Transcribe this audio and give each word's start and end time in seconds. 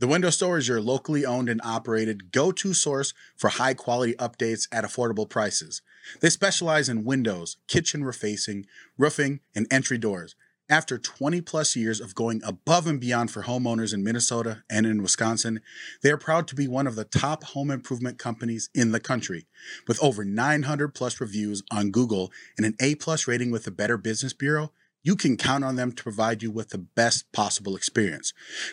The 0.00 0.06
Window 0.06 0.30
Store 0.30 0.58
is 0.58 0.68
your 0.68 0.80
locally 0.80 1.26
owned 1.26 1.48
and 1.48 1.60
operated 1.64 2.30
go 2.30 2.52
to 2.52 2.72
source 2.72 3.12
for 3.36 3.48
high 3.48 3.74
quality 3.74 4.14
updates 4.14 4.68
at 4.70 4.84
affordable 4.84 5.28
prices. 5.28 5.82
They 6.20 6.30
specialize 6.30 6.88
in 6.88 7.04
windows, 7.04 7.56
kitchen 7.66 8.04
refacing, 8.04 8.66
roofing, 8.96 9.40
and 9.56 9.66
entry 9.72 9.98
doors. 9.98 10.36
After 10.70 10.98
20 10.98 11.40
plus 11.40 11.74
years 11.74 12.00
of 12.00 12.14
going 12.14 12.42
above 12.44 12.86
and 12.86 13.00
beyond 13.00 13.32
for 13.32 13.42
homeowners 13.42 13.92
in 13.92 14.04
Minnesota 14.04 14.62
and 14.70 14.86
in 14.86 15.02
Wisconsin, 15.02 15.62
they 16.02 16.12
are 16.12 16.16
proud 16.16 16.46
to 16.48 16.54
be 16.54 16.68
one 16.68 16.86
of 16.86 16.94
the 16.94 17.04
top 17.04 17.42
home 17.42 17.70
improvement 17.70 18.18
companies 18.18 18.70
in 18.72 18.92
the 18.92 19.00
country. 19.00 19.46
With 19.88 20.00
over 20.00 20.24
900 20.24 20.94
plus 20.94 21.20
reviews 21.20 21.64
on 21.72 21.90
Google 21.90 22.30
and 22.56 22.64
an 22.64 22.76
A 22.80 22.94
plus 22.94 23.26
rating 23.26 23.50
with 23.50 23.64
the 23.64 23.72
Better 23.72 23.96
Business 23.96 24.32
Bureau, 24.32 24.70
you 25.02 25.16
can 25.16 25.36
count 25.36 25.64
on 25.64 25.74
them 25.76 25.92
to 25.92 26.02
provide 26.02 26.42
you 26.42 26.50
with 26.50 26.70
the 26.70 26.78
best 26.78 27.30
possible 27.32 27.76
experience. 27.76 28.32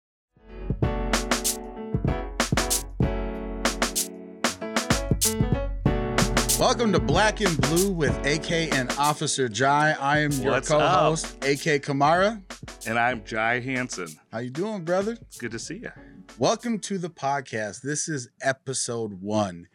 Welcome 6.69 6.93
to 6.93 7.01
Black 7.01 7.41
and 7.41 7.59
Blue 7.63 7.91
with 7.91 8.15
AK 8.27 8.75
and 8.75 8.93
Officer 8.99 9.49
Jai. 9.49 9.97
I 9.99 10.19
am 10.19 10.33
your 10.33 10.53
What's 10.53 10.69
co-host, 10.69 11.37
AK 11.37 11.83
Kamara. 11.83 12.43
And 12.87 12.99
I'm 12.99 13.25
Jai 13.25 13.61
Hanson. 13.61 14.09
How 14.31 14.41
you 14.41 14.51
doing, 14.51 14.85
brother? 14.85 15.13
It's 15.13 15.39
Good 15.39 15.53
to 15.53 15.59
see 15.59 15.77
you. 15.77 15.91
Welcome 16.37 16.79
to 16.81 16.99
the 16.99 17.09
podcast. 17.09 17.81
This 17.81 18.07
is 18.07 18.29
episode 18.43 19.23
one. 19.23 19.69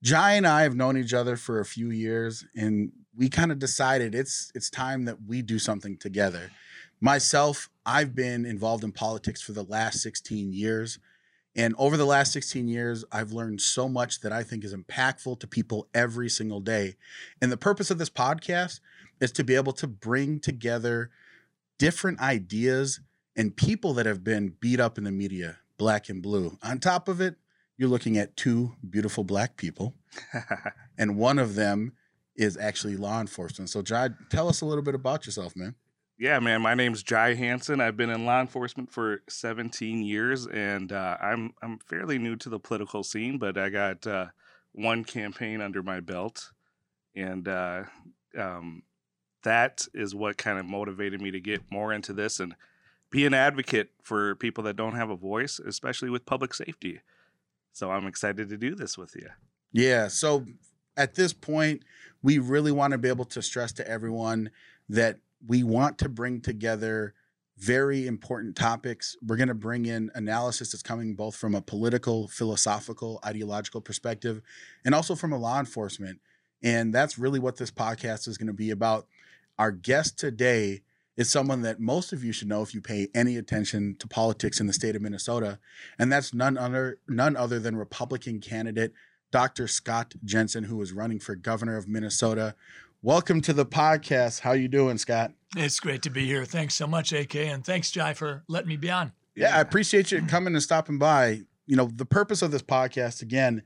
Jai 0.00 0.34
and 0.34 0.46
I 0.46 0.62
have 0.62 0.76
known 0.76 0.96
each 0.96 1.12
other 1.12 1.34
for 1.34 1.58
a 1.58 1.64
few 1.64 1.90
years, 1.90 2.46
and 2.54 2.92
we 3.16 3.28
kind 3.28 3.50
of 3.50 3.58
decided 3.58 4.14
it's 4.14 4.52
it's 4.54 4.70
time 4.70 5.06
that 5.06 5.16
we 5.26 5.42
do 5.42 5.58
something 5.58 5.96
together. 5.96 6.52
Myself, 7.00 7.68
I've 7.84 8.14
been 8.14 8.46
involved 8.46 8.84
in 8.84 8.92
politics 8.92 9.42
for 9.42 9.50
the 9.50 9.64
last 9.64 10.02
16 10.02 10.52
years. 10.52 11.00
And 11.56 11.74
over 11.78 11.96
the 11.96 12.06
last 12.06 12.32
16 12.32 12.68
years, 12.68 13.04
I've 13.10 13.32
learned 13.32 13.60
so 13.60 13.88
much 13.88 14.20
that 14.20 14.32
I 14.32 14.42
think 14.42 14.64
is 14.64 14.74
impactful 14.74 15.40
to 15.40 15.46
people 15.46 15.88
every 15.92 16.28
single 16.28 16.60
day. 16.60 16.96
And 17.42 17.50
the 17.50 17.56
purpose 17.56 17.90
of 17.90 17.98
this 17.98 18.10
podcast 18.10 18.80
is 19.20 19.32
to 19.32 19.44
be 19.44 19.56
able 19.56 19.72
to 19.72 19.86
bring 19.86 20.38
together 20.40 21.10
different 21.78 22.20
ideas 22.20 23.00
and 23.36 23.56
people 23.56 23.94
that 23.94 24.06
have 24.06 24.22
been 24.24 24.54
beat 24.60 24.80
up 24.80 24.98
in 24.98 25.04
the 25.04 25.12
media, 25.12 25.58
black 25.78 26.08
and 26.08 26.22
blue. 26.22 26.58
On 26.62 26.78
top 26.78 27.08
of 27.08 27.20
it, 27.20 27.36
you're 27.76 27.88
looking 27.88 28.18
at 28.18 28.36
two 28.36 28.74
beautiful 28.88 29.22
black 29.22 29.56
people, 29.56 29.94
and 30.98 31.16
one 31.16 31.38
of 31.38 31.54
them 31.54 31.92
is 32.34 32.56
actually 32.56 32.96
law 32.96 33.20
enforcement. 33.20 33.70
So, 33.70 33.82
Jai, 33.82 34.10
tell 34.30 34.48
us 34.48 34.60
a 34.60 34.66
little 34.66 34.82
bit 34.82 34.96
about 34.96 35.26
yourself, 35.26 35.54
man. 35.54 35.76
Yeah, 36.18 36.40
man. 36.40 36.62
My 36.62 36.74
name's 36.74 37.04
Jai 37.04 37.34
Hanson. 37.34 37.80
I've 37.80 37.96
been 37.96 38.10
in 38.10 38.26
law 38.26 38.40
enforcement 38.40 38.90
for 38.90 39.22
17 39.28 40.02
years, 40.02 40.48
and 40.48 40.90
uh, 40.92 41.16
I'm 41.20 41.54
I'm 41.62 41.78
fairly 41.78 42.18
new 42.18 42.34
to 42.36 42.48
the 42.48 42.58
political 42.58 43.04
scene, 43.04 43.38
but 43.38 43.56
I 43.56 43.68
got 43.68 44.04
uh, 44.04 44.26
one 44.72 45.04
campaign 45.04 45.60
under 45.60 45.80
my 45.80 46.00
belt, 46.00 46.50
and 47.14 47.46
uh, 47.46 47.84
um, 48.36 48.82
that 49.44 49.86
is 49.94 50.12
what 50.12 50.36
kind 50.36 50.58
of 50.58 50.66
motivated 50.66 51.22
me 51.22 51.30
to 51.30 51.40
get 51.40 51.62
more 51.70 51.92
into 51.92 52.12
this 52.12 52.40
and 52.40 52.56
be 53.10 53.24
an 53.24 53.32
advocate 53.32 53.90
for 54.02 54.34
people 54.34 54.64
that 54.64 54.74
don't 54.74 54.96
have 54.96 55.10
a 55.10 55.16
voice, 55.16 55.60
especially 55.60 56.10
with 56.10 56.26
public 56.26 56.52
safety. 56.52 57.00
So 57.72 57.92
I'm 57.92 58.08
excited 58.08 58.48
to 58.48 58.56
do 58.56 58.74
this 58.74 58.98
with 58.98 59.14
you. 59.14 59.28
Yeah. 59.72 60.08
So 60.08 60.46
at 60.96 61.14
this 61.14 61.32
point, 61.32 61.84
we 62.24 62.40
really 62.40 62.72
want 62.72 62.90
to 62.90 62.98
be 62.98 63.08
able 63.08 63.24
to 63.26 63.40
stress 63.40 63.70
to 63.74 63.88
everyone 63.88 64.50
that 64.88 65.20
we 65.46 65.62
want 65.62 65.98
to 65.98 66.08
bring 66.08 66.40
together 66.40 67.14
very 67.56 68.06
important 68.06 68.56
topics. 68.56 69.16
We're 69.20 69.36
going 69.36 69.48
to 69.48 69.54
bring 69.54 69.86
in 69.86 70.10
analysis 70.14 70.72
that's 70.72 70.82
coming 70.82 71.14
both 71.14 71.34
from 71.34 71.54
a 71.54 71.60
political, 71.60 72.28
philosophical, 72.28 73.20
ideological 73.24 73.80
perspective, 73.80 74.40
and 74.84 74.94
also 74.94 75.14
from 75.14 75.32
a 75.32 75.38
law 75.38 75.58
enforcement. 75.58 76.20
And 76.62 76.94
that's 76.94 77.18
really 77.18 77.40
what 77.40 77.56
this 77.56 77.70
podcast 77.70 78.28
is 78.28 78.38
going 78.38 78.46
to 78.46 78.52
be 78.52 78.70
about. 78.70 79.06
Our 79.58 79.72
guest 79.72 80.18
today 80.18 80.82
is 81.16 81.28
someone 81.28 81.62
that 81.62 81.80
most 81.80 82.12
of 82.12 82.22
you 82.22 82.32
should 82.32 82.48
know 82.48 82.62
if 82.62 82.74
you 82.74 82.80
pay 82.80 83.08
any 83.12 83.36
attention 83.36 83.96
to 83.98 84.06
politics 84.06 84.60
in 84.60 84.68
the 84.68 84.72
state 84.72 84.94
of 84.94 85.02
Minnesota, 85.02 85.58
and 85.98 86.12
that's 86.12 86.32
none 86.32 86.56
other 86.56 86.98
none 87.08 87.36
other 87.36 87.58
than 87.58 87.74
Republican 87.76 88.40
candidate 88.40 88.92
Dr. 89.30 89.68
Scott 89.68 90.14
Jensen, 90.24 90.64
who 90.64 90.80
is 90.80 90.92
running 90.92 91.20
for 91.20 91.34
governor 91.34 91.76
of 91.76 91.88
Minnesota. 91.88 92.54
Welcome 93.02 93.42
to 93.42 93.52
the 93.52 93.64
podcast. 93.64 94.40
How 94.40 94.52
you 94.52 94.66
doing, 94.66 94.98
Scott? 94.98 95.30
It's 95.56 95.78
great 95.78 96.02
to 96.02 96.10
be 96.10 96.26
here. 96.26 96.44
Thanks 96.44 96.74
so 96.74 96.84
much, 96.84 97.12
AK, 97.12 97.36
and 97.36 97.64
thanks, 97.64 97.92
Jai, 97.92 98.12
for 98.12 98.42
letting 98.48 98.68
me 98.68 98.76
be 98.76 98.90
on. 98.90 99.12
Yeah, 99.36 99.56
I 99.56 99.60
appreciate 99.60 100.10
you 100.10 100.20
coming 100.22 100.52
and 100.52 100.62
stopping 100.62 100.98
by. 100.98 101.42
You 101.68 101.76
know, 101.76 101.88
the 101.94 102.04
purpose 102.04 102.42
of 102.42 102.50
this 102.50 102.60
podcast, 102.60 103.22
again, 103.22 103.62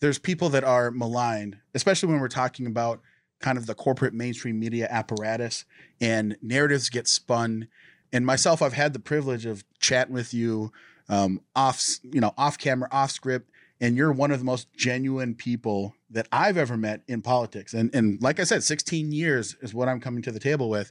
there's 0.00 0.18
people 0.18 0.50
that 0.50 0.64
are 0.64 0.90
maligned, 0.90 1.56
especially 1.74 2.10
when 2.10 2.20
we're 2.20 2.28
talking 2.28 2.66
about 2.66 3.00
kind 3.40 3.56
of 3.56 3.64
the 3.64 3.74
corporate 3.74 4.12
mainstream 4.12 4.60
media 4.60 4.86
apparatus 4.90 5.64
and 5.98 6.36
narratives 6.42 6.90
get 6.90 7.08
spun. 7.08 7.68
And 8.12 8.26
myself, 8.26 8.60
I've 8.60 8.74
had 8.74 8.92
the 8.92 9.00
privilege 9.00 9.46
of 9.46 9.64
chatting 9.80 10.12
with 10.12 10.34
you 10.34 10.72
um, 11.08 11.40
off, 11.56 11.82
you 12.02 12.20
know, 12.20 12.34
off 12.36 12.58
camera, 12.58 12.90
off 12.92 13.12
script, 13.12 13.50
and 13.80 13.96
you're 13.96 14.12
one 14.12 14.30
of 14.30 14.38
the 14.38 14.44
most 14.44 14.72
genuine 14.74 15.34
people 15.34 15.94
that 16.10 16.26
I've 16.32 16.56
ever 16.56 16.76
met 16.76 17.02
in 17.06 17.22
politics. 17.22 17.74
And 17.74 17.94
and 17.94 18.20
like 18.22 18.40
I 18.40 18.44
said, 18.44 18.62
16 18.62 19.12
years 19.12 19.56
is 19.60 19.74
what 19.74 19.88
I'm 19.88 20.00
coming 20.00 20.22
to 20.22 20.32
the 20.32 20.40
table 20.40 20.68
with. 20.68 20.90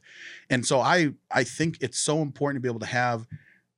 And 0.49 0.65
so 0.65 0.79
I 0.79 1.13
I 1.31 1.43
think 1.43 1.77
it's 1.81 1.99
so 1.99 2.21
important 2.21 2.57
to 2.57 2.65
be 2.65 2.71
able 2.71 2.79
to 2.81 2.85
have 2.85 3.27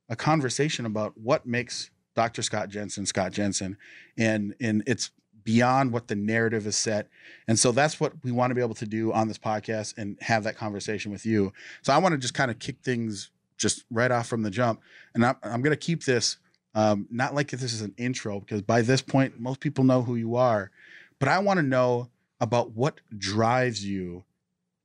a 0.10 0.16
conversation 0.16 0.86
about 0.86 1.18
what 1.18 1.46
makes 1.46 1.92
Dr. 2.16 2.42
Scott 2.42 2.70
Jensen 2.70 3.06
Scott 3.06 3.32
Jensen. 3.32 3.78
And 4.18 4.56
and 4.60 4.84
it's 4.86 5.12
beyond 5.44 5.92
what 5.92 6.08
the 6.08 6.16
narrative 6.16 6.68
is 6.68 6.78
set. 6.78 7.08
And 7.48 7.58
so 7.58 7.72
that's 7.72 8.00
what 8.00 8.14
we 8.24 8.32
want 8.32 8.52
to 8.52 8.56
be 8.56 8.62
able 8.62 8.76
to 8.76 8.86
do 8.86 9.12
on 9.14 9.28
this 9.28 9.38
podcast 9.38 9.98
and 9.98 10.18
have 10.22 10.44
that 10.44 10.58
conversation 10.58 11.12
with 11.12 11.26
you. 11.26 11.54
So 11.82 11.94
I 11.94 11.98
want 11.98 12.14
to 12.14 12.20
just 12.20 12.34
kind 12.34 12.52
of 12.52 12.60
kick 12.60 12.78
things 12.84 13.32
just 13.58 13.84
right 13.90 14.12
off 14.12 14.28
from 14.28 14.44
the 14.44 14.52
jump. 14.52 14.82
And 15.16 15.26
I'm, 15.26 15.36
I'm 15.42 15.62
going 15.62 15.72
to 15.72 15.78
keep 15.78 16.04
this 16.04 16.38
um, 16.76 17.08
not 17.10 17.34
like 17.34 17.50
this 17.50 17.74
is 17.74 17.82
an 17.82 17.94
intro, 17.98 18.40
because 18.40 18.62
by 18.62 18.82
this 18.82 19.02
point, 19.02 19.40
most 19.40 19.60
people 19.60 19.84
know 19.84 20.02
who 20.02 20.16
you 20.16 20.36
are. 20.36 20.72
But 21.20 21.30
I 21.30 21.40
want 21.40 21.58
to 21.58 21.64
know 21.64 22.10
about 22.40 22.72
what 22.72 23.02
drives 23.18 23.86
you 23.86 24.24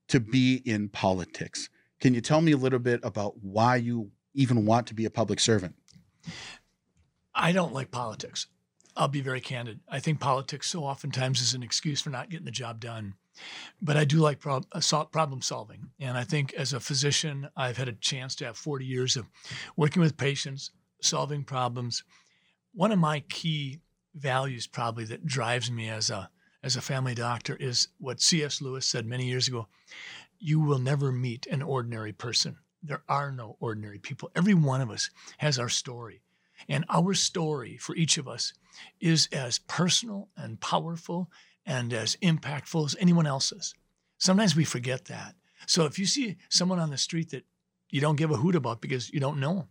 to 0.09 0.21
be 0.21 0.57
in 0.65 0.89
politics. 0.89 1.69
Can 2.01 2.15
you 2.15 2.21
tell 2.21 2.41
me 2.41 2.53
a 2.53 2.57
little 2.57 2.79
bit 2.79 3.01
about 3.03 3.35
why 3.43 3.77
you 3.77 4.11
even 4.35 4.67
want 4.67 4.87
to 4.89 4.95
be 4.95 5.05
a 5.05 5.11
public 5.11 5.41
servant? 5.41 5.75
I 7.35 7.53
don't 7.53 7.73
like 7.73 7.91
politics. 7.91 8.47
I'll 8.97 9.09
be 9.09 9.21
very 9.21 9.41
candid. 9.41 9.81
I 9.89 9.99
think 9.99 10.21
politics 10.21 10.69
so 10.69 10.85
oftentimes 10.85 11.41
is 11.41 11.55
an 11.55 11.63
excuse 11.63 12.01
for 12.01 12.11
not 12.11 12.31
getting 12.31 12.45
the 12.45 12.53
job 12.53 12.81
done. 12.81 13.15
But 13.83 13.97
I 13.97 14.05
do 14.05 14.19
like 14.19 14.41
uh, 14.47 14.61
problem 15.07 15.43
solving. 15.43 15.91
And 15.99 16.17
I 16.17 16.23
think 16.23 16.53
as 16.55 16.73
a 16.73 16.79
physician, 16.79 17.49
I've 17.57 17.77
had 17.77 17.89
a 17.89 17.93
chance 17.93 18.37
to 18.37 18.45
have 18.45 18.57
40 18.57 18.85
years 18.85 19.17
of 19.17 19.27
working 19.77 20.01
with 20.01 20.17
patients, 20.17 20.71
solving 21.05 21.45
problems. 21.45 22.03
One 22.73 22.93
of 22.93 22.99
my 22.99 23.21
key 23.21 23.81
values, 24.15 24.67
probably 24.67 25.05
that 25.05 25.27
drives 25.27 25.71
me 25.71 25.89
as 25.89 26.11
a 26.11 26.31
as 26.63 26.77
a 26.77 26.81
family 26.81 27.15
doctor, 27.15 27.57
is 27.57 27.89
what 27.99 28.23
C.S. 28.23 28.63
Lewis 28.63 28.87
said 28.87 29.07
many 29.07 29.27
years 29.27 29.49
ago: 29.49 29.69
"You 30.39 30.61
will 30.61 30.79
never 30.79 31.13
meet 31.13 31.47
an 31.47 31.63
ordinary 31.63 32.13
person. 32.13 32.57
There 32.83 33.03
are 33.09 33.31
no 33.31 33.57
ordinary 33.61 33.99
people. 33.99 34.31
Every 34.35 34.55
one 34.55 34.81
of 34.81 34.91
us 34.91 35.11
has 35.39 35.59
our 35.59 35.69
story, 35.69 36.23
and 36.69 36.85
our 36.89 37.15
story 37.15 37.77
for 37.77 37.95
each 37.97 38.19
of 38.19 38.29
us 38.29 38.53
is 39.01 39.29
as 39.33 39.59
personal 39.59 40.29
and 40.37 40.61
powerful 40.61 41.31
and 41.67 41.93
as 41.93 42.17
impactful 42.17 42.87
as 42.87 42.97
anyone 42.99 43.27
else's. 43.27 43.75
Sometimes 44.19 44.57
we 44.57 44.65
forget 44.65 45.07
that. 45.07 45.35
So 45.67 45.87
if 45.87 45.99
you 45.99 46.07
see 46.07 46.37
someone 46.49 46.79
on 46.79 46.91
the 46.91 46.99
street 46.99 47.31
that 47.31 47.45
you 47.91 48.01
don't 48.01 48.17
give 48.17 48.31
a 48.31 48.37
hoot 48.37 48.55
about 48.55 48.81
because 48.81 49.11
you 49.13 49.21
don't 49.21 49.41
know 49.41 49.55
them, 49.55 49.69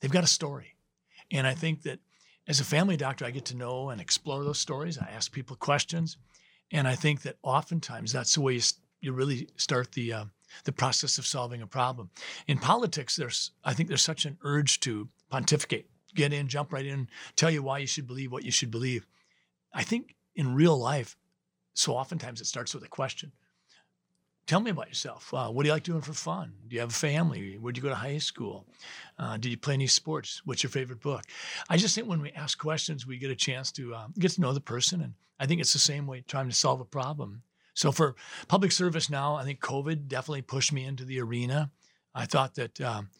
they've 0.00 0.10
got 0.10 0.24
a 0.24 0.28
story. 0.28 0.76
And 1.30 1.46
I 1.46 1.54
think 1.54 1.82
that 1.82 1.98
as 2.48 2.60
a 2.60 2.64
family 2.64 2.96
doctor, 2.96 3.24
I 3.24 3.30
get 3.30 3.44
to 3.46 3.56
know 3.56 3.90
and 3.90 4.00
explore 4.00 4.44
those 4.44 4.58
stories. 4.58 4.98
I 4.98 5.10
ask 5.10 5.32
people 5.32 5.56
questions. 5.56 6.16
And 6.70 6.86
I 6.86 6.94
think 6.94 7.22
that 7.22 7.36
oftentimes 7.42 8.12
that's 8.12 8.34
the 8.34 8.40
way 8.40 8.54
you, 8.54 8.62
you 9.00 9.12
really 9.12 9.48
start 9.56 9.92
the, 9.92 10.12
uh, 10.12 10.24
the 10.64 10.72
process 10.72 11.18
of 11.18 11.26
solving 11.26 11.62
a 11.62 11.66
problem. 11.66 12.10
In 12.46 12.58
politics, 12.58 13.16
there's, 13.16 13.52
I 13.64 13.74
think 13.74 13.88
there's 13.88 14.02
such 14.02 14.24
an 14.24 14.38
urge 14.42 14.80
to 14.80 15.08
pontificate, 15.28 15.88
get 16.14 16.32
in, 16.32 16.48
jump 16.48 16.72
right 16.72 16.86
in, 16.86 17.08
tell 17.34 17.50
you 17.50 17.62
why 17.62 17.78
you 17.78 17.86
should 17.86 18.06
believe 18.06 18.32
what 18.32 18.44
you 18.44 18.50
should 18.50 18.70
believe. 18.70 19.06
I 19.72 19.82
think 19.82 20.14
in 20.34 20.54
real 20.54 20.76
life, 20.76 21.16
so 21.74 21.94
oftentimes 21.94 22.40
it 22.40 22.46
starts 22.46 22.74
with 22.74 22.84
a 22.84 22.88
question. 22.88 23.32
Tell 24.46 24.60
me 24.60 24.70
about 24.70 24.86
yourself. 24.88 25.34
Uh, 25.34 25.48
what 25.48 25.64
do 25.64 25.68
you 25.68 25.72
like 25.72 25.82
doing 25.82 26.02
for 26.02 26.12
fun? 26.12 26.52
Do 26.68 26.74
you 26.74 26.80
have 26.80 26.90
a 26.90 26.94
family? 26.94 27.58
Where'd 27.60 27.76
you 27.76 27.82
go 27.82 27.88
to 27.88 27.96
high 27.96 28.18
school? 28.18 28.64
Uh, 29.18 29.36
did 29.36 29.50
you 29.50 29.56
play 29.56 29.74
any 29.74 29.88
sports? 29.88 30.40
What's 30.44 30.62
your 30.62 30.70
favorite 30.70 31.00
book? 31.00 31.24
I 31.68 31.76
just 31.76 31.96
think 31.96 32.06
when 32.06 32.20
we 32.20 32.30
ask 32.30 32.56
questions, 32.56 33.06
we 33.06 33.18
get 33.18 33.30
a 33.30 33.36
chance 33.36 33.72
to 33.72 33.94
uh, 33.94 34.06
get 34.18 34.30
to 34.32 34.40
know 34.40 34.52
the 34.52 34.60
person. 34.60 35.00
And 35.02 35.14
I 35.40 35.46
think 35.46 35.60
it's 35.60 35.72
the 35.72 35.80
same 35.80 36.06
way 36.06 36.22
trying 36.28 36.48
to 36.48 36.54
solve 36.54 36.80
a 36.80 36.84
problem. 36.84 37.42
So 37.74 37.90
for 37.90 38.14
public 38.46 38.70
service 38.70 39.10
now, 39.10 39.34
I 39.34 39.42
think 39.42 39.60
COVID 39.60 40.06
definitely 40.06 40.42
pushed 40.42 40.72
me 40.72 40.84
into 40.84 41.04
the 41.04 41.20
arena. 41.20 41.70
I 42.14 42.24
thought 42.24 42.54
that 42.54 42.80
um, 42.80 43.10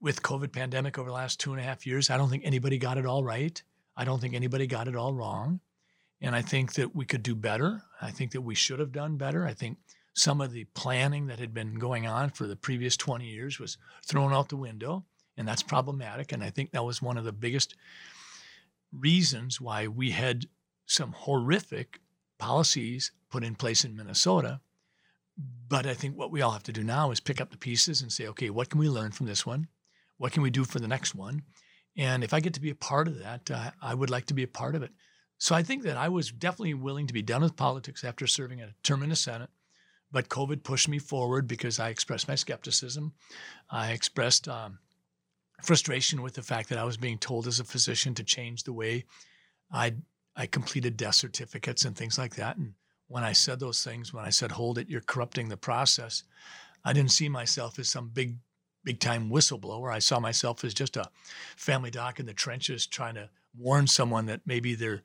with 0.00 0.22
COVID 0.22 0.52
pandemic 0.52 0.96
over 0.96 1.08
the 1.08 1.14
last 1.14 1.40
two 1.40 1.52
and 1.52 1.60
a 1.60 1.64
half 1.64 1.86
years, 1.86 2.08
I 2.08 2.16
don't 2.16 2.30
think 2.30 2.44
anybody 2.46 2.78
got 2.78 2.98
it 2.98 3.04
all 3.04 3.24
right. 3.24 3.60
I 3.96 4.04
don't 4.04 4.20
think 4.20 4.34
anybody 4.34 4.68
got 4.68 4.86
it 4.86 4.94
all 4.94 5.12
wrong. 5.12 5.60
And 6.20 6.36
I 6.36 6.42
think 6.42 6.74
that 6.74 6.94
we 6.94 7.04
could 7.04 7.24
do 7.24 7.34
better. 7.34 7.82
I 8.00 8.12
think 8.12 8.30
that 8.30 8.42
we 8.42 8.54
should 8.54 8.78
have 8.78 8.92
done 8.92 9.16
better. 9.16 9.44
I 9.44 9.54
think 9.54 9.78
some 10.14 10.40
of 10.40 10.52
the 10.52 10.64
planning 10.74 11.26
that 11.26 11.38
had 11.38 11.54
been 11.54 11.78
going 11.78 12.06
on 12.06 12.30
for 12.30 12.46
the 12.46 12.56
previous 12.56 12.96
20 12.96 13.24
years 13.24 13.58
was 13.58 13.78
thrown 14.04 14.32
out 14.32 14.48
the 14.48 14.56
window, 14.56 15.04
and 15.36 15.48
that's 15.48 15.62
problematic. 15.62 16.32
And 16.32 16.44
I 16.44 16.50
think 16.50 16.70
that 16.70 16.84
was 16.84 17.00
one 17.00 17.16
of 17.16 17.24
the 17.24 17.32
biggest 17.32 17.74
reasons 18.92 19.60
why 19.60 19.86
we 19.86 20.10
had 20.10 20.46
some 20.86 21.12
horrific 21.12 22.00
policies 22.38 23.12
put 23.30 23.44
in 23.44 23.54
place 23.54 23.84
in 23.84 23.96
Minnesota. 23.96 24.60
But 25.68 25.86
I 25.86 25.94
think 25.94 26.16
what 26.16 26.30
we 26.30 26.42
all 26.42 26.50
have 26.50 26.62
to 26.64 26.72
do 26.72 26.84
now 26.84 27.10
is 27.10 27.20
pick 27.20 27.40
up 27.40 27.50
the 27.50 27.56
pieces 27.56 28.02
and 28.02 28.12
say, 28.12 28.26
okay, 28.28 28.50
what 28.50 28.68
can 28.68 28.78
we 28.78 28.88
learn 28.88 29.12
from 29.12 29.26
this 29.26 29.46
one? 29.46 29.68
What 30.18 30.32
can 30.32 30.42
we 30.42 30.50
do 30.50 30.64
for 30.64 30.78
the 30.78 30.88
next 30.88 31.14
one? 31.14 31.42
And 31.96 32.22
if 32.22 32.34
I 32.34 32.40
get 32.40 32.54
to 32.54 32.60
be 32.60 32.70
a 32.70 32.74
part 32.74 33.08
of 33.08 33.18
that, 33.20 33.50
uh, 33.50 33.70
I 33.80 33.94
would 33.94 34.10
like 34.10 34.26
to 34.26 34.34
be 34.34 34.42
a 34.42 34.48
part 34.48 34.74
of 34.74 34.82
it. 34.82 34.92
So 35.38 35.54
I 35.54 35.62
think 35.62 35.82
that 35.84 35.96
I 35.96 36.08
was 36.08 36.30
definitely 36.30 36.74
willing 36.74 37.06
to 37.06 37.14
be 37.14 37.22
done 37.22 37.42
with 37.42 37.56
politics 37.56 38.04
after 38.04 38.26
serving 38.26 38.60
a 38.60 38.74
term 38.82 39.02
in 39.02 39.08
the 39.08 39.16
Senate. 39.16 39.50
But 40.12 40.28
COVID 40.28 40.62
pushed 40.62 40.88
me 40.88 40.98
forward 40.98 41.48
because 41.48 41.80
I 41.80 41.88
expressed 41.88 42.28
my 42.28 42.34
skepticism. 42.34 43.14
I 43.70 43.92
expressed 43.92 44.46
um, 44.46 44.78
frustration 45.62 46.22
with 46.22 46.34
the 46.34 46.42
fact 46.42 46.68
that 46.68 46.78
I 46.78 46.84
was 46.84 46.98
being 46.98 47.18
told 47.18 47.46
as 47.46 47.60
a 47.60 47.64
physician 47.64 48.14
to 48.14 48.24
change 48.24 48.62
the 48.62 48.72
way 48.72 49.06
I 49.72 49.94
I 50.34 50.46
completed 50.46 50.96
death 50.96 51.16
certificates 51.16 51.84
and 51.84 51.96
things 51.96 52.16
like 52.16 52.36
that. 52.36 52.56
And 52.56 52.74
when 53.08 53.22
I 53.22 53.32
said 53.32 53.60
those 53.60 53.82
things, 53.82 54.12
when 54.12 54.24
I 54.24 54.30
said, 54.30 54.52
"Hold 54.52 54.78
it, 54.78 54.88
you're 54.88 55.02
corrupting 55.02 55.48
the 55.48 55.56
process," 55.56 56.24
I 56.84 56.92
didn't 56.92 57.12
see 57.12 57.28
myself 57.28 57.78
as 57.78 57.88
some 57.88 58.08
big 58.08 58.38
big 58.84 58.98
time 59.00 59.30
whistleblower. 59.30 59.92
I 59.92 59.98
saw 59.98 60.20
myself 60.20 60.64
as 60.64 60.74
just 60.74 60.96
a 60.96 61.10
family 61.56 61.90
doc 61.90 62.18
in 62.18 62.26
the 62.26 62.34
trenches 62.34 62.86
trying 62.86 63.14
to 63.14 63.30
warn 63.56 63.86
someone 63.86 64.26
that 64.26 64.40
maybe 64.46 64.74
they're 64.74 65.02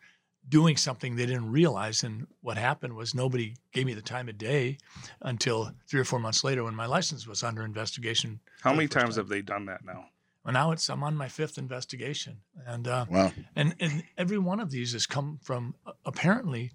doing 0.50 0.78
something 0.78 1.16
they 1.16 1.26
didn't 1.26 1.52
realize. 1.52 2.04
And 2.04 2.28
what 2.42 2.58
happened 2.58 2.96
was 2.96 3.14
nobody 3.14 3.56
gave 3.74 3.86
me 3.86 3.94
the 3.94 4.02
time 4.02 4.30
of 4.30 4.38
day 4.38 4.78
until 5.22 5.72
three 5.90 6.00
or 6.00 6.06
four 6.06 6.20
months 6.20 6.44
later 6.44 6.64
when 6.64 6.76
my 6.76 6.86
license 6.86 7.28
was 7.28 7.44
under 7.44 7.64
investigation. 7.64 8.40
How 8.62 8.74
many 8.74 8.88
times 8.88 9.16
time. 9.16 9.24
have 9.24 9.30
they 9.30 9.42
done 9.42 9.66
that 9.66 9.84
now? 9.86 10.06
Well, 10.48 10.54
now 10.54 10.72
it's 10.72 10.90
I'm 10.90 11.04
on 11.04 11.16
my 11.18 11.28
fifth 11.28 11.58
investigation, 11.58 12.38
and 12.66 12.88
uh, 12.88 13.06
wow. 13.10 13.34
and 13.54 13.76
and 13.82 14.04
every 14.18 14.38
one 14.38 14.62
of 14.62 14.72
these 14.72 14.94
has 14.94 15.06
come 15.06 15.40
from 15.44 15.76
uh, 15.86 15.92
apparently 16.06 16.72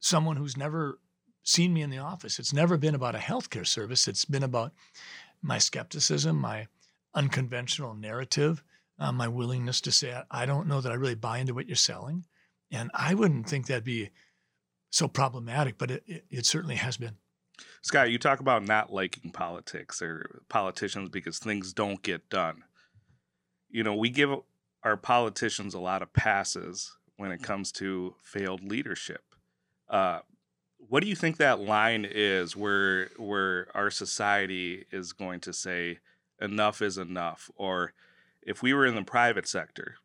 someone 0.00 0.36
who's 0.36 0.56
never 0.56 0.98
seen 1.44 1.72
me 1.72 1.82
in 1.82 1.90
the 1.90 1.98
office. 1.98 2.40
It's 2.40 2.52
never 2.52 2.76
been 2.76 2.96
about 2.96 3.14
a 3.14 3.18
healthcare 3.18 3.66
service. 3.66 4.08
It's 4.08 4.24
been 4.24 4.42
about 4.42 4.72
my 5.40 5.58
skepticism, 5.58 6.36
my 6.36 6.66
unconventional 7.14 7.94
narrative, 7.94 8.64
uh, 8.98 9.12
my 9.12 9.28
willingness 9.28 9.80
to 9.82 9.92
say 9.92 10.20
I 10.30 10.44
don't 10.44 10.66
know 10.66 10.80
that 10.80 10.90
I 10.90 10.96
really 10.96 11.14
buy 11.14 11.38
into 11.38 11.54
what 11.54 11.68
you're 11.68 11.76
selling. 11.76 12.24
And 12.70 12.90
I 12.94 13.14
wouldn't 13.14 13.48
think 13.48 13.66
that'd 13.66 13.84
be 13.84 14.10
so 14.90 15.08
problematic, 15.08 15.78
but 15.78 15.90
it, 15.90 16.02
it, 16.06 16.24
it 16.30 16.46
certainly 16.46 16.76
has 16.76 16.96
been. 16.96 17.16
Scott, 17.82 18.10
you 18.10 18.18
talk 18.18 18.40
about 18.40 18.64
not 18.64 18.92
liking 18.92 19.30
politics 19.30 20.02
or 20.02 20.42
politicians 20.48 21.08
because 21.10 21.38
things 21.38 21.72
don't 21.72 22.02
get 22.02 22.28
done. 22.28 22.64
You 23.68 23.82
know, 23.82 23.94
we 23.94 24.10
give 24.10 24.30
our 24.82 24.96
politicians 24.96 25.74
a 25.74 25.80
lot 25.80 26.02
of 26.02 26.12
passes 26.12 26.96
when 27.16 27.30
it 27.30 27.42
comes 27.42 27.72
to 27.72 28.14
failed 28.22 28.64
leadership. 28.64 29.22
Uh, 29.88 30.20
what 30.88 31.02
do 31.02 31.08
you 31.08 31.14
think 31.14 31.36
that 31.36 31.60
line 31.60 32.06
is 32.08 32.56
where 32.56 33.08
where 33.16 33.68
our 33.74 33.90
society 33.90 34.84
is 34.90 35.12
going 35.12 35.40
to 35.40 35.52
say 35.52 35.98
enough 36.40 36.82
is 36.82 36.98
enough 36.98 37.50
or 37.56 37.92
if 38.42 38.62
we 38.62 38.74
were 38.74 38.84
in 38.84 38.94
the 38.94 39.02
private 39.02 39.48
sector 39.48 39.96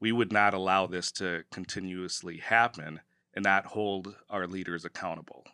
we 0.00 0.12
would 0.12 0.32
not 0.32 0.54
allow 0.54 0.86
this 0.86 1.10
to 1.12 1.44
continuously 1.50 2.38
happen 2.38 3.00
and 3.34 3.44
not 3.44 3.66
hold 3.66 4.14
our 4.30 4.46
leaders 4.46 4.84
accountable. 4.84 5.44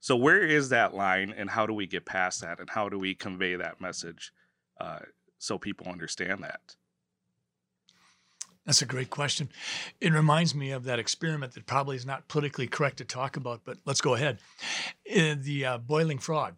So, 0.00 0.14
where 0.14 0.44
is 0.44 0.68
that 0.68 0.94
line, 0.94 1.34
and 1.36 1.50
how 1.50 1.66
do 1.66 1.72
we 1.72 1.86
get 1.86 2.04
past 2.04 2.40
that, 2.42 2.60
and 2.60 2.70
how 2.70 2.88
do 2.88 2.98
we 2.98 3.14
convey 3.14 3.56
that 3.56 3.80
message 3.80 4.32
uh, 4.80 5.00
so 5.38 5.58
people 5.58 5.88
understand 5.88 6.44
that? 6.44 6.76
That's 8.64 8.82
a 8.82 8.86
great 8.86 9.10
question. 9.10 9.48
It 10.00 10.12
reminds 10.12 10.54
me 10.54 10.72
of 10.72 10.84
that 10.84 10.98
experiment 10.98 11.54
that 11.54 11.66
probably 11.66 11.96
is 11.96 12.04
not 12.04 12.28
politically 12.28 12.66
correct 12.66 12.98
to 12.98 13.04
talk 13.04 13.36
about, 13.36 13.62
but 13.64 13.78
let's 13.84 14.00
go 14.00 14.14
ahead. 14.14 14.38
Uh, 15.10 15.36
the 15.38 15.64
uh, 15.64 15.78
boiling 15.78 16.18
frog. 16.18 16.54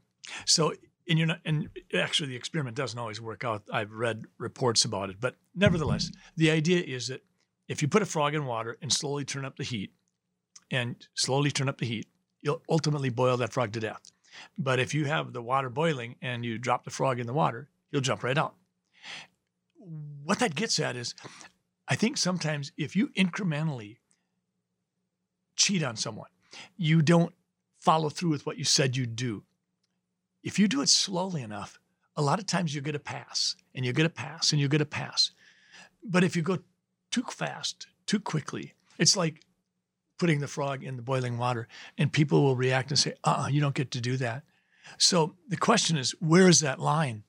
So, 0.46 0.72
and 1.08 1.18
you're 1.18 1.26
not, 1.26 1.40
and 1.44 1.68
actually 1.94 2.28
the 2.28 2.36
experiment 2.36 2.76
doesn't 2.76 2.98
always 2.98 3.20
work 3.20 3.44
out. 3.44 3.62
I've 3.72 3.92
read 3.92 4.24
reports 4.38 4.84
about 4.84 5.10
it, 5.10 5.16
but 5.20 5.36
nevertheless, 5.54 6.10
the 6.36 6.50
idea 6.50 6.82
is 6.82 7.08
that 7.08 7.24
if 7.68 7.82
you 7.82 7.88
put 7.88 8.02
a 8.02 8.06
frog 8.06 8.34
in 8.34 8.46
water 8.46 8.78
and 8.82 8.92
slowly 8.92 9.24
turn 9.24 9.44
up 9.44 9.56
the 9.56 9.64
heat, 9.64 9.92
and 10.70 11.08
slowly 11.14 11.50
turn 11.50 11.68
up 11.68 11.78
the 11.78 11.86
heat, 11.86 12.06
you'll 12.42 12.62
ultimately 12.68 13.08
boil 13.08 13.36
that 13.38 13.52
frog 13.52 13.72
to 13.72 13.80
death. 13.80 14.12
But 14.56 14.78
if 14.78 14.94
you 14.94 15.06
have 15.06 15.32
the 15.32 15.42
water 15.42 15.70
boiling 15.70 16.16
and 16.20 16.44
you 16.44 16.58
drop 16.58 16.84
the 16.84 16.90
frog 16.90 17.18
in 17.18 17.26
the 17.26 17.32
water, 17.32 17.68
he'll 17.90 18.00
jump 18.00 18.22
right 18.22 18.38
out. 18.38 18.54
What 20.24 20.38
that 20.40 20.54
gets 20.54 20.78
at 20.78 20.96
is, 20.96 21.14
I 21.88 21.94
think 21.94 22.18
sometimes 22.18 22.72
if 22.76 22.94
you 22.94 23.08
incrementally 23.16 23.96
cheat 25.56 25.82
on 25.82 25.96
someone, 25.96 26.28
you 26.76 27.02
don't 27.02 27.34
follow 27.80 28.10
through 28.10 28.30
with 28.30 28.44
what 28.44 28.58
you 28.58 28.64
said 28.64 28.96
you'd 28.96 29.16
do 29.16 29.44
if 30.42 30.58
you 30.58 30.68
do 30.68 30.80
it 30.80 30.88
slowly 30.88 31.42
enough, 31.42 31.78
a 32.16 32.22
lot 32.22 32.38
of 32.38 32.46
times 32.46 32.74
you 32.74 32.80
get 32.80 32.94
a 32.94 33.00
pass 33.00 33.56
and 33.74 33.84
you 33.84 33.92
get 33.92 34.06
a 34.06 34.10
pass 34.10 34.52
and 34.52 34.60
you 34.60 34.68
get 34.68 34.80
a 34.80 34.86
pass. 34.86 35.30
But 36.02 36.24
if 36.24 36.36
you 36.36 36.42
go 36.42 36.58
too 37.10 37.24
fast, 37.30 37.86
too 38.06 38.20
quickly, 38.20 38.74
it's 38.98 39.16
like 39.16 39.42
putting 40.18 40.40
the 40.40 40.48
frog 40.48 40.82
in 40.82 40.96
the 40.96 41.02
boiling 41.02 41.38
water 41.38 41.68
and 41.96 42.12
people 42.12 42.42
will 42.42 42.56
react 42.56 42.90
and 42.90 42.98
say, 42.98 43.14
uh 43.24 43.44
uh 43.44 43.48
you 43.48 43.60
don't 43.60 43.74
get 43.74 43.90
to 43.92 44.00
do 44.00 44.16
that. 44.16 44.42
So 44.96 45.36
the 45.48 45.56
question 45.56 45.96
is, 45.96 46.12
where 46.18 46.48
is 46.48 46.60
that 46.60 46.80
line? 46.80 47.24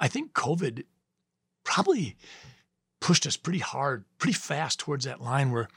I 0.00 0.08
think 0.08 0.32
COVID 0.32 0.84
probably 1.64 2.16
pushed 3.00 3.26
us 3.26 3.36
pretty 3.36 3.58
hard, 3.58 4.04
pretty 4.18 4.34
fast 4.34 4.80
towards 4.80 5.04
that 5.04 5.20
line 5.20 5.52
where 5.52 5.68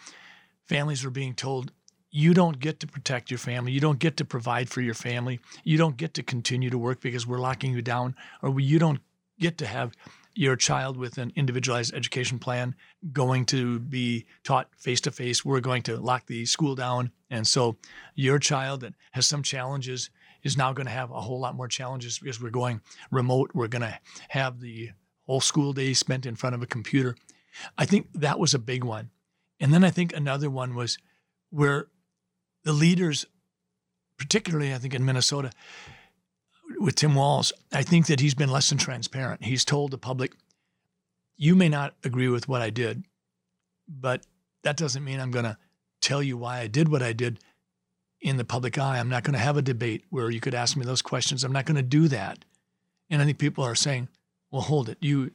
families 0.63 1.03
were 1.03 1.11
being 1.11 1.35
told, 1.35 1.71
you 2.15 2.33
don't 2.33 2.59
get 2.59 2.79
to 2.79 2.87
protect 2.87 3.29
your 3.29 3.37
family. 3.37 3.73
You 3.73 3.81
don't 3.81 3.99
get 3.99 4.15
to 4.17 4.23
provide 4.23 4.69
for 4.69 4.79
your 4.79 4.93
family. 4.93 5.41
You 5.65 5.77
don't 5.77 5.97
get 5.97 6.13
to 6.13 6.23
continue 6.23 6.69
to 6.69 6.77
work 6.77 7.01
because 7.01 7.27
we're 7.27 7.39
locking 7.39 7.73
you 7.73 7.81
down, 7.81 8.15
or 8.41 8.57
you 8.57 8.79
don't 8.79 9.01
get 9.37 9.57
to 9.57 9.65
have 9.65 9.91
your 10.33 10.55
child 10.55 10.95
with 10.95 11.17
an 11.17 11.33
individualized 11.35 11.93
education 11.93 12.39
plan 12.39 12.73
going 13.11 13.43
to 13.47 13.79
be 13.79 14.25
taught 14.45 14.69
face 14.77 15.01
to 15.01 15.11
face. 15.11 15.43
We're 15.43 15.59
going 15.59 15.81
to 15.83 15.97
lock 15.97 16.25
the 16.27 16.45
school 16.45 16.73
down. 16.73 17.11
And 17.29 17.45
so 17.45 17.75
your 18.15 18.39
child 18.39 18.79
that 18.79 18.93
has 19.11 19.27
some 19.27 19.43
challenges 19.43 20.09
is 20.41 20.55
now 20.55 20.71
going 20.71 20.87
to 20.87 20.93
have 20.93 21.11
a 21.11 21.19
whole 21.19 21.41
lot 21.41 21.57
more 21.57 21.67
challenges 21.67 22.19
because 22.19 22.41
we're 22.41 22.49
going 22.49 22.79
remote. 23.11 23.51
We're 23.53 23.67
going 23.67 23.81
to 23.81 23.99
have 24.29 24.61
the 24.61 24.91
whole 25.23 25.41
school 25.41 25.73
day 25.73 25.93
spent 25.93 26.25
in 26.25 26.37
front 26.37 26.55
of 26.55 26.63
a 26.63 26.67
computer. 26.67 27.17
I 27.77 27.85
think 27.85 28.07
that 28.13 28.39
was 28.39 28.53
a 28.53 28.59
big 28.59 28.85
one. 28.85 29.09
And 29.59 29.73
then 29.73 29.83
I 29.83 29.89
think 29.89 30.15
another 30.15 30.49
one 30.49 30.75
was 30.75 30.97
where 31.49 31.87
the 32.65 32.73
leaders, 32.73 33.25
particularly 34.17 34.73
I 34.73 34.77
think 34.77 34.93
in 34.93 35.05
Minnesota, 35.05 35.51
with 36.79 36.95
Tim 36.95 37.15
Walz, 37.15 37.53
I 37.71 37.83
think 37.83 38.07
that 38.07 38.19
he's 38.19 38.33
been 38.33 38.49
less 38.49 38.69
than 38.69 38.77
transparent. 38.77 39.45
He's 39.45 39.63
told 39.63 39.91
the 39.91 39.97
public, 39.97 40.33
you 41.37 41.55
may 41.55 41.69
not 41.69 41.93
agree 42.03 42.27
with 42.27 42.49
what 42.49 42.61
I 42.61 42.71
did, 42.71 43.05
but 43.87 44.25
that 44.63 44.75
doesn't 44.75 45.03
mean 45.03 45.19
I'm 45.19 45.31
going 45.31 45.45
to 45.45 45.57
tell 46.01 46.21
you 46.21 46.37
why 46.37 46.59
I 46.59 46.67
did 46.67 46.89
what 46.89 47.03
I 47.03 47.13
did 47.13 47.39
in 48.19 48.37
the 48.37 48.43
public 48.43 48.77
eye. 48.77 48.97
I'm 48.97 49.09
not 49.09 49.23
going 49.23 49.33
to 49.33 49.39
have 49.39 49.57
a 49.57 49.61
debate 49.61 50.03
where 50.09 50.31
you 50.31 50.41
could 50.41 50.55
ask 50.55 50.75
me 50.75 50.85
those 50.85 51.01
questions. 51.01 51.43
I'm 51.43 51.51
not 51.51 51.65
going 51.65 51.75
to 51.75 51.83
do 51.83 52.07
that. 52.07 52.43
And 53.09 53.21
I 53.21 53.25
think 53.25 53.37
people 53.37 53.63
are 53.63 53.75
saying, 53.75 54.09
well, 54.51 54.63
hold 54.63 54.89
it. 54.89 54.97
You 54.99 55.31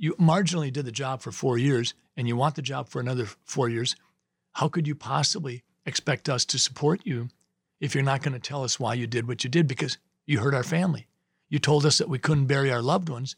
you 0.00 0.14
marginally 0.14 0.72
did 0.72 0.84
the 0.84 0.92
job 0.92 1.22
for 1.22 1.32
four 1.32 1.58
years 1.58 1.92
and 2.16 2.28
you 2.28 2.36
want 2.36 2.54
the 2.54 2.62
job 2.62 2.88
for 2.88 3.00
another 3.00 3.26
four 3.44 3.68
years. 3.68 3.96
How 4.52 4.68
could 4.68 4.86
you 4.86 4.94
possibly 4.94 5.64
expect 5.88 6.28
us 6.28 6.44
to 6.46 6.58
support 6.58 7.00
you 7.04 7.30
if 7.80 7.94
you're 7.94 8.04
not 8.04 8.22
going 8.22 8.34
to 8.34 8.38
tell 8.38 8.62
us 8.62 8.78
why 8.78 8.94
you 8.94 9.06
did 9.06 9.26
what 9.26 9.44
you 9.44 9.50
did 9.50 9.66
because 9.66 9.98
you 10.26 10.40
hurt 10.40 10.54
our 10.54 10.62
family. 10.62 11.06
You 11.48 11.58
told 11.58 11.86
us 11.86 11.98
that 11.98 12.08
we 12.08 12.18
couldn't 12.18 12.46
bury 12.46 12.70
our 12.70 12.82
loved 12.82 13.08
ones, 13.08 13.36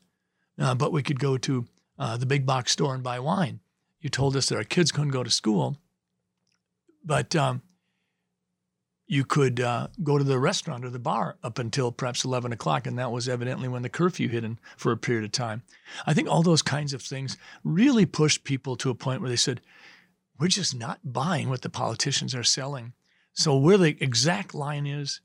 uh, 0.58 0.74
but 0.74 0.92
we 0.92 1.02
could 1.02 1.20
go 1.20 1.38
to 1.38 1.66
uh, 1.98 2.16
the 2.16 2.26
big 2.26 2.44
box 2.44 2.72
store 2.72 2.94
and 2.94 3.02
buy 3.02 3.20
wine. 3.20 3.60
You 4.00 4.10
told 4.10 4.36
us 4.36 4.48
that 4.48 4.56
our 4.56 4.64
kids 4.64 4.90
couldn't 4.90 5.10
go 5.10 5.22
to 5.22 5.30
school, 5.30 5.76
but 7.04 7.36
um, 7.36 7.62
you 9.06 9.24
could 9.24 9.60
uh, 9.60 9.88
go 10.02 10.18
to 10.18 10.24
the 10.24 10.38
restaurant 10.38 10.84
or 10.84 10.90
the 10.90 10.98
bar 10.98 11.36
up 11.42 11.58
until 11.58 11.92
perhaps 11.92 12.24
11 12.24 12.52
o'clock, 12.52 12.86
and 12.86 12.98
that 12.98 13.12
was 13.12 13.28
evidently 13.28 13.68
when 13.68 13.82
the 13.82 13.88
curfew 13.88 14.28
hit 14.28 14.44
in 14.44 14.58
for 14.76 14.92
a 14.92 14.96
period 14.96 15.24
of 15.24 15.32
time. 15.32 15.62
I 16.06 16.14
think 16.14 16.28
all 16.28 16.42
those 16.42 16.62
kinds 16.62 16.94
of 16.94 17.02
things 17.02 17.36
really 17.62 18.06
pushed 18.06 18.44
people 18.44 18.76
to 18.76 18.90
a 18.90 18.94
point 18.94 19.20
where 19.20 19.28
they 19.28 19.36
said, 19.36 19.60
we're 20.40 20.48
just 20.48 20.74
not 20.74 21.00
buying 21.04 21.50
what 21.50 21.62
the 21.62 21.68
politicians 21.68 22.34
are 22.34 22.42
selling. 22.42 22.94
So, 23.34 23.56
where 23.56 23.76
the 23.76 23.96
exact 24.00 24.54
line 24.54 24.86
is, 24.86 25.20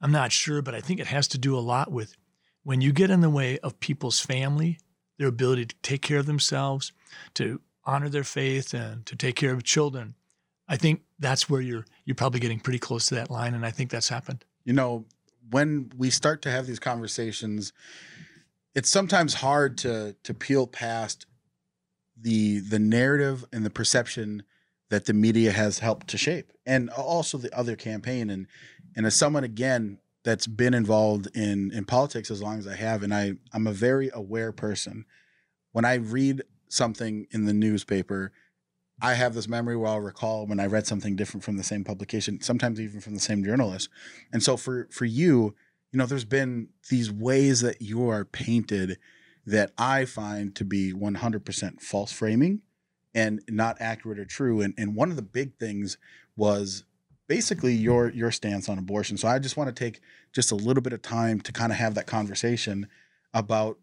I'm 0.00 0.12
not 0.12 0.32
sure, 0.32 0.62
but 0.62 0.74
I 0.74 0.80
think 0.80 1.00
it 1.00 1.08
has 1.08 1.28
to 1.28 1.38
do 1.38 1.58
a 1.58 1.60
lot 1.60 1.90
with 1.90 2.16
when 2.62 2.80
you 2.80 2.92
get 2.92 3.10
in 3.10 3.20
the 3.20 3.30
way 3.30 3.58
of 3.58 3.80
people's 3.80 4.20
family, 4.20 4.78
their 5.18 5.28
ability 5.28 5.66
to 5.66 5.76
take 5.82 6.00
care 6.00 6.18
of 6.18 6.26
themselves, 6.26 6.92
to 7.34 7.60
honor 7.84 8.08
their 8.08 8.24
faith, 8.24 8.72
and 8.72 9.04
to 9.06 9.16
take 9.16 9.34
care 9.34 9.52
of 9.52 9.64
children. 9.64 10.14
I 10.68 10.76
think 10.76 11.02
that's 11.18 11.50
where 11.50 11.60
you're 11.60 11.84
you're 12.04 12.14
probably 12.14 12.40
getting 12.40 12.60
pretty 12.60 12.78
close 12.78 13.06
to 13.08 13.16
that 13.16 13.30
line, 13.30 13.54
and 13.54 13.66
I 13.66 13.70
think 13.70 13.90
that's 13.90 14.08
happened. 14.08 14.44
You 14.64 14.72
know, 14.72 15.04
when 15.50 15.90
we 15.96 16.08
start 16.08 16.40
to 16.42 16.50
have 16.50 16.66
these 16.66 16.78
conversations, 16.78 17.72
it's 18.74 18.88
sometimes 18.88 19.34
hard 19.34 19.76
to 19.78 20.14
to 20.22 20.32
peel 20.32 20.68
past 20.68 21.26
the 22.16 22.60
the 22.60 22.78
narrative 22.78 23.44
and 23.52 23.66
the 23.66 23.70
perception 23.70 24.44
that 24.92 25.06
the 25.06 25.14
media 25.14 25.52
has 25.52 25.78
helped 25.78 26.06
to 26.08 26.18
shape, 26.18 26.52
and 26.66 26.90
also 26.90 27.38
the 27.38 27.56
other 27.56 27.76
campaign. 27.76 28.28
And 28.28 28.46
and 28.94 29.06
as 29.06 29.14
someone 29.14 29.42
again 29.42 29.98
that's 30.22 30.46
been 30.46 30.74
involved 30.74 31.34
in 31.34 31.72
in 31.72 31.86
politics 31.86 32.30
as 32.30 32.42
long 32.42 32.58
as 32.58 32.68
I 32.68 32.76
have, 32.76 33.02
and 33.02 33.14
I 33.14 33.32
I'm 33.54 33.66
a 33.66 33.72
very 33.72 34.10
aware 34.12 34.52
person. 34.52 35.06
When 35.72 35.86
I 35.86 35.94
read 35.94 36.42
something 36.68 37.26
in 37.30 37.46
the 37.46 37.54
newspaper 37.54 38.32
I 39.00 39.14
have 39.14 39.34
this 39.34 39.48
memory 39.48 39.76
where 39.76 39.90
I'll 39.90 40.00
recall 40.00 40.46
when 40.46 40.60
I 40.60 40.66
read 40.66 40.86
something 40.86 41.16
different 41.16 41.42
from 41.42 41.56
the 41.56 41.64
same 41.64 41.82
publication, 41.82 42.40
sometimes 42.42 42.78
even 42.78 43.00
from 43.00 43.14
the 43.14 43.20
same 43.20 43.42
journalist. 43.42 43.88
And 44.30 44.42
so 44.42 44.58
for 44.58 44.88
for 44.90 45.06
you, 45.06 45.54
you 45.90 45.98
know, 45.98 46.06
there's 46.06 46.26
been 46.26 46.68
these 46.90 47.10
ways 47.10 47.62
that 47.62 47.80
you 47.80 48.08
are 48.10 48.26
painted 48.26 48.98
that 49.46 49.72
I 49.78 50.04
find 50.04 50.54
to 50.54 50.64
be 50.64 50.92
100% 50.92 51.80
false 51.80 52.12
framing 52.12 52.60
and 53.14 53.42
not 53.48 53.76
accurate 53.80 54.18
or 54.18 54.24
true. 54.24 54.60
And 54.60 54.74
and 54.76 54.94
one 54.94 55.10
of 55.10 55.16
the 55.16 55.22
big 55.22 55.58
things 55.58 55.98
was 56.36 56.84
basically 57.28 57.74
your 57.74 58.10
your 58.10 58.30
stance 58.30 58.68
on 58.68 58.78
abortion. 58.78 59.16
So 59.16 59.28
I 59.28 59.38
just 59.38 59.56
want 59.56 59.68
to 59.68 59.84
take 59.84 60.00
just 60.32 60.52
a 60.52 60.56
little 60.56 60.82
bit 60.82 60.92
of 60.92 61.02
time 61.02 61.40
to 61.40 61.52
kind 61.52 61.72
of 61.72 61.78
have 61.78 61.94
that 61.94 62.06
conversation 62.06 62.88
about 63.34 63.78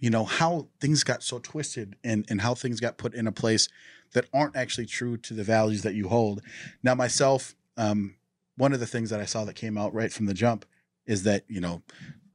you 0.00 0.10
know 0.10 0.24
how 0.24 0.68
things 0.80 1.04
got 1.04 1.22
so 1.22 1.38
twisted 1.38 1.96
and 2.02 2.26
and 2.28 2.40
how 2.40 2.54
things 2.54 2.80
got 2.80 2.98
put 2.98 3.14
in 3.14 3.26
a 3.26 3.32
place 3.32 3.68
that 4.14 4.26
aren't 4.32 4.56
actually 4.56 4.86
true 4.86 5.16
to 5.16 5.34
the 5.34 5.44
values 5.44 5.82
that 5.82 5.94
you 5.94 6.08
hold. 6.08 6.42
Now, 6.82 6.94
myself, 6.94 7.54
um, 7.76 8.16
one 8.56 8.74
of 8.74 8.80
the 8.80 8.86
things 8.86 9.08
that 9.10 9.20
I 9.20 9.24
saw 9.24 9.44
that 9.44 9.54
came 9.54 9.78
out 9.78 9.94
right 9.94 10.12
from 10.12 10.26
the 10.26 10.34
jump 10.34 10.66
is 11.06 11.22
that 11.22 11.44
you 11.48 11.60
know 11.60 11.82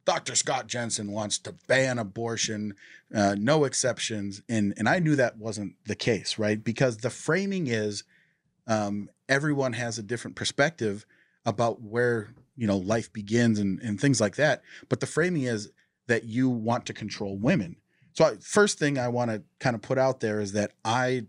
Dr. 0.08 0.36
Scott 0.36 0.68
Jensen 0.68 1.12
wants 1.12 1.38
to 1.40 1.54
ban 1.68 2.00
abortion, 2.00 2.76
uh, 3.14 3.36
no 3.38 3.66
exceptions, 3.66 4.42
and 4.48 4.74
and 4.78 4.88
I 4.88 5.00
knew 5.00 5.18
that 5.18 5.38
wasn't 5.38 5.76
the 5.86 5.96
case, 5.96 6.40
right? 6.40 6.64
Because 6.64 7.00
the 7.00 7.10
framing 7.10 7.68
is 7.68 8.06
um, 8.68 9.10
everyone 9.28 9.74
has 9.74 10.00
a 10.00 10.04
different 10.04 10.38
perspective 10.38 11.06
about 11.46 11.82
where 11.82 12.30
you 12.56 12.68
know 12.68 12.78
life 12.78 13.12
begins 13.12 13.60
and 13.60 13.82
and 13.82 14.00
things 14.00 14.22
like 14.22 14.38
that. 14.38 14.62
But 14.88 15.02
the 15.02 15.08
framing 15.08 15.44
is 15.44 15.72
that 16.08 16.24
you 16.24 16.50
want 16.50 16.86
to 16.86 16.94
control 16.94 17.38
women. 17.38 17.76
So 18.14 18.24
I, 18.24 18.36
first 18.38 18.80
thing 18.80 18.98
I 18.98 19.10
want 19.10 19.30
to 19.32 19.44
kind 19.60 19.76
of 19.76 19.82
put 19.82 19.98
out 19.98 20.22
there 20.22 20.40
is 20.40 20.54
that 20.54 20.72
I 20.86 21.26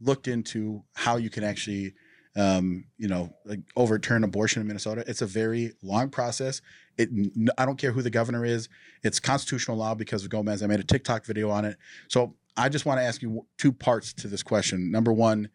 looked 0.00 0.28
into 0.28 0.84
how 0.94 1.16
you 1.16 1.28
can 1.28 1.42
actually 1.42 1.94
um, 2.34 2.84
you 2.96 3.08
know, 3.08 3.34
like 3.44 3.60
overturn 3.76 4.24
abortion 4.24 4.62
in 4.62 4.68
Minnesota. 4.68 5.04
It's 5.06 5.22
a 5.22 5.26
very 5.26 5.72
long 5.82 6.08
process. 6.08 6.62
It, 6.96 7.10
I 7.58 7.66
don't 7.66 7.78
care 7.78 7.92
who 7.92 8.02
the 8.02 8.10
governor 8.10 8.44
is. 8.44 8.68
It's 9.02 9.20
constitutional 9.20 9.76
law 9.76 9.94
because 9.94 10.24
of 10.24 10.30
Gomez. 10.30 10.62
I 10.62 10.66
made 10.66 10.80
a 10.80 10.84
TikTok 10.84 11.24
video 11.24 11.50
on 11.50 11.64
it. 11.64 11.76
So 12.08 12.34
I 12.56 12.68
just 12.68 12.86
want 12.86 12.98
to 12.98 13.04
ask 13.04 13.22
you 13.22 13.46
two 13.58 13.72
parts 13.72 14.12
to 14.14 14.28
this 14.28 14.42
question. 14.42 14.90
Number 14.90 15.12
one, 15.12 15.48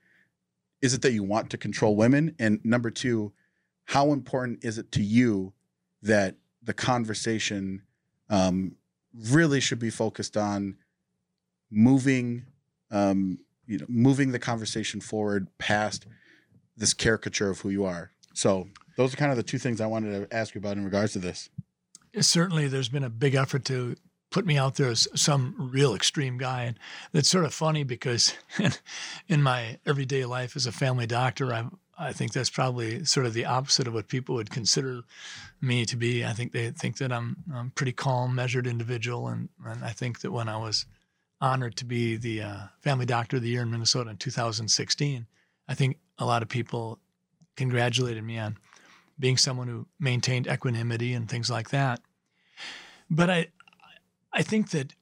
is 0.82 0.94
it 0.94 1.02
that 1.02 1.12
you 1.12 1.24
want 1.24 1.50
to 1.52 1.58
control 1.58 1.96
women? 1.96 2.36
And 2.38 2.60
number 2.64 2.92
two, 2.92 3.34
how 3.86 4.12
important 4.12 4.64
is 4.64 4.78
it 4.78 4.92
to 4.94 5.04
you 5.04 5.54
that 6.04 6.36
the 6.62 6.74
conversation 6.74 7.82
um, 8.30 8.76
really 9.32 9.60
should 9.60 9.80
be 9.80 9.90
focused 9.90 10.38
on 10.38 10.76
moving 11.72 12.46
um, 12.92 13.40
you 13.66 13.78
know 13.78 13.86
moving 13.90 14.32
the 14.32 14.40
conversation 14.40 15.02
forward 15.02 15.48
past 15.58 16.08
this 16.78 16.94
caricature 16.94 17.50
of 17.50 17.62
who 17.62 17.70
you 17.70 17.86
are. 17.86 18.12
So 18.34 18.68
those 18.96 19.14
are 19.14 19.18
kind 19.18 19.32
of 19.32 19.38
the 19.38 19.44
two 19.44 19.58
things 19.58 19.82
I 19.82 19.88
wanted 19.88 20.30
to 20.30 20.36
ask 20.36 20.56
you 20.56 20.60
about 20.60 20.78
in 20.78 20.86
regards 20.86 21.14
to 21.14 21.20
this. 21.20 21.50
Certainly, 22.20 22.68
there's 22.68 22.90
been 22.90 23.04
a 23.04 23.10
big 23.10 23.36
effort 23.36 23.66
to 23.66 23.96
put 24.32 24.46
me 24.46 24.58
out 24.58 24.76
there 24.76 24.90
as 24.90 25.08
some 25.16 25.56
real 25.72 25.94
extreme 25.96 26.38
guy, 26.38 26.64
and 26.64 26.80
that's 27.12 27.30
sort 27.30 27.46
of 27.46 27.54
funny 27.54 27.84
because 27.84 28.34
in 29.28 29.42
my 29.44 29.80
everyday 29.86 30.26
life 30.26 30.56
as 30.56 30.66
a 30.66 30.72
family 30.72 31.08
doctor, 31.08 31.54
I 31.54 31.66
I 32.00 32.14
think 32.14 32.32
that's 32.34 32.50
probably 32.50 33.04
sort 33.06 33.26
of 33.26 33.34
the 33.34 33.46
opposite 33.46 33.88
of 33.88 33.94
what 33.94 34.08
people 34.08 34.36
would 34.36 34.52
consider 34.52 35.02
me 35.62 35.84
to 35.86 35.96
be. 35.96 36.24
I 36.24 36.34
think 36.34 36.52
they 36.52 36.70
think 36.70 36.98
that 36.98 37.12
I'm, 37.12 37.38
I'm 37.52 37.68
a 37.68 37.72
pretty 37.72 37.92
calm, 37.92 38.36
measured 38.36 38.68
individual, 38.68 39.28
and, 39.28 39.50
and 39.66 39.84
I 39.84 39.90
think 39.90 40.22
that 40.22 40.32
when 40.32 40.48
I 40.48 40.58
was 40.58 40.86
honored 41.42 41.76
to 41.78 41.86
be 41.86 42.18
the 42.18 42.42
uh, 42.42 42.58
Family 42.82 43.06
Doctor 43.06 43.38
of 43.38 43.44
the 43.44 43.50
Year 43.50 43.62
in 43.62 43.72
Minnesota 43.72 44.10
in 44.10 44.18
2016. 44.18 45.28
I 45.68 45.74
think 45.74 45.98
a 46.20 46.26
lot 46.26 46.42
of 46.42 46.50
people 46.50 47.00
congratulated 47.56 48.24
me 48.24 48.38
on 48.38 48.58
being 49.20 49.38
someone 49.38 49.68
who 49.68 49.88
maintained 50.00 50.48
equanimity 50.48 51.14
and 51.14 51.30
things 51.30 51.50
like 51.50 51.70
that. 51.70 52.02
But 53.10 53.30
I, 53.30 53.48
I 54.32 54.44
think 54.44 54.72
that 54.72 54.94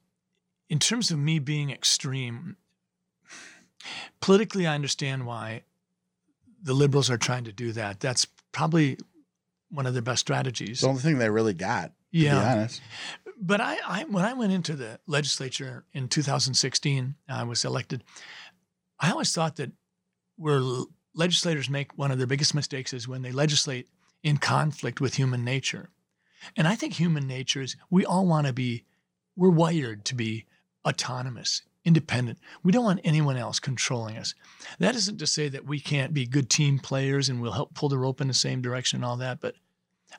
in 0.68 0.78
terms 0.78 1.10
of 1.10 1.18
me 1.18 1.38
being 1.38 1.70
extreme, 1.70 2.56
politically, 4.20 4.66
I 4.66 4.74
understand 4.74 5.26
why 5.26 5.62
the 6.62 6.74
liberals 6.74 7.10
are 7.10 7.18
trying 7.18 7.44
to 7.44 7.52
do 7.52 7.72
that. 7.72 8.00
That's 8.00 8.26
probably 8.52 8.98
one 9.70 9.86
of 9.86 9.92
their 9.92 10.02
best 10.02 10.20
strategies. 10.20 10.80
The 10.80 10.88
only 10.88 11.02
thing 11.02 11.18
they 11.18 11.30
really 11.30 11.54
got, 11.54 11.92
yeah. 12.10 12.40
be 12.40 12.46
honest 12.58 12.82
but 13.40 13.60
I, 13.60 13.76
I, 13.86 14.04
when 14.04 14.24
I 14.24 14.32
went 14.32 14.52
into 14.52 14.74
the 14.74 14.98
legislature 15.06 15.84
in 15.92 16.08
2016, 16.08 17.14
I 17.28 17.44
was 17.44 17.64
elected. 17.64 18.02
I 18.98 19.10
always 19.10 19.32
thought 19.32 19.56
that 19.56 19.72
where 20.36 20.60
legislators 21.16 21.68
make 21.68 21.96
one 21.96 22.10
of 22.10 22.18
their 22.18 22.26
biggest 22.26 22.54
mistakes 22.54 22.92
is 22.92 23.08
when 23.08 23.22
they 23.22 23.32
legislate 23.32 23.88
in 24.22 24.36
conflict 24.36 25.00
with 25.00 25.14
human 25.14 25.44
nature. 25.44 25.90
And 26.56 26.68
I 26.68 26.76
think 26.76 26.94
human 26.94 27.26
nature 27.26 27.62
is 27.62 27.76
we 27.90 28.04
all 28.04 28.26
want 28.26 28.46
to 28.46 28.52
be, 28.52 28.84
we're 29.34 29.50
wired 29.50 30.04
to 30.06 30.14
be 30.14 30.46
autonomous, 30.86 31.62
independent. 31.84 32.38
We 32.62 32.72
don't 32.72 32.84
want 32.84 33.00
anyone 33.02 33.36
else 33.36 33.58
controlling 33.58 34.16
us. 34.16 34.34
That 34.78 34.94
isn't 34.94 35.18
to 35.18 35.26
say 35.26 35.48
that 35.48 35.66
we 35.66 35.80
can't 35.80 36.14
be 36.14 36.26
good 36.26 36.50
team 36.50 36.78
players 36.78 37.28
and 37.28 37.40
we'll 37.40 37.52
help 37.52 37.74
pull 37.74 37.88
the 37.88 37.98
rope 37.98 38.20
in 38.20 38.28
the 38.28 38.34
same 38.34 38.62
direction 38.62 38.98
and 38.98 39.04
all 39.04 39.16
that. 39.16 39.40
But 39.40 39.54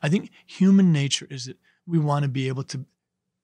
I 0.02 0.10
think 0.10 0.32
human 0.46 0.92
nature 0.92 1.28
is 1.30 1.46
that 1.46 1.58
we 1.86 2.00
want 2.00 2.24
to 2.24 2.30
be 2.30 2.48
able 2.48 2.64
to 2.64 2.86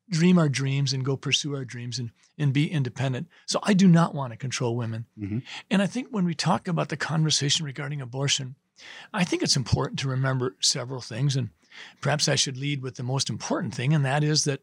dream 0.10 0.38
our 0.38 0.50
dreams 0.50 0.93
and 0.93 1.05
go 1.05 1.15
pursue 1.15 1.55
our 1.55 1.65
dreams 1.65 2.00
and, 2.00 2.12
and 2.38 2.53
be 2.53 2.69
independent. 2.69 3.27
So 3.45 3.60
I 3.63 3.74
do 3.74 3.88
not 3.88 4.13
want 4.13 4.33
to 4.33 4.38
control 4.38 4.75
women. 4.75 5.05
Mm-hmm. 5.19 5.39
And 5.72 5.81
I 5.81 5.88
think 5.88 6.07
when 6.12 6.25
we 6.25 6.33
talk 6.33 6.67
about 6.67 6.89
the 6.89 6.98
conversation 6.98 7.65
regarding 7.65 8.01
abortion, 8.01 8.55
I 9.13 9.24
think 9.24 9.43
it's 9.43 9.55
important 9.55 10.00
to 10.00 10.10
remember 10.10 10.55
several 10.60 11.01
things. 11.01 11.36
And 11.36 11.50
perhaps 12.01 12.27
I 12.27 12.36
should 12.36 12.57
lead 12.57 12.81
with 12.81 12.95
the 12.95 13.03
most 13.03 13.29
important 13.29 13.74
thing, 13.74 13.93
and 13.93 14.03
that 14.05 14.24
is 14.24 14.43
that 14.43 14.62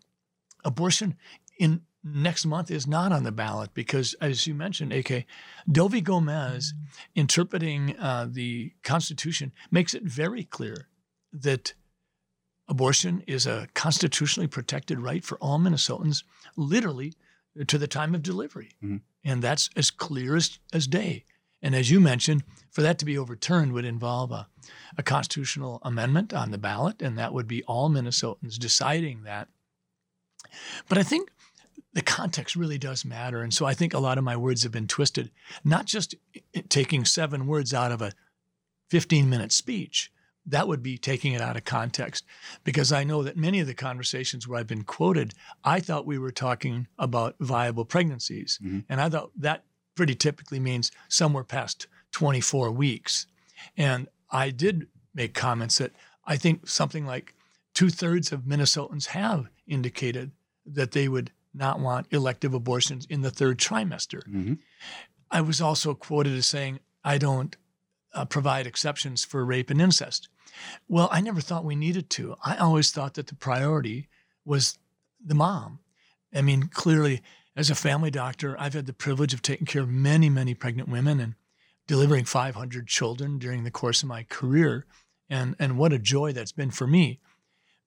abortion 0.65 1.17
in 1.59 1.83
next 2.03 2.47
month 2.47 2.71
is 2.71 2.87
not 2.87 3.13
on 3.13 3.25
the 3.25 3.33
ballot 3.33 3.75
because, 3.75 4.15
as 4.21 4.47
you 4.47 4.55
mentioned, 4.55 4.93
AK, 4.93 5.27
Doe 5.71 5.89
v. 5.89 6.01
Gomez 6.01 6.75
interpreting 7.15 7.99
uh, 7.99 8.27
the 8.31 8.73
Constitution 8.83 9.53
makes 9.71 9.95
it 9.95 10.03
very 10.03 10.45
clear 10.45 10.89
that 11.33 11.75
Abortion 12.71 13.25
is 13.27 13.47
a 13.47 13.69
constitutionally 13.75 14.47
protected 14.47 15.01
right 15.01 15.25
for 15.25 15.37
all 15.39 15.59
Minnesotans, 15.59 16.23
literally 16.57 17.13
to 17.67 17.77
the 17.77 17.89
time 17.89 18.15
of 18.15 18.23
delivery. 18.23 18.71
Mm-hmm. 18.83 18.99
And 19.25 19.43
that's 19.43 19.69
as 19.77 19.91
clear 19.91 20.37
as, 20.37 20.59
as 20.73 20.87
day. 20.87 21.25
And 21.61 21.75
as 21.75 21.91
you 21.91 22.01
mentioned, 22.01 22.45
for 22.71 22.81
that 22.83 22.99
to 23.01 23.05
be 23.05 23.19
overturned 23.19 23.73
would 23.73 23.85
involve 23.85 24.31
a, 24.31 24.47
a 24.97 25.03
constitutional 25.03 25.81
amendment 25.83 26.33
on 26.33 26.53
the 26.53 26.59
ballot, 26.59 27.03
and 27.03 27.19
that 27.19 27.35
would 27.35 27.49
be 27.49 27.65
all 27.65 27.91
Minnesotans 27.91 28.57
deciding 28.57 29.25
that. 29.25 29.49
But 30.89 30.97
I 30.97 31.03
think 31.03 31.31
the 31.93 32.03
context 32.03 32.55
really 32.55 32.79
does 32.79 33.05
matter. 33.05 33.43
And 33.43 33.53
so 33.53 33.67
I 33.67 33.75
think 33.75 33.93
a 33.93 33.99
lot 33.99 34.17
of 34.17 34.25
my 34.25 34.37
words 34.37 34.63
have 34.63 34.73
been 34.73 34.87
twisted, 34.87 35.31
not 35.65 35.87
just 35.87 36.15
taking 36.69 37.05
seven 37.05 37.49
words 37.49 37.75
out 37.75 37.91
of 37.91 38.01
a 38.01 38.13
15 38.91 39.29
minute 39.29 39.51
speech, 39.53 40.13
that 40.51 40.69
would 40.69 40.83
be 40.83 40.99
taking 40.99 41.33
it 41.33 41.41
out 41.41 41.57
of 41.57 41.65
context 41.65 42.25
because 42.65 42.93
I 42.93 43.05
know 43.05 43.23
that 43.23 43.37
many 43.37 43.61
of 43.61 43.67
the 43.67 43.75
conversations 43.75 44.47
where 44.47 44.59
I've 44.59 44.67
been 44.67 44.85
quoted, 44.85 45.35
I 45.65 45.81
thought 45.81 46.07
we 46.07 46.19
were 46.19 46.33
talking 46.33 46.87
about 46.99 47.37
viable 47.41 47.85
pregnancies. 47.85 48.59
Mm-hmm. 48.63 48.81
And 48.89 49.01
I 49.01 49.09
thought 49.09 49.31
that 49.37 49.65
pretty 49.95 50.15
typically 50.15 50.61
means 50.61 50.91
somewhere 51.09 51.45
past 51.45 51.87
24 52.13 52.71
weeks. 52.73 53.27
And 53.77 54.09
I 54.31 54.51
did 54.51 54.89
make 55.15 55.35
comments 55.35 55.79
that 55.79 55.93
I 56.25 56.37
think 56.37 56.69
something 56.69 57.07
like 57.07 57.35
two 57.75 57.91
thirds 57.91 58.33
of 58.33 58.43
Minnesotans 58.43 59.07
have 59.07 59.49
indicated 59.67 60.33
that 60.67 60.93
they 60.93 61.09
would 61.09 61.31
not 61.55 61.81
want 61.81 62.07
elective 62.11 62.55
abortions 62.55 63.07
in 63.07 63.23
the 63.23 63.31
third 63.31 63.59
trimester. 63.59 64.23
Mhm. 64.29 64.59
I 65.31 65.41
was 65.41 65.61
also 65.61 65.95
quoted 65.95 66.35
as 66.35 66.47
saying, 66.47 66.81
I 67.05 67.19
don't 67.19 67.57
uh, 68.13 68.25
provide 68.25 68.67
exceptions 68.67 69.25
for 69.25 69.45
rape 69.45 69.71
and 69.71 69.81
incest. 69.81 70.29
Well, 70.89 71.09
I 71.11 71.21
never 71.21 71.41
thought 71.41 71.65
we 71.65 71.77
needed 71.77 72.11
to. 72.11 72.37
I 72.45 72.57
always 72.57 72.91
thought 72.91 73.15
that 73.15 73.27
the 73.29 73.35
priority 73.35 74.09
was 74.45 74.79
the 75.25 75.35
mom. 75.35 75.81
I 76.35 76.43
mean, 76.43 76.69
clearly, 76.69 77.23
as 77.57 77.71
a 77.71 77.75
family 77.75 78.11
doctor, 78.11 78.57
I've 78.59 78.75
had 78.75 78.87
the 78.87 78.93
privilege 78.93 79.35
of 79.35 79.43
taking 79.43 79.67
care 79.67 79.83
of 79.83 79.89
many, 79.89 80.31
many 80.31 80.55
pregnant 80.55 80.89
women 80.89 81.21
and 81.21 81.35
delivering 81.87 82.25
500 82.25 82.87
children 82.87 83.39
during 83.39 83.65
the 83.65 83.71
course 83.71 84.03
of 84.03 84.09
my 84.09 84.23
career. 84.25 84.87
And, 85.29 85.57
and 85.59 85.77
what 85.77 85.93
a 85.93 85.99
joy 85.99 86.33
that's 86.33 86.53
been 86.53 86.71
for 86.71 86.87
me. 86.87 87.21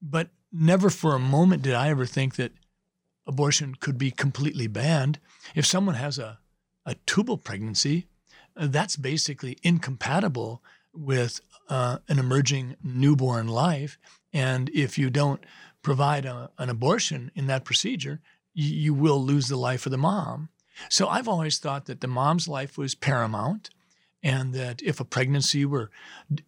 But 0.00 0.28
never 0.52 0.90
for 0.90 1.14
a 1.14 1.18
moment 1.18 1.62
did 1.62 1.74
I 1.74 1.88
ever 1.88 2.06
think 2.06 2.36
that 2.36 2.52
abortion 3.26 3.74
could 3.74 3.98
be 3.98 4.10
completely 4.10 4.66
banned. 4.66 5.18
If 5.54 5.66
someone 5.66 5.94
has 5.94 6.18
a, 6.18 6.38
a 6.84 6.96
tubal 7.06 7.38
pregnancy, 7.38 8.06
uh, 8.56 8.68
that's 8.68 8.96
basically 8.96 9.58
incompatible 9.62 10.62
with 10.92 11.40
uh, 11.68 11.98
an 12.08 12.18
emerging 12.18 12.76
newborn 12.82 13.48
life. 13.48 13.98
And 14.32 14.68
if 14.70 14.98
you 14.98 15.10
don't 15.10 15.44
provide 15.82 16.24
a, 16.24 16.50
an 16.58 16.70
abortion 16.70 17.30
in 17.34 17.46
that 17.46 17.64
procedure, 17.64 18.20
you, 18.52 18.74
you 18.74 18.94
will 18.94 19.22
lose 19.22 19.48
the 19.48 19.56
life 19.56 19.86
of 19.86 19.92
the 19.92 19.98
mom. 19.98 20.48
So 20.88 21.08
I've 21.08 21.28
always 21.28 21.58
thought 21.58 21.86
that 21.86 22.00
the 22.00 22.08
mom's 22.08 22.48
life 22.48 22.76
was 22.76 22.94
paramount, 22.94 23.70
and 24.22 24.54
that 24.54 24.82
if 24.82 25.00
a 25.00 25.04
pregnancy 25.04 25.64
were 25.64 25.90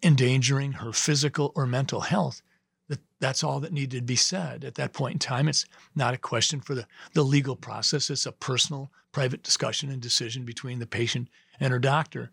endangering 0.01 0.73
her 0.73 0.91
physical 0.91 1.51
or 1.55 1.65
mental 1.67 2.01
health, 2.01 2.41
that 2.89 2.99
that's 3.19 3.43
all 3.43 3.59
that 3.59 3.71
needed 3.71 3.99
to 3.99 4.03
be 4.03 4.15
said 4.15 4.65
at 4.65 4.75
that 4.75 4.93
point 4.93 5.13
in 5.13 5.19
time. 5.19 5.47
It's 5.47 5.65
not 5.95 6.13
a 6.13 6.17
question 6.17 6.59
for 6.59 6.73
the, 6.75 6.87
the 7.13 7.23
legal 7.23 7.55
process. 7.55 8.09
It's 8.09 8.25
a 8.25 8.31
personal, 8.31 8.91
private 9.11 9.43
discussion 9.43 9.91
and 9.91 10.01
decision 10.01 10.43
between 10.43 10.79
the 10.79 10.87
patient 10.87 11.29
and 11.59 11.71
her 11.71 11.79
doctor. 11.79 12.31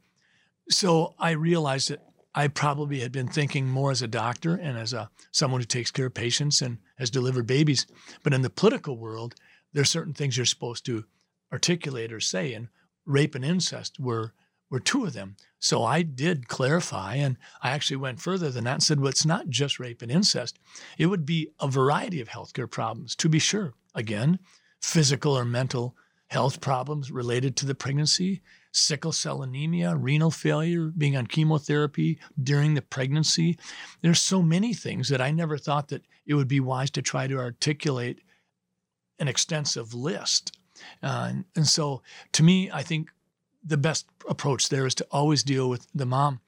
So 0.70 1.14
I 1.18 1.32
realized 1.32 1.90
that 1.90 2.02
I 2.34 2.48
probably 2.48 3.00
had 3.00 3.12
been 3.12 3.28
thinking 3.28 3.68
more 3.68 3.90
as 3.90 4.02
a 4.02 4.08
doctor 4.08 4.54
and 4.54 4.76
as 4.76 4.92
a 4.92 5.10
someone 5.30 5.60
who 5.60 5.66
takes 5.66 5.90
care 5.90 6.06
of 6.06 6.14
patients 6.14 6.60
and 6.60 6.78
has 6.98 7.10
delivered 7.10 7.46
babies. 7.46 7.86
But 8.22 8.34
in 8.34 8.42
the 8.42 8.50
political 8.50 8.96
world, 8.96 9.34
there 9.72 9.82
are 9.82 9.86
certain 9.86 10.14
things 10.14 10.36
you're 10.36 10.46
supposed 10.46 10.84
to 10.86 11.04
articulate 11.52 12.12
or 12.12 12.20
say, 12.20 12.54
and 12.54 12.68
rape 13.06 13.34
and 13.34 13.44
incest 13.44 14.00
were 14.00 14.32
were 14.70 14.80
two 14.80 15.04
of 15.04 15.12
them. 15.12 15.36
So 15.60 15.84
I 15.84 16.02
did 16.02 16.48
clarify, 16.48 17.14
and 17.14 17.36
I 17.62 17.70
actually 17.70 17.98
went 17.98 18.20
further 18.20 18.50
than 18.50 18.64
that 18.64 18.72
and 18.72 18.82
said, 18.82 18.98
well, 18.98 19.10
it's 19.10 19.24
not 19.24 19.48
just 19.48 19.78
rape 19.78 20.02
and 20.02 20.10
incest. 20.10 20.58
It 20.98 21.06
would 21.06 21.24
be 21.24 21.50
a 21.60 21.68
variety 21.68 22.20
of 22.20 22.28
healthcare 22.28 22.68
problems, 22.68 23.14
to 23.16 23.28
be 23.28 23.38
sure. 23.38 23.74
Again, 23.94 24.40
physical 24.80 25.38
or 25.38 25.44
mental 25.44 25.94
health 26.26 26.60
problems 26.60 27.10
related 27.10 27.56
to 27.56 27.66
the 27.66 27.74
pregnancy, 27.74 28.42
sickle 28.74 29.12
cell 29.12 29.42
anemia, 29.42 29.94
renal 29.96 30.30
failure, 30.30 30.92
being 30.96 31.16
on 31.16 31.26
chemotherapy 31.26 32.18
during 32.42 32.74
the 32.74 32.82
pregnancy. 32.82 33.56
There's 34.02 34.20
so 34.20 34.42
many 34.42 34.74
things 34.74 35.08
that 35.08 35.20
I 35.20 35.30
never 35.30 35.56
thought 35.56 35.88
that 35.88 36.02
it 36.26 36.34
would 36.34 36.48
be 36.48 36.60
wise 36.60 36.90
to 36.92 37.02
try 37.02 37.26
to 37.26 37.38
articulate 37.38 38.20
an 39.18 39.28
extensive 39.28 39.94
list. 39.94 40.56
Uh, 41.02 41.26
and, 41.30 41.44
and 41.54 41.66
so 41.66 42.02
to 42.32 42.42
me, 42.42 42.70
I 42.72 42.82
think 42.82 43.10
the 43.64 43.76
best 43.76 44.06
approach 44.28 44.68
there 44.68 44.86
is 44.86 44.94
to 44.96 45.06
always 45.10 45.42
deal 45.42 45.68
with 45.68 45.86
the 45.94 46.06
mom. 46.06 46.40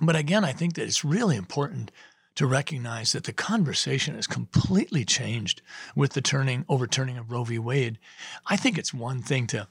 But 0.00 0.16
again, 0.16 0.44
I 0.44 0.52
think 0.52 0.74
that 0.74 0.84
it's 0.84 1.04
really 1.04 1.36
important 1.36 1.90
to 2.34 2.46
recognize 2.46 3.12
that 3.12 3.24
the 3.24 3.32
conversation 3.32 4.14
has 4.14 4.28
completely 4.28 5.04
changed 5.04 5.60
with 5.96 6.12
the 6.12 6.20
turning 6.20 6.64
overturning 6.68 7.18
of 7.18 7.32
Roe 7.32 7.42
v. 7.42 7.58
Wade. 7.58 7.98
I 8.46 8.56
think 8.56 8.78
it's 8.78 8.94
one 8.94 9.22
thing 9.22 9.48
to 9.48 9.66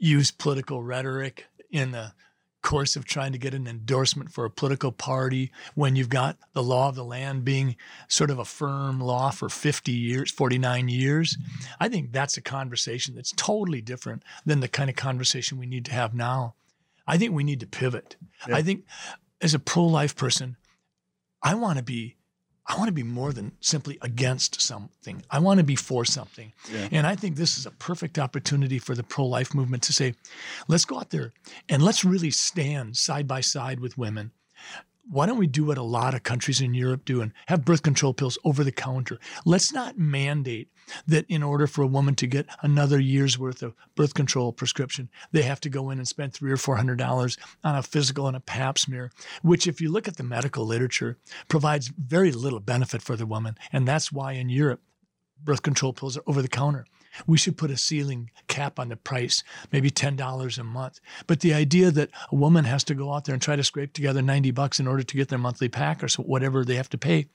use 0.00 0.32
political 0.32 0.82
rhetoric 0.82 1.46
in 1.70 1.92
the 1.92 2.12
course 2.62 2.96
of 2.96 3.04
trying 3.04 3.32
to 3.32 3.38
get 3.38 3.54
an 3.54 3.66
endorsement 3.66 4.30
for 4.32 4.44
a 4.44 4.50
political 4.50 4.92
party 4.92 5.50
when 5.74 5.96
you've 5.96 6.08
got 6.08 6.36
the 6.52 6.62
law 6.62 6.88
of 6.88 6.94
the 6.94 7.04
land 7.04 7.44
being 7.44 7.76
sort 8.08 8.30
of 8.30 8.38
a 8.38 8.44
firm 8.44 9.00
law 9.00 9.30
for 9.30 9.48
50 9.48 9.92
years, 9.92 10.30
49 10.30 10.88
years. 10.88 11.38
I 11.78 11.88
think 11.88 12.12
that's 12.12 12.36
a 12.36 12.42
conversation 12.42 13.14
that's 13.14 13.32
totally 13.32 13.80
different 13.80 14.22
than 14.44 14.60
the 14.60 14.68
kind 14.68 14.90
of 14.90 14.96
conversation 14.96 15.58
we 15.58 15.66
need 15.66 15.84
to 15.86 15.92
have 15.92 16.14
now. 16.14 16.54
I 17.06 17.16
think 17.16 17.32
we 17.32 17.44
need 17.44 17.60
to 17.60 17.66
pivot. 17.66 18.16
Yeah. 18.48 18.56
I 18.56 18.62
think 18.62 18.84
as 19.40 19.54
a 19.54 19.58
pro 19.58 19.86
life 19.86 20.14
person, 20.14 20.56
I 21.42 21.54
want 21.54 21.78
to 21.78 21.84
be 21.84 22.16
I 22.70 22.76
want 22.76 22.86
to 22.86 22.92
be 22.92 23.02
more 23.02 23.32
than 23.32 23.50
simply 23.60 23.98
against 24.00 24.60
something. 24.60 25.24
I 25.28 25.40
want 25.40 25.58
to 25.58 25.64
be 25.64 25.74
for 25.74 26.04
something. 26.04 26.52
Yeah. 26.72 26.86
And 26.92 27.04
I 27.04 27.16
think 27.16 27.34
this 27.34 27.58
is 27.58 27.66
a 27.66 27.72
perfect 27.72 28.16
opportunity 28.16 28.78
for 28.78 28.94
the 28.94 29.02
pro 29.02 29.26
life 29.26 29.54
movement 29.54 29.82
to 29.84 29.92
say, 29.92 30.14
let's 30.68 30.84
go 30.84 30.98
out 30.98 31.10
there 31.10 31.32
and 31.68 31.82
let's 31.82 32.04
really 32.04 32.30
stand 32.30 32.96
side 32.96 33.26
by 33.26 33.40
side 33.40 33.80
with 33.80 33.98
women. 33.98 34.30
Why 35.10 35.26
don't 35.26 35.38
we 35.38 35.48
do 35.48 35.64
what 35.64 35.78
a 35.78 35.82
lot 35.82 36.14
of 36.14 36.22
countries 36.22 36.60
in 36.60 36.72
Europe 36.72 37.04
do 37.04 37.20
and 37.20 37.32
have 37.46 37.64
birth 37.64 37.82
control 37.82 38.14
pills 38.14 38.38
over 38.44 38.62
the 38.62 38.70
counter? 38.70 39.18
Let's 39.44 39.72
not 39.72 39.98
mandate 39.98 40.68
that 41.06 41.26
in 41.28 41.42
order 41.42 41.66
for 41.66 41.82
a 41.82 41.86
woman 41.86 42.14
to 42.16 42.26
get 42.26 42.46
another 42.62 42.98
year's 42.98 43.38
worth 43.38 43.62
of 43.62 43.74
birth 43.94 44.14
control 44.14 44.52
prescription, 44.52 45.08
they 45.32 45.42
have 45.42 45.60
to 45.60 45.68
go 45.68 45.90
in 45.90 45.98
and 45.98 46.08
spend 46.08 46.32
three 46.32 46.52
or 46.52 46.56
four 46.56 46.76
hundred 46.76 46.98
dollars 46.98 47.36
on 47.64 47.76
a 47.76 47.82
physical 47.82 48.26
and 48.26 48.36
a 48.36 48.40
pap 48.40 48.78
smear, 48.78 49.10
which, 49.42 49.66
if 49.66 49.80
you 49.80 49.90
look 49.90 50.08
at 50.08 50.16
the 50.16 50.22
medical 50.22 50.66
literature, 50.66 51.18
provides 51.48 51.88
very 51.88 52.32
little 52.32 52.60
benefit 52.60 53.02
for 53.02 53.16
the 53.16 53.26
woman. 53.26 53.56
And 53.72 53.86
that's 53.86 54.12
why 54.12 54.32
in 54.32 54.48
Europe, 54.48 54.80
birth 55.42 55.62
control 55.62 55.92
pills 55.92 56.16
are 56.16 56.22
over 56.26 56.42
the 56.42 56.48
counter. 56.48 56.86
We 57.26 57.38
should 57.38 57.56
put 57.56 57.70
a 57.70 57.76
ceiling 57.76 58.30
cap 58.46 58.78
on 58.78 58.88
the 58.88 58.96
price, 58.96 59.42
maybe 59.72 59.90
$10 59.90 60.58
a 60.58 60.64
month. 60.64 61.00
But 61.26 61.40
the 61.40 61.52
idea 61.52 61.90
that 61.90 62.10
a 62.30 62.36
woman 62.36 62.64
has 62.64 62.84
to 62.84 62.94
go 62.94 63.12
out 63.12 63.24
there 63.24 63.32
and 63.32 63.42
try 63.42 63.56
to 63.56 63.64
scrape 63.64 63.92
together 63.92 64.22
90 64.22 64.52
bucks 64.52 64.78
in 64.78 64.86
order 64.86 65.02
to 65.02 65.16
get 65.16 65.28
their 65.28 65.38
monthly 65.38 65.68
pack 65.68 66.04
or 66.04 66.08
so 66.08 66.22
whatever 66.22 66.64
they 66.64 66.76
have 66.76 66.90
to 66.90 66.98
pay, 66.98 67.26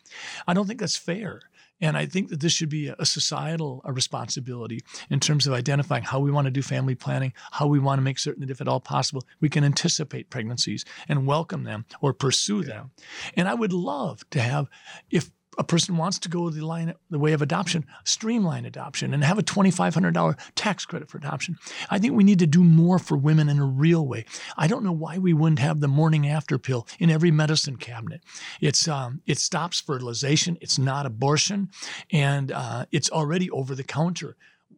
I 0.48 0.54
don't 0.54 0.68
think 0.68 0.80
that's 0.80 0.96
fair. 0.96 1.42
And 1.82 1.98
I 1.98 2.06
think 2.06 2.30
that 2.30 2.40
this 2.40 2.54
should 2.54 2.70
be 2.70 2.88
a 2.88 3.06
societal 3.06 3.82
a 3.84 3.92
responsibility 3.92 4.82
in 5.10 5.20
terms 5.20 5.46
of 5.46 5.54
identifying 5.54 6.04
how 6.04 6.20
we 6.20 6.32
want 6.32 6.46
to 6.46 6.52
do 6.52 6.62
family 6.62 6.96
planning, 6.96 7.34
how 7.52 7.68
we 7.68 7.80
want 7.80 8.00
to 8.00 8.04
make 8.04 8.20
certain 8.20 8.42
that 8.42 8.50
if 8.50 8.62
at 8.62 8.68
all 8.68 8.80
possible, 8.80 9.24
we 9.42 9.50
can 9.50 9.64
anticipate 9.64 10.30
pregnancies 10.30 10.86
and 11.08 11.28
welcome 11.28 11.64
them 11.64 11.86
or 12.02 12.14
pursue 12.14 12.64
them. 12.64 12.92
And 13.36 13.48
I 13.48 13.54
would 13.54 13.74
love 13.74 14.28
to 14.32 14.42
have, 14.42 14.68
if 15.12 15.32
a 15.58 15.64
person 15.64 15.98
wants 15.98 16.20
to 16.20 16.30
go 16.30 16.50
the 16.50 16.66
line 16.66 16.94
the 17.10 17.20
way 17.20 17.34
of 17.34 17.42
adoption, 17.42 17.86
streamline 18.04 18.66
adoption 18.66 19.14
and 19.14 19.24
have 19.24 19.38
a 19.38 19.44
$2500 19.44 20.38
tax 20.56 20.86
credit 20.86 21.10
for 21.10 21.18
adoption. 21.18 21.58
I 21.90 22.00
think 22.00 22.14
we 22.14 22.24
need 22.24 22.40
to 22.40 22.48
do 22.48 22.64
more 22.64 23.00
for 23.00 23.18
women 23.18 23.50
in 23.50 23.60
a 23.60 23.66
real 23.66 24.06
way. 24.06 24.26
I 24.58 24.68
don't 24.68 24.84
know 24.84 24.92
why 24.92 25.18
we 25.18 25.34
wouldn't 25.34 25.60
have 25.60 25.80
the 25.80 25.88
morning 25.88 26.28
after 26.28 26.58
pill 26.58 26.88
in 27.00 27.10
every 27.10 27.32
medicine 27.32 27.78
cabinet. 27.78 28.22
It's 28.62 28.88
um, 28.88 29.22
it 29.26 29.40
stops 29.40 29.80
fertilization, 29.82 30.58
it's 30.62 30.78
not 30.78 31.06
abortion, 31.06 31.70
and 32.12 32.52
uh, 32.52 32.86
it's 32.92 33.10
already 33.10 33.50
over 33.50 33.76
the 33.76 33.84
counter. 33.84 34.36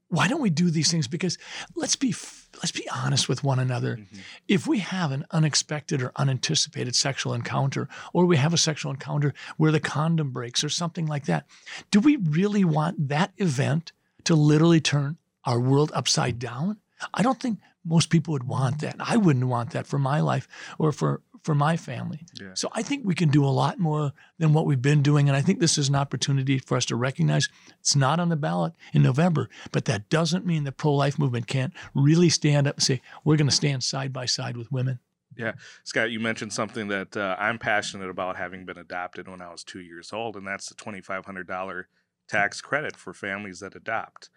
Why 0.09 0.27
don't 0.27 0.41
we 0.41 0.49
do 0.49 0.69
these 0.69 0.89
things? 0.89 1.07
Because 1.07 1.37
let's 1.75 1.95
be 1.95 2.11
let's 2.55 2.71
be 2.71 2.87
honest 2.89 3.29
with 3.29 3.43
one 3.43 3.59
another. 3.59 3.97
Mhm. 3.97 4.19
If 4.47 4.65
we 4.67 4.79
have 4.79 5.11
an 5.11 5.25
unexpected 5.31 6.01
or 6.01 6.11
unanticipated 6.15 6.95
sexual 6.95 7.33
encounter, 7.33 7.87
or 8.13 8.25
we 8.25 8.37
have 8.37 8.53
a 8.53 8.57
sexual 8.57 8.91
encounter 8.91 9.33
where 9.57 9.71
the 9.71 9.79
condom 9.79 10.31
breaks 10.31 10.63
or 10.63 10.69
something 10.69 11.05
like 11.05 11.25
that, 11.25 11.45
do 11.91 11.99
we 11.99 12.15
really 12.15 12.63
want 12.63 13.09
that 13.09 13.31
event 13.37 13.91
to 14.23 14.35
literally 14.35 14.81
turn 14.81 15.17
our 15.45 15.59
world 15.59 15.91
upside 15.93 16.39
down? 16.39 16.77
I 17.13 17.21
don't 17.21 17.39
think 17.39 17.59
most 17.85 18.09
people 18.09 18.33
would 18.33 18.43
want 18.43 18.81
that. 18.81 18.95
I 18.99 19.17
wouldn't 19.17 19.47
want 19.47 19.71
that 19.71 19.87
for 19.87 19.99
my 19.99 20.19
life 20.19 20.47
or 20.77 20.91
for 20.91 21.21
for 21.47 21.55
my 21.55 21.77
family. 21.77 22.25
Yeah. 22.37 22.49
So 22.55 22.67
I 22.73 22.83
think 22.83 23.05
we 23.05 23.15
can 23.15 23.29
do 23.29 23.45
a 23.45 23.47
lot 23.47 23.79
more 23.79 24.11
than 24.37 24.51
what 24.51 24.65
we've 24.65 24.81
been 24.81 25.01
doing. 25.01 25.29
And 25.29 25.35
I 25.37 25.39
think 25.39 25.61
this 25.61 25.77
is 25.77 25.87
an 25.87 25.95
opportunity 25.95 26.59
for 26.59 26.75
us 26.75 26.83
to 26.87 26.97
recognize 26.97 27.47
it's 27.79 27.95
not 27.95 28.19
on 28.19 28.27
the 28.27 28.35
ballot 28.35 28.73
in 28.91 29.01
November, 29.01 29.47
but 29.71 29.85
that 29.85 30.09
doesn't 30.09 30.45
mean 30.45 30.65
the 30.65 30.73
pro 30.73 30.93
life 30.93 31.17
movement 31.17 31.47
can't 31.47 31.73
really 31.95 32.27
stand 32.27 32.67
up 32.67 32.75
and 32.75 32.83
say, 32.83 33.01
we're 33.23 33.37
going 33.37 33.47
to 33.47 33.55
stand 33.55 33.81
side 33.81 34.11
by 34.11 34.25
side 34.25 34.57
with 34.57 34.69
women. 34.73 34.99
Yeah, 35.37 35.53
Scott, 35.85 36.11
you 36.11 36.19
mentioned 36.19 36.51
something 36.51 36.89
that 36.89 37.15
uh, 37.15 37.37
I'm 37.39 37.59
passionate 37.59 38.09
about 38.09 38.35
having 38.35 38.65
been 38.65 38.77
adopted 38.77 39.29
when 39.29 39.41
I 39.41 39.49
was 39.49 39.63
two 39.63 39.79
years 39.79 40.11
old, 40.11 40.35
and 40.35 40.45
that's 40.45 40.67
the 40.67 40.75
$2,500 40.75 41.83
tax 42.27 42.59
credit 42.59 42.97
for 42.97 43.13
families 43.13 43.61
that 43.61 43.73
adopt. 43.73 44.29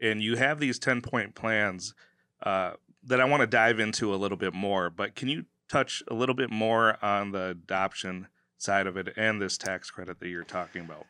And 0.00 0.22
you 0.22 0.36
have 0.36 0.60
these 0.60 0.78
10 0.78 1.00
point 1.00 1.34
plans 1.34 1.96
uh, 2.44 2.74
that 3.02 3.20
I 3.20 3.24
want 3.24 3.40
to 3.40 3.48
dive 3.48 3.80
into 3.80 4.14
a 4.14 4.16
little 4.16 4.38
bit 4.38 4.54
more, 4.54 4.88
but 4.88 5.16
can 5.16 5.26
you 5.26 5.46
touch 5.68 6.02
a 6.08 6.14
little 6.14 6.34
bit 6.34 6.50
more 6.50 7.02
on 7.04 7.32
the 7.32 7.48
adoption 7.48 8.28
side 8.58 8.86
of 8.86 8.96
it 8.96 9.12
and 9.16 9.40
this 9.40 9.58
tax 9.58 9.90
credit 9.90 10.20
that 10.20 10.28
you're 10.28 10.44
talking 10.44 10.82
about? 10.84 11.06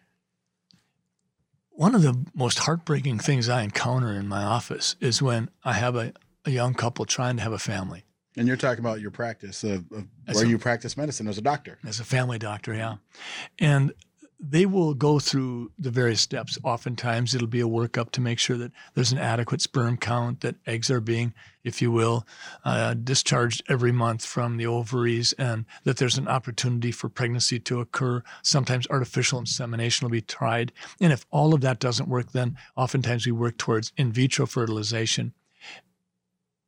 One 1.70 1.94
of 1.94 2.02
the 2.02 2.24
most 2.34 2.60
heartbreaking 2.60 3.18
things 3.18 3.48
I 3.48 3.62
encounter 3.62 4.12
in 4.12 4.28
my 4.28 4.42
office 4.44 4.94
is 5.00 5.20
when 5.20 5.50
I 5.64 5.72
have 5.72 5.96
a, 5.96 6.12
a 6.44 6.50
young 6.50 6.74
couple 6.74 7.04
trying 7.04 7.36
to 7.36 7.42
have 7.42 7.52
a 7.52 7.58
family. 7.58 8.04
And 8.36 8.48
you're 8.48 8.56
talking 8.56 8.80
about 8.80 9.00
your 9.00 9.10
practice 9.10 9.62
of, 9.64 9.90
of 9.92 10.06
where 10.32 10.44
a- 10.44 10.48
you 10.48 10.58
practice 10.58 10.96
medicine 10.96 11.28
as 11.28 11.38
a 11.38 11.42
doctor. 11.42 11.78
as 11.84 12.00
a 12.00 12.04
family 12.04 12.38
doctor, 12.38 12.74
yeah. 12.74 12.96
And 13.58 13.92
they 14.46 14.66
will 14.66 14.92
go 14.94 15.18
through 15.18 15.72
the 15.78 15.90
various 15.90 16.20
steps. 16.20 16.58
Oftentimes, 16.62 17.34
it'll 17.34 17.46
be 17.46 17.60
a 17.60 17.68
workup 17.68 18.10
to 18.10 18.20
make 18.20 18.38
sure 18.38 18.56
that 18.58 18.72
there's 18.94 19.12
an 19.12 19.18
adequate 19.18 19.62
sperm 19.62 19.96
count, 19.96 20.40
that 20.40 20.56
eggs 20.66 20.90
are 20.90 21.00
being, 21.00 21.32
if 21.62 21.80
you 21.80 21.90
will, 21.90 22.26
uh, 22.64 22.94
discharged 22.94 23.62
every 23.68 23.92
month 23.92 24.24
from 24.24 24.56
the 24.56 24.66
ovaries, 24.66 25.32
and 25.34 25.64
that 25.84 25.96
there's 25.96 26.18
an 26.18 26.28
opportunity 26.28 26.92
for 26.92 27.08
pregnancy 27.08 27.58
to 27.58 27.80
occur. 27.80 28.22
Sometimes 28.42 28.86
artificial 28.90 29.38
insemination 29.38 30.04
will 30.04 30.12
be 30.12 30.20
tried. 30.20 30.72
And 31.00 31.12
if 31.12 31.24
all 31.30 31.54
of 31.54 31.62
that 31.62 31.80
doesn't 31.80 32.08
work, 32.08 32.32
then 32.32 32.58
oftentimes 32.76 33.24
we 33.24 33.32
work 33.32 33.56
towards 33.56 33.92
in 33.96 34.12
vitro 34.12 34.46
fertilization. 34.46 35.32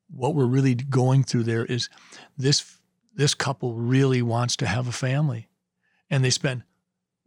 What 0.09 0.35
we're 0.35 0.47
really 0.47 0.75
going 0.75 1.25
through 1.25 1.45
there 1.45 1.67
is 1.67 1.91
this 2.39 2.79
this 3.15 3.35
couple 3.35 3.75
really 3.75 4.21
wants 4.21 4.57
to 4.57 4.67
have 4.67 4.87
a 4.87 4.93
family 4.93 5.49
and 6.11 6.23
they 6.23 6.31
spend 6.31 6.62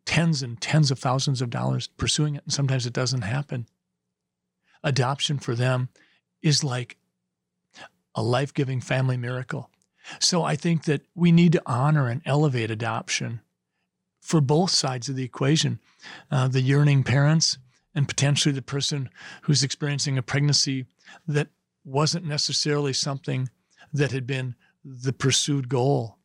tens 0.09 0.41
and 0.41 0.59
tens 0.59 0.89
of 0.91 0.97
thousands 0.97 1.41
of 1.41 1.49
dollars 1.49 1.87
pursuing 1.87 2.35
it 2.35 2.43
and 2.43 2.53
sometimes 2.53 2.85
it 2.85 2.93
doesn't 2.93 3.21
happen 3.21 3.67
adoption 4.83 5.37
for 5.37 5.53
them 5.55 5.89
is 6.41 6.63
like 6.63 6.97
a 8.15 8.23
life-giving 8.23 8.81
family 8.81 9.17
miracle 9.17 9.69
so 10.19 10.43
i 10.43 10.55
think 10.55 10.85
that 10.85 11.01
we 11.13 11.31
need 11.31 11.51
to 11.51 11.61
honor 11.65 12.07
and 12.07 12.21
elevate 12.25 12.71
adoption 12.71 13.41
for 14.19 14.41
both 14.41 14.71
sides 14.71 15.09
of 15.09 15.15
the 15.15 15.23
equation 15.23 15.79
uh, 16.31 16.47
the 16.47 16.61
yearning 16.61 17.03
parents 17.03 17.59
and 17.95 18.07
potentially 18.07 18.53
the 18.53 18.61
person 18.61 19.09
who's 19.43 19.63
experiencing 19.63 20.17
a 20.17 20.23
pregnancy 20.23 20.85
that 21.27 21.49
wasn't 21.83 22.25
necessarily 22.25 22.93
something 22.93 23.49
that 23.91 24.11
had 24.11 24.27
been 24.27 24.55
the 24.83 25.13
pursued 25.13 25.67
goal. 25.69 26.17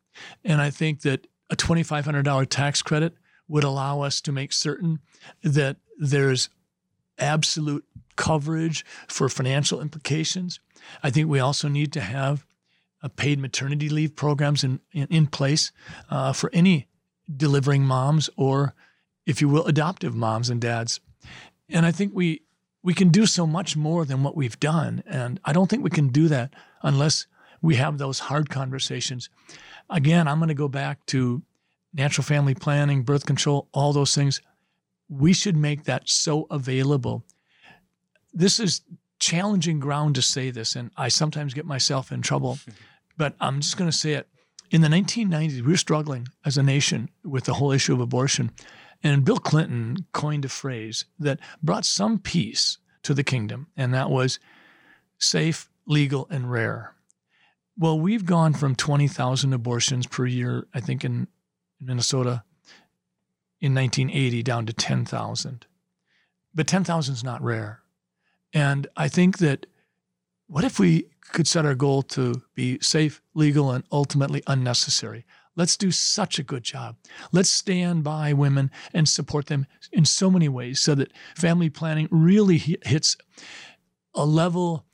And 0.43 0.61
I 0.61 0.69
think 0.69 1.01
that 1.01 1.27
a 1.49 1.55
$2,500 1.55 2.47
tax 2.49 2.81
credit 2.81 3.13
would 3.47 3.63
allow 3.63 4.01
us 4.01 4.21
to 4.21 4.31
make 4.31 4.51
certain 4.51 4.99
that 5.43 5.77
there's 5.97 6.49
absolute 7.17 7.85
coverage 8.15 8.85
for 9.07 9.29
financial 9.29 9.81
implications. 9.81 10.59
I 11.03 11.09
think 11.09 11.29
we 11.29 11.39
also 11.39 11.67
need 11.67 11.93
to 11.93 12.01
have 12.01 12.45
a 13.01 13.09
paid 13.09 13.39
maternity 13.39 13.89
leave 13.89 14.15
programs 14.15 14.63
in, 14.63 14.79
in, 14.91 15.07
in 15.09 15.27
place 15.27 15.71
uh, 16.09 16.33
for 16.33 16.49
any 16.53 16.87
delivering 17.35 17.83
moms 17.83 18.29
or, 18.35 18.73
if 19.25 19.41
you 19.41 19.49
will, 19.49 19.65
adoptive 19.65 20.15
moms 20.15 20.49
and 20.49 20.61
dads. 20.61 20.99
And 21.69 21.85
I 21.85 21.91
think 21.91 22.13
we 22.13 22.41
we 22.83 22.93
can 22.93 23.09
do 23.09 23.25
so 23.25 23.47
much 23.47 23.75
more 23.75 24.05
than 24.05 24.21
what 24.21 24.35
we've 24.35 24.59
done. 24.59 25.01
And 25.07 25.39
I 25.43 25.53
don't 25.53 25.67
think 25.67 25.83
we 25.83 25.89
can 25.89 26.09
do 26.09 26.27
that 26.27 26.53
unless 26.83 27.25
we 27.59 27.75
have 27.75 27.97
those 27.97 28.19
hard 28.19 28.51
conversations. 28.51 29.27
Again, 29.89 30.27
I'm 30.27 30.37
going 30.37 30.49
to 30.49 30.53
go 30.53 30.67
back 30.67 31.03
to 31.07 31.41
natural 31.95 32.25
family 32.25 32.53
planning, 32.53 33.03
birth 33.03 33.25
control, 33.25 33.67
all 33.73 33.93
those 33.93 34.13
things. 34.13 34.41
We 35.09 35.33
should 35.33 35.55
make 35.55 35.85
that 35.85 36.09
so 36.09 36.45
available. 36.51 37.23
This 38.33 38.59
is 38.59 38.81
challenging 39.19 39.79
ground 39.79 40.15
to 40.15 40.21
say 40.21 40.51
this, 40.51 40.75
and 40.75 40.91
I 40.97 41.07
sometimes 41.07 41.53
get 41.53 41.65
myself 41.65 42.11
in 42.11 42.21
trouble, 42.21 42.59
but 43.17 43.35
I'm 43.39 43.61
just 43.61 43.77
going 43.77 43.89
to 43.89 43.97
say 43.97 44.13
it. 44.13 44.27
In 44.71 44.81
the 44.81 44.87
1990s, 44.87 45.61
we 45.61 45.71
were 45.71 45.77
struggling 45.77 46.27
as 46.43 46.57
a 46.57 46.63
nation 46.63 47.09
with 47.23 47.45
the 47.45 47.53
whole 47.53 47.71
issue 47.71 47.93
of 47.93 48.01
abortion. 48.01 48.51
And 49.03 49.23
Bill 49.23 49.37
Clinton 49.37 50.05
coined 50.11 50.45
a 50.45 50.49
phrase 50.49 51.05
that 51.19 51.39
brought 51.61 51.85
some 51.85 52.19
peace 52.19 52.79
to 53.03 53.13
the 53.13 53.23
kingdom, 53.23 53.67
and 53.77 53.93
that 53.93 54.09
was 54.09 54.39
safe, 55.19 55.69
legal, 55.85 56.27
and 56.29 56.51
rare. 56.51 56.95
Well, 57.77 57.99
we've 57.99 58.25
gone 58.25 58.53
from 58.53 58.75
20,000 58.75 59.53
abortions 59.53 60.07
per 60.07 60.25
year, 60.25 60.65
I 60.73 60.79
think, 60.79 61.05
in 61.05 61.27
Minnesota 61.85 62.43
in 63.61 63.73
1980 63.73 64.43
down 64.43 64.65
to 64.65 64.73
10,000. 64.73 65.65
But 66.53 66.67
10,000 66.67 67.13
is 67.13 67.23
not 67.23 67.41
rare. 67.41 67.81
And 68.53 68.87
I 68.95 69.07
think 69.07 69.39
that 69.39 69.65
what 70.47 70.63
if 70.63 70.79
we 70.79 71.07
could 71.31 71.47
set 71.47 71.65
our 71.65 71.75
goal 71.75 72.03
to 72.03 72.41
be 72.53 72.79
safe, 72.79 73.21
legal, 73.33 73.71
and 73.71 73.83
ultimately 73.91 74.43
unnecessary? 74.47 75.25
Let's 75.55 75.77
do 75.77 75.91
such 75.91 76.37
a 76.37 76.43
good 76.43 76.63
job. 76.63 76.97
Let's 77.31 77.49
stand 77.49 78.03
by 78.03 78.33
women 78.33 78.71
and 78.93 79.07
support 79.07 79.47
them 79.47 79.65
in 79.91 80.05
so 80.05 80.29
many 80.29 80.49
ways 80.49 80.81
so 80.81 80.95
that 80.95 81.13
family 81.35 81.69
planning 81.69 82.07
really 82.11 82.57
hits 82.57 83.17
a 84.13 84.25
level, 84.25 84.85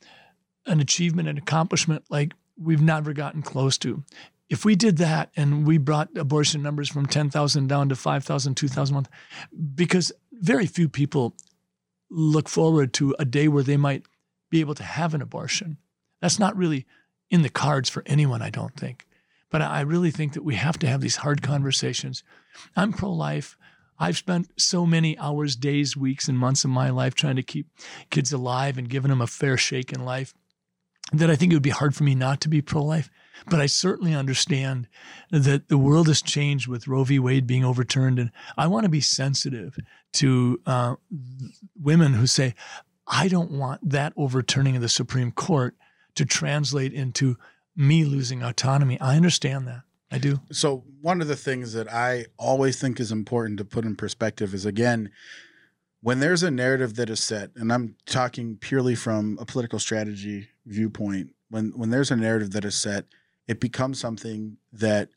an 0.66 0.80
achievement, 0.80 1.28
an 1.28 1.38
accomplishment 1.38 2.06
like 2.10 2.34
we've 2.58 2.82
never 2.82 3.14
gotten 3.14 3.42
close 3.42 3.78
to. 3.80 4.04
If 4.52 4.66
we 4.66 4.76
did 4.76 4.98
that 4.98 5.32
and 5.38 5.66
we 5.66 5.78
brought 5.78 6.10
abortion 6.18 6.62
numbers 6.62 6.90
from 6.90 7.06
10,000 7.06 7.68
down 7.68 7.88
to 7.88 7.96
5,000, 7.96 8.56
2,000 8.56 8.94
a 8.94 8.96
month, 8.96 9.10
because 9.74 10.12
very 10.34 10.66
few 10.66 10.90
people 10.90 11.34
look 12.10 12.50
forward 12.50 12.92
to 12.96 13.16
a 13.18 13.24
day 13.24 13.48
where 13.48 13.64
they 13.64 13.78
might 13.78 14.06
be 14.50 14.60
able 14.60 14.76
to 14.76 14.84
have 14.84 15.14
an 15.14 15.22
abortion. 15.22 15.78
That's 16.20 16.38
not 16.38 16.58
really 16.58 16.86
in 17.30 17.44
the 17.44 17.50
cards 17.50 17.90
for 17.90 18.04
anyone, 18.06 18.42
I 18.42 18.50
don't 18.50 18.76
think. 18.76 19.08
But 19.50 19.62
I 19.62 19.80
really 19.82 20.12
think 20.12 20.34
that 20.34 20.44
we 20.44 20.56
have 20.56 20.78
to 20.80 20.88
have 20.88 21.00
these 21.00 21.18
hard 21.18 21.42
conversations. 21.42 22.22
I'm 22.76 22.92
pro 22.92 23.10
life. 23.10 23.58
I've 23.98 24.18
spent 24.18 24.50
so 24.60 24.86
many 24.86 25.18
hours, 25.18 25.56
days, 25.56 25.96
weeks, 25.96 26.28
and 26.28 26.38
months 26.38 26.66
of 26.66 26.72
my 26.72 26.90
life 26.90 27.16
trying 27.16 27.38
to 27.38 27.44
keep 27.44 27.68
kids 28.10 28.34
alive 28.34 28.78
and 28.78 28.90
giving 28.90 29.12
them 29.12 29.22
a 29.22 29.28
fair 29.28 29.56
shake 29.56 29.94
in 29.94 30.04
life 30.04 30.34
that 31.14 31.30
I 31.30 31.38
think 31.38 31.54
it 31.54 31.56
would 31.56 31.64
be 31.64 31.70
hard 31.70 31.96
for 31.96 32.04
me 32.04 32.16
not 32.16 32.42
to 32.42 32.50
be 32.50 32.62
pro 32.62 32.84
life. 32.84 33.10
But 33.48 33.60
I 33.60 33.66
certainly 33.66 34.14
understand 34.14 34.88
that 35.32 35.68
the 35.68 35.78
world 35.78 36.08
has 36.08 36.22
changed 36.22 36.68
with 36.68 36.88
Roe 36.88 37.04
v. 37.04 37.20
Wade 37.20 37.48
being 37.48 37.66
overturned. 37.66 38.20
And 38.20 38.32
I 38.58 38.68
want 38.68 38.84
to 38.84 38.90
be 38.90 39.02
sensitive 39.02 39.78
to 40.14 40.62
uh, 40.66 40.96
women 41.80 42.14
who 42.14 42.28
say, 42.28 42.54
I 43.08 43.28
don't 43.28 43.52
want 43.52 43.90
that 43.90 44.14
overturning 44.16 44.76
of 44.76 44.82
the 44.82 44.90
Supreme 44.90 45.32
Court 45.32 45.76
to 46.16 46.26
translate 46.26 46.94
into 46.94 47.38
me 47.76 48.04
losing 48.04 48.44
autonomy. 48.44 49.00
I 49.00 49.16
understand 49.16 49.68
that. 49.68 49.82
I 50.12 50.18
do. 50.18 50.42
So 50.52 50.84
one 51.02 51.22
of 51.22 51.28
the 51.28 51.38
things 51.38 51.74
that 51.74 51.92
I 51.92 52.26
always 52.38 52.80
think 52.80 53.00
is 53.00 53.12
important 53.12 53.58
to 53.60 53.66
put 53.66 53.86
in 53.86 53.96
perspective 53.96 54.54
is 54.54 54.66
again, 54.66 55.10
when 56.02 56.20
there's 56.20 56.44
a 56.44 56.52
narrative 56.52 56.96
that 56.96 57.10
is 57.10 57.22
set, 57.22 57.52
and 57.56 57.72
I'm 57.72 57.96
talking 58.06 58.58
purely 58.58 58.96
from 58.96 59.38
a 59.40 59.46
political 59.46 59.80
strategy 59.80 60.50
viewpoint, 60.66 61.34
when 61.50 61.72
when 61.78 61.92
there's 61.92 62.12
a 62.12 62.16
narrative 62.16 62.52
that 62.52 62.66
is 62.66 62.76
set, 62.76 63.06
it 63.48 63.60
becomes 63.60 64.00
something 64.00 64.58
that 64.72 65.10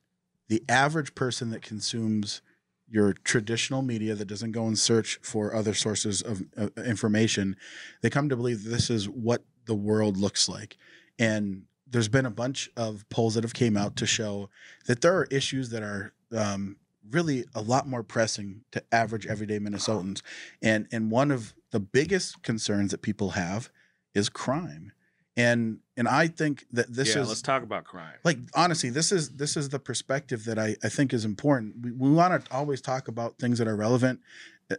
the 0.48 0.62
average 0.68 1.14
person 1.14 1.50
that 1.50 1.62
consumes 1.62 2.42
your 2.88 3.12
traditional 3.12 3.82
media 3.82 4.14
that 4.14 4.26
doesn't 4.26 4.52
go 4.52 4.66
and 4.66 4.78
search 4.78 5.18
for 5.22 5.54
other 5.54 5.74
sources 5.74 6.22
of 6.22 6.42
uh, 6.56 6.68
information, 6.84 7.56
they 8.02 8.10
come 8.10 8.28
to 8.28 8.37
believe 8.37 8.64
that 8.64 8.70
this 8.70 8.90
is 8.90 9.08
what 9.08 9.42
the 9.66 9.74
world 9.74 10.16
looks 10.16 10.48
like. 10.48 10.76
And 11.18 11.62
there's 11.87 12.08
been 12.08 12.26
a 12.26 12.30
bunch 12.30 12.70
of 12.76 13.08
polls 13.08 13.34
that 13.34 13.44
have 13.44 13.54
came 13.54 13.76
out 13.76 13.96
to 13.96 14.06
show 14.06 14.50
that 14.87 15.00
there 15.00 15.16
are 15.16 15.24
issues 15.30 15.70
that 15.70 15.82
are 15.82 16.12
um, 16.37 16.76
really 17.10 17.44
a 17.54 17.60
lot 17.60 17.87
more 17.87 18.02
pressing 18.02 18.62
to 18.72 18.82
average 18.92 19.26
everyday 19.26 19.58
Minnesotans, 19.58 20.22
and 20.62 20.88
and 20.90 21.10
one 21.10 21.30
of 21.30 21.54
the 21.70 21.80
biggest 21.80 22.42
concerns 22.42 22.90
that 22.90 23.02
people 23.02 23.30
have 23.30 23.70
is 24.14 24.28
crime, 24.28 24.92
and 25.37 25.79
and 25.97 26.09
I 26.09 26.29
think 26.29 26.66
that 26.73 26.92
this 26.92 27.14
yeah, 27.14 27.23
is 27.23 27.29
let's 27.29 27.42
talk 27.42 27.62
about 27.62 27.85
crime. 27.85 28.14
like 28.25 28.38
honestly 28.55 28.90
this 28.90 29.12
is 29.12 29.31
this 29.37 29.57
is 29.57 29.68
the 29.68 29.79
perspective 29.79 30.44
that 30.44 30.59
i, 30.59 30.77
I 30.83 30.88
think 30.88 31.12
is 31.12 31.25
important. 31.25 31.75
We, 31.83 31.92
we 31.92 32.11
want 32.11 32.44
to 32.44 32.55
always 32.55 32.81
talk 32.81 33.09
about 33.09 33.38
things 33.38 33.59
that 33.59 33.68
are 33.68 33.77
relevant 33.77 34.20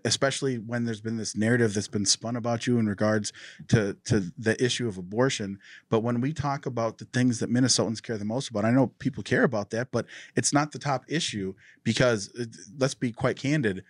especially 0.04 0.58
when 0.58 0.86
there's 0.86 1.02
been 1.02 1.18
this 1.18 1.36
narrative 1.36 1.74
that's 1.74 1.88
been 1.88 2.06
spun 2.06 2.36
about 2.36 2.66
you 2.66 2.80
in 2.80 2.88
regards 2.88 3.32
to 3.68 3.96
to 4.06 4.32
the 4.38 4.62
issue 4.64 4.88
of 4.88 4.98
abortion. 4.98 5.60
But 5.90 6.00
when 6.00 6.22
we 6.22 6.34
talk 6.34 6.66
about 6.66 6.98
the 6.98 7.06
things 7.06 7.40
that 7.40 7.52
minnesotans 7.52 8.02
care 8.02 8.18
the 8.18 8.26
most 8.26 8.50
about 8.50 8.66
i 8.66 8.72
know 8.72 8.88
people 9.00 9.24
care 9.24 9.44
about 9.44 9.70
that 9.70 9.92
but 9.92 10.06
it's 10.36 10.54
not 10.54 10.72
the 10.72 10.80
top 10.80 11.06
issue 11.08 11.54
because 11.84 12.32
uh, 12.40 12.46
let's 12.78 12.96
be 12.96 13.12
quite 13.12 13.38
candid. 13.38 13.84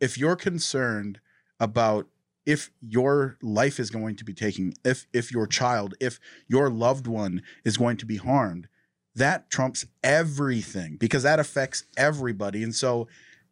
If 0.00 0.18
you're 0.18 0.36
concerned 0.36 1.20
about 1.60 2.06
if 2.46 2.70
your 2.80 3.36
life 3.42 3.78
is 3.78 3.90
going 3.90 4.16
to 4.16 4.24
be 4.24 4.32
taken 4.32 4.72
if 4.84 5.06
if 5.12 5.30
your 5.30 5.46
child 5.46 5.94
if 6.00 6.18
your 6.48 6.70
loved 6.70 7.06
one 7.06 7.42
is 7.64 7.76
going 7.76 7.96
to 7.96 8.06
be 8.06 8.16
harmed 8.16 8.68
that 9.16 9.48
trumps 9.50 9.86
everything 10.04 10.96
because 10.96 11.22
that 11.22 11.40
affects 11.40 11.84
everybody. 11.96 12.62
And 12.62 12.74
so 12.74 13.08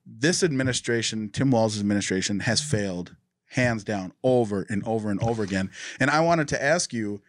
this 0.06 0.42
administration 0.42 1.30
tim 1.30 1.50
walz's 1.50 1.80
administration 1.80 2.40
has 2.40 2.60
failed 2.60 3.16
hands 3.48 3.82
down 3.82 4.12
over 4.22 4.66
and 4.68 4.86
over 4.86 5.10
and 5.10 5.20
over 5.22 5.42
again. 5.42 5.70
And 5.98 6.10
i 6.10 6.20
wanted 6.20 6.48
to 6.48 6.62
ask 6.62 6.92
you 6.92 7.22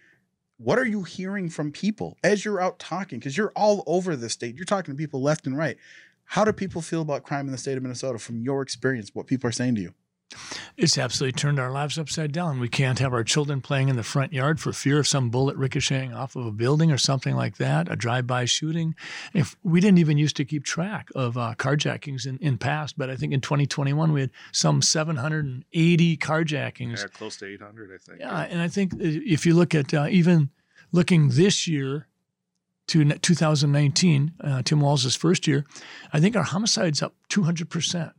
what 0.58 0.78
are 0.78 0.86
you 0.86 1.04
hearing 1.04 1.50
from 1.50 1.72
people 1.72 2.18
as 2.24 2.46
you're 2.46 2.62
out 2.62 2.80
talking? 2.80 3.20
Because 3.20 3.36
you're 3.36 3.52
all 3.58 3.84
over 3.86 4.16
the 4.16 4.30
state. 4.30 4.56
You're 4.56 4.64
talking 4.64 4.94
to 4.94 4.98
people 4.98 5.22
left 5.22 5.46
and 5.46 5.58
right. 5.58 5.76
How 6.24 6.46
do 6.46 6.54
people 6.54 6.82
feel 6.82 7.02
about 7.02 7.24
crime 7.24 7.46
in 7.46 7.52
the 7.52 7.58
state 7.58 7.76
of 7.76 7.84
minnesota 7.84 8.20
from 8.20 8.42
your 8.42 8.62
experience 8.62 9.12
what 9.14 9.28
people 9.28 9.48
are 9.48 9.54
saying 9.54 9.76
to 9.76 9.82
you 9.82 9.94
It's 10.78 10.98
absolutely 10.98 11.40
turned 11.40 11.60
our 11.60 11.72
lives 11.72 11.98
upside 11.98 12.32
down. 12.32 12.60
We 12.60 12.68
can't 12.68 13.00
have 13.00 13.14
our 13.14 13.24
children 13.24 13.62
playing 13.62 13.90
in 13.90 13.96
the 13.96 14.04
front 14.04 14.34
yard 14.34 14.60
for 14.60 14.74
fear 14.74 15.00
of 15.00 15.08
some 15.08 15.30
bullet 15.30 15.56
ricocheting 15.56 16.14
off 16.14 16.36
of 16.36 16.46
a 16.46 16.52
building 16.52 16.92
or 16.92 16.98
something 16.98 17.36
like 17.36 17.58
that, 17.58 17.92
a 17.92 17.96
drive-by 17.96 18.46
shooting. 18.46 18.96
If 19.34 19.56
we 19.64 19.80
didn't 19.80 20.00
even 20.00 20.18
used 20.18 20.36
to 20.38 20.46
keep 20.46 20.66
track 20.66 21.10
of 21.16 21.38
uh, 21.38 21.56
carjackings 21.58 22.26
in, 22.28 22.38
in 22.40 22.58
past, 22.58 22.98
but 22.98 23.10
I 23.10 23.16
think 23.16 23.34
in 23.34 23.42
2021 23.42 24.12
we 24.12 24.22
had 24.22 24.32
some 24.52 24.82
780 24.82 26.18
carjackings. 26.18 27.02
Yeah, 27.02 27.08
close 27.08 27.38
to 27.38 27.46
800, 27.46 27.92
I 27.94 27.98
think. 27.98 28.20
Yeah, 28.20 28.42
and 28.42 28.62
I 28.62 28.68
think 28.68 28.94
if 29.00 29.46
you 29.46 29.54
look 29.54 29.74
at 29.74 29.94
uh, 29.94 30.08
even 30.10 30.50
looking 30.92 31.30
this 31.30 31.68
year 31.68 32.08
to 32.88 33.04
2019, 33.04 34.34
uh, 34.42 34.62
Tim 34.62 34.80
Walz's 34.80 35.16
first 35.16 35.48
year, 35.48 35.66
I 36.14 36.20
think 36.20 36.36
our 36.36 36.44
homicide's 36.44 37.02
up 37.02 37.16
200%. 37.30 38.12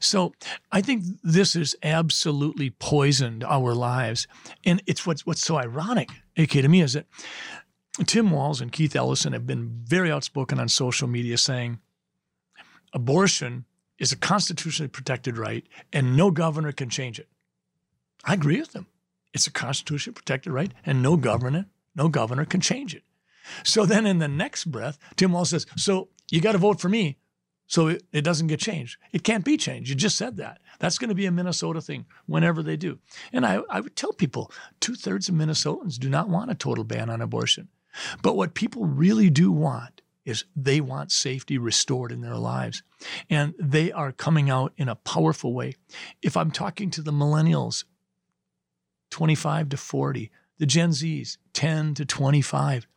So 0.00 0.32
I 0.72 0.80
think 0.80 1.04
this 1.22 1.54
has 1.54 1.74
absolutely 1.82 2.70
poisoned 2.70 3.44
our 3.44 3.74
lives. 3.74 4.26
And 4.64 4.82
it's 4.86 5.06
what's, 5.06 5.26
what's 5.26 5.44
so 5.44 5.58
ironic, 5.58 6.08
AK, 6.36 6.50
to 6.50 6.68
me, 6.68 6.80
is 6.80 6.94
that 6.94 7.06
Tim 8.06 8.30
Walz 8.30 8.60
and 8.60 8.72
Keith 8.72 8.96
Ellison 8.96 9.32
have 9.32 9.46
been 9.46 9.82
very 9.84 10.10
outspoken 10.10 10.58
on 10.58 10.68
social 10.68 11.08
media 11.08 11.36
saying 11.36 11.78
abortion 12.92 13.64
is 13.98 14.12
a 14.12 14.16
constitutionally 14.16 14.88
protected 14.88 15.38
right 15.38 15.66
and 15.92 16.16
no 16.16 16.30
governor 16.30 16.72
can 16.72 16.90
change 16.90 17.18
it. 17.18 17.28
I 18.24 18.34
agree 18.34 18.60
with 18.60 18.72
them. 18.72 18.86
It's 19.32 19.46
a 19.46 19.52
constitutionally 19.52 20.14
protected 20.14 20.52
right 20.52 20.72
and 20.84 21.02
no 21.02 21.16
governor, 21.16 21.66
no 21.94 22.08
governor 22.08 22.44
can 22.44 22.60
change 22.60 22.94
it. 22.94 23.02
So 23.64 23.86
then 23.86 24.06
in 24.06 24.18
the 24.18 24.28
next 24.28 24.66
breath, 24.66 24.98
Tim 25.16 25.32
Walz 25.32 25.50
says, 25.50 25.66
So 25.76 26.08
you 26.30 26.40
got 26.40 26.52
to 26.52 26.58
vote 26.58 26.80
for 26.80 26.88
me 26.88 27.18
so 27.66 27.88
it, 27.88 28.04
it, 28.12 28.22
doesn't 28.22 28.46
get 28.46 28.60
changed. 28.60 28.98
It 29.12 29.24
can't 29.24 29.44
be 29.44 29.56
changed. 29.56 29.88
You 29.88 29.96
just 29.96 30.16
said 30.16 30.36
that. 30.36 30.60
That's 30.78 30.98
going 30.98 31.08
to 31.08 31.14
be 31.14 31.26
a 31.26 31.32
Minnesota 31.32 31.80
thing 31.80 32.06
whenever 32.26 32.62
they 32.62 32.76
do. 32.76 32.98
And 33.32 33.44
I, 33.44 33.60
I 33.68 33.80
would 33.80 33.96
tell 33.96 34.12
people 34.12 34.52
two 34.80 34.94
thirds 34.94 35.28
of 35.28 35.34
Minnesotans 35.34 35.98
do 35.98 36.08
not 36.08 36.28
want 36.28 36.50
a 36.50 36.54
total 36.54 36.84
ban 36.84 37.10
on 37.10 37.20
abortion. 37.20 37.68
But 38.22 38.36
what 38.36 38.54
people 38.54 38.84
really 38.84 39.30
do 39.30 39.50
want 39.50 40.02
is 40.24 40.44
they 40.54 40.80
want 40.80 41.12
safety 41.12 41.56
restored 41.56 42.12
in 42.12 42.20
their 42.20 42.36
lives. 42.36 42.82
And 43.30 43.54
they 43.58 43.92
are 43.92 44.12
coming 44.12 44.50
out 44.50 44.72
in 44.76 44.88
a 44.88 44.96
powerful 44.96 45.54
way. 45.54 45.76
If 46.20 46.36
I'm 46.36 46.50
talking 46.50 46.90
to 46.90 47.02
the 47.02 47.12
millennials, 47.12 47.84
25 49.10 49.70
to 49.70 49.76
40, 49.76 50.30
the 50.58 50.66
Gen 50.66 50.90
Zs, 50.90 51.38
10 51.52 51.94
to 51.94 52.04
25, 52.04 52.88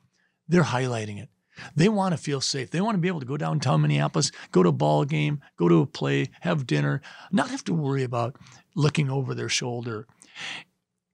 they're 0.49 0.63
highlighting 0.63 1.21
it. 1.21 1.29
They 1.75 1.89
want 1.89 2.13
to 2.13 2.17
feel 2.17 2.41
safe. 2.41 2.71
They 2.71 2.81
want 2.81 2.95
to 2.95 3.01
be 3.01 3.07
able 3.07 3.19
to 3.19 3.25
go 3.25 3.37
downtown 3.37 3.81
Minneapolis, 3.81 4.31
go 4.51 4.63
to 4.63 4.69
a 4.69 4.73
ball 4.73 5.05
game, 5.05 5.41
go 5.57 5.67
to 5.67 5.81
a 5.81 5.85
play, 5.85 6.27
have 6.41 6.67
dinner, 6.67 7.01
not 7.31 7.49
have 7.49 7.63
to 7.65 7.73
worry 7.73 8.03
about 8.03 8.35
looking 8.75 9.09
over 9.09 9.33
their 9.33 9.49
shoulder. 9.49 10.07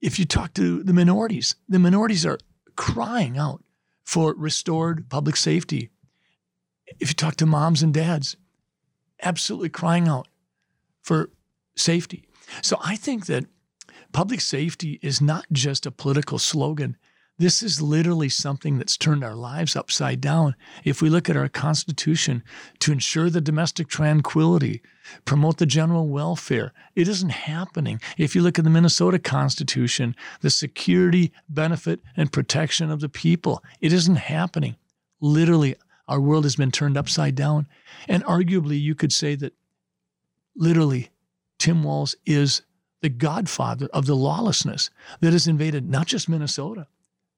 If 0.02 0.20
you 0.20 0.26
talk 0.26 0.54
to 0.56 0.84
the 0.84 0.94
minorities, 0.94 1.56
the 1.68 1.80
minorities 1.80 2.26
are 2.26 2.38
crying 2.76 3.38
out 3.38 3.64
for 4.04 4.36
restored 4.36 5.10
public 5.10 5.36
safety. 5.36 5.90
If 7.00 7.10
you 7.10 7.16
talk 7.16 7.36
to 7.38 7.46
moms 7.46 7.82
and 7.82 7.94
dads, 7.94 8.38
absolutely 9.24 9.70
crying 9.70 10.08
out 10.08 10.28
for 11.02 11.32
safety. 11.76 12.24
So 12.62 12.78
I 12.84 12.96
think 12.96 13.26
that 13.26 13.46
public 14.12 14.42
safety 14.42 15.00
is 15.02 15.22
not 15.22 15.46
just 15.52 15.86
a 15.86 15.92
political 15.92 16.38
slogan. 16.38 16.98
This 17.38 17.62
is 17.62 17.82
literally 17.82 18.30
something 18.30 18.78
that's 18.78 18.96
turned 18.96 19.22
our 19.22 19.36
lives 19.36 19.76
upside 19.76 20.22
down. 20.22 20.56
If 20.86 21.02
we 21.02 21.10
look 21.10 21.30
at 21.30 21.36
our 21.36 21.50
Constitution 21.50 22.44
to 22.80 22.94
ensure 22.94 23.30
the 23.30 23.42
domestic 23.42 23.90
tranquility, 23.90 24.82
promote 25.26 25.58
the 25.58 25.66
general 25.66 26.08
welfare, 26.08 26.72
it 26.96 27.10
isn't 27.10 27.32
happening. 27.32 28.00
If 28.18 28.36
you 28.36 28.42
look 28.42 28.58
at 28.58 28.64
the 28.64 28.72
Minnesota 28.72 29.20
Constitution, 29.20 30.16
the 30.40 30.50
security, 30.50 31.34
benefit, 31.50 32.00
and 32.16 32.32
protection 32.32 32.90
of 32.90 33.02
the 33.02 33.10
people, 33.10 33.62
it 33.82 33.92
isn't 33.92 34.16
happening. 34.16 34.78
Literally, 35.20 35.76
our 36.08 36.22
world 36.22 36.46
has 36.46 36.56
been 36.56 36.72
turned 36.72 36.96
upside 36.96 37.36
down. 37.36 37.68
And 38.08 38.24
arguably, 38.24 38.80
you 38.80 38.96
could 38.96 39.12
say 39.12 39.36
that 39.36 39.54
literally, 40.56 41.10
Tim 41.58 41.84
Walz 41.84 42.16
is 42.26 42.62
the 43.02 43.10
godfather 43.10 43.90
of 43.94 44.06
the 44.06 44.16
lawlessness 44.16 44.90
that 45.20 45.34
has 45.34 45.48
invaded 45.48 45.90
not 45.90 46.08
just 46.08 46.30
Minnesota, 46.30 46.88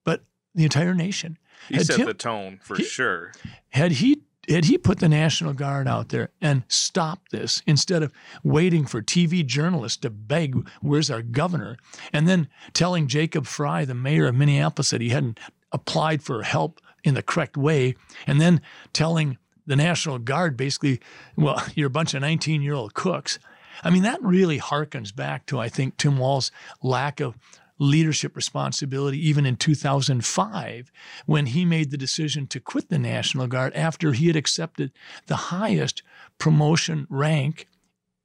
but 0.08 0.24
the 0.56 0.64
entire 0.64 0.94
nation. 0.94 1.38
He 1.68 1.76
had 1.76 1.86
set 1.86 1.98
Tim, 1.98 2.06
the 2.06 2.14
tone 2.14 2.60
for 2.64 2.78
he, 2.78 2.84
sure. 2.84 3.34
Had 3.72 3.92
he 3.92 4.22
had 4.48 4.64
he 4.64 4.78
put 4.78 5.00
the 5.00 5.10
National 5.10 5.52
Guard 5.52 5.86
out 5.86 6.08
there 6.10 6.30
and 6.42 6.64
stopped 6.70 7.32
this 7.32 7.62
instead 7.68 8.02
of 8.02 8.14
waiting 8.42 8.86
for 8.86 9.02
TV 9.02 9.46
journalists 9.46 9.98
to 9.98 10.10
beg, 10.10 10.66
"Where's 10.80 11.12
our 11.12 11.22
governor?" 11.22 11.76
and 12.14 12.26
then 12.26 12.48
telling 12.72 13.08
Jacob 13.08 13.46
Frey, 13.48 13.84
the 13.84 13.94
mayor 13.94 14.28
of 14.28 14.36
Minneapolis, 14.36 14.92
that 14.92 15.02
he 15.02 15.10
hadn't 15.10 15.42
applied 15.74 16.24
for 16.24 16.44
help 16.44 16.80
in 17.04 17.14
the 17.14 17.22
correct 17.22 17.58
way, 17.58 17.94
and 18.26 18.40
then 18.40 18.62
telling 18.94 19.38
the 19.66 19.76
National 19.76 20.20
Guard 20.20 20.56
basically, 20.56 21.02
"Well, 21.36 21.62
you're 21.76 21.88
a 21.88 21.90
bunch 21.90 22.14
of 22.14 22.22
19 22.22 22.62
year 22.62 22.76
old 22.76 22.94
cooks." 22.94 23.40
I 23.84 23.90
mean, 23.90 24.04
that 24.04 24.24
really 24.24 24.58
harkens 24.58 25.14
back 25.14 25.46
to 25.48 25.60
I 25.60 25.68
think 25.68 25.98
Tim 25.98 26.18
Walz's 26.18 26.52
lack 26.82 27.20
of 27.20 27.36
leadership 27.80 28.36
responsibility 28.36 29.28
even 29.28 29.46
in 29.46 29.56
2005 29.56 30.92
when 31.26 31.48
he 31.48 31.66
made 31.66 31.92
the 31.92 31.98
decision 31.98 32.48
to 32.48 32.60
quit 32.60 32.90
the 32.90 33.00
National 33.00 33.48
Guard 33.48 33.74
after 33.74 34.14
he 34.14 34.28
had 34.28 34.36
accepted 34.36 34.92
the 35.28 35.36
highest 35.36 36.02
promotion 36.38 37.06
rank 37.10 37.68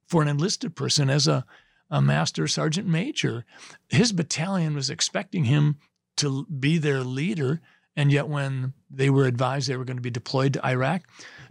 for 0.07 0.21
an 0.21 0.27
enlisted 0.27 0.75
person 0.75 1.09
as 1.09 1.27
a, 1.27 1.45
a 1.89 2.01
master 2.01 2.47
sergeant 2.47 2.87
major. 2.87 3.45
His 3.89 4.11
battalion 4.11 4.75
was 4.75 4.89
expecting 4.89 5.45
him 5.45 5.77
to 6.17 6.45
be 6.45 6.77
their 6.77 7.01
leader. 7.01 7.61
And 7.95 8.11
yet, 8.11 8.27
when 8.27 8.73
they 8.89 9.09
were 9.09 9.25
advised 9.25 9.67
they 9.67 9.77
were 9.77 9.85
going 9.85 9.97
to 9.97 10.01
be 10.01 10.09
deployed 10.09 10.53
to 10.53 10.65
Iraq, 10.65 11.03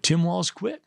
Tim 0.02 0.24
Walz 0.24 0.50
quit. 0.50 0.82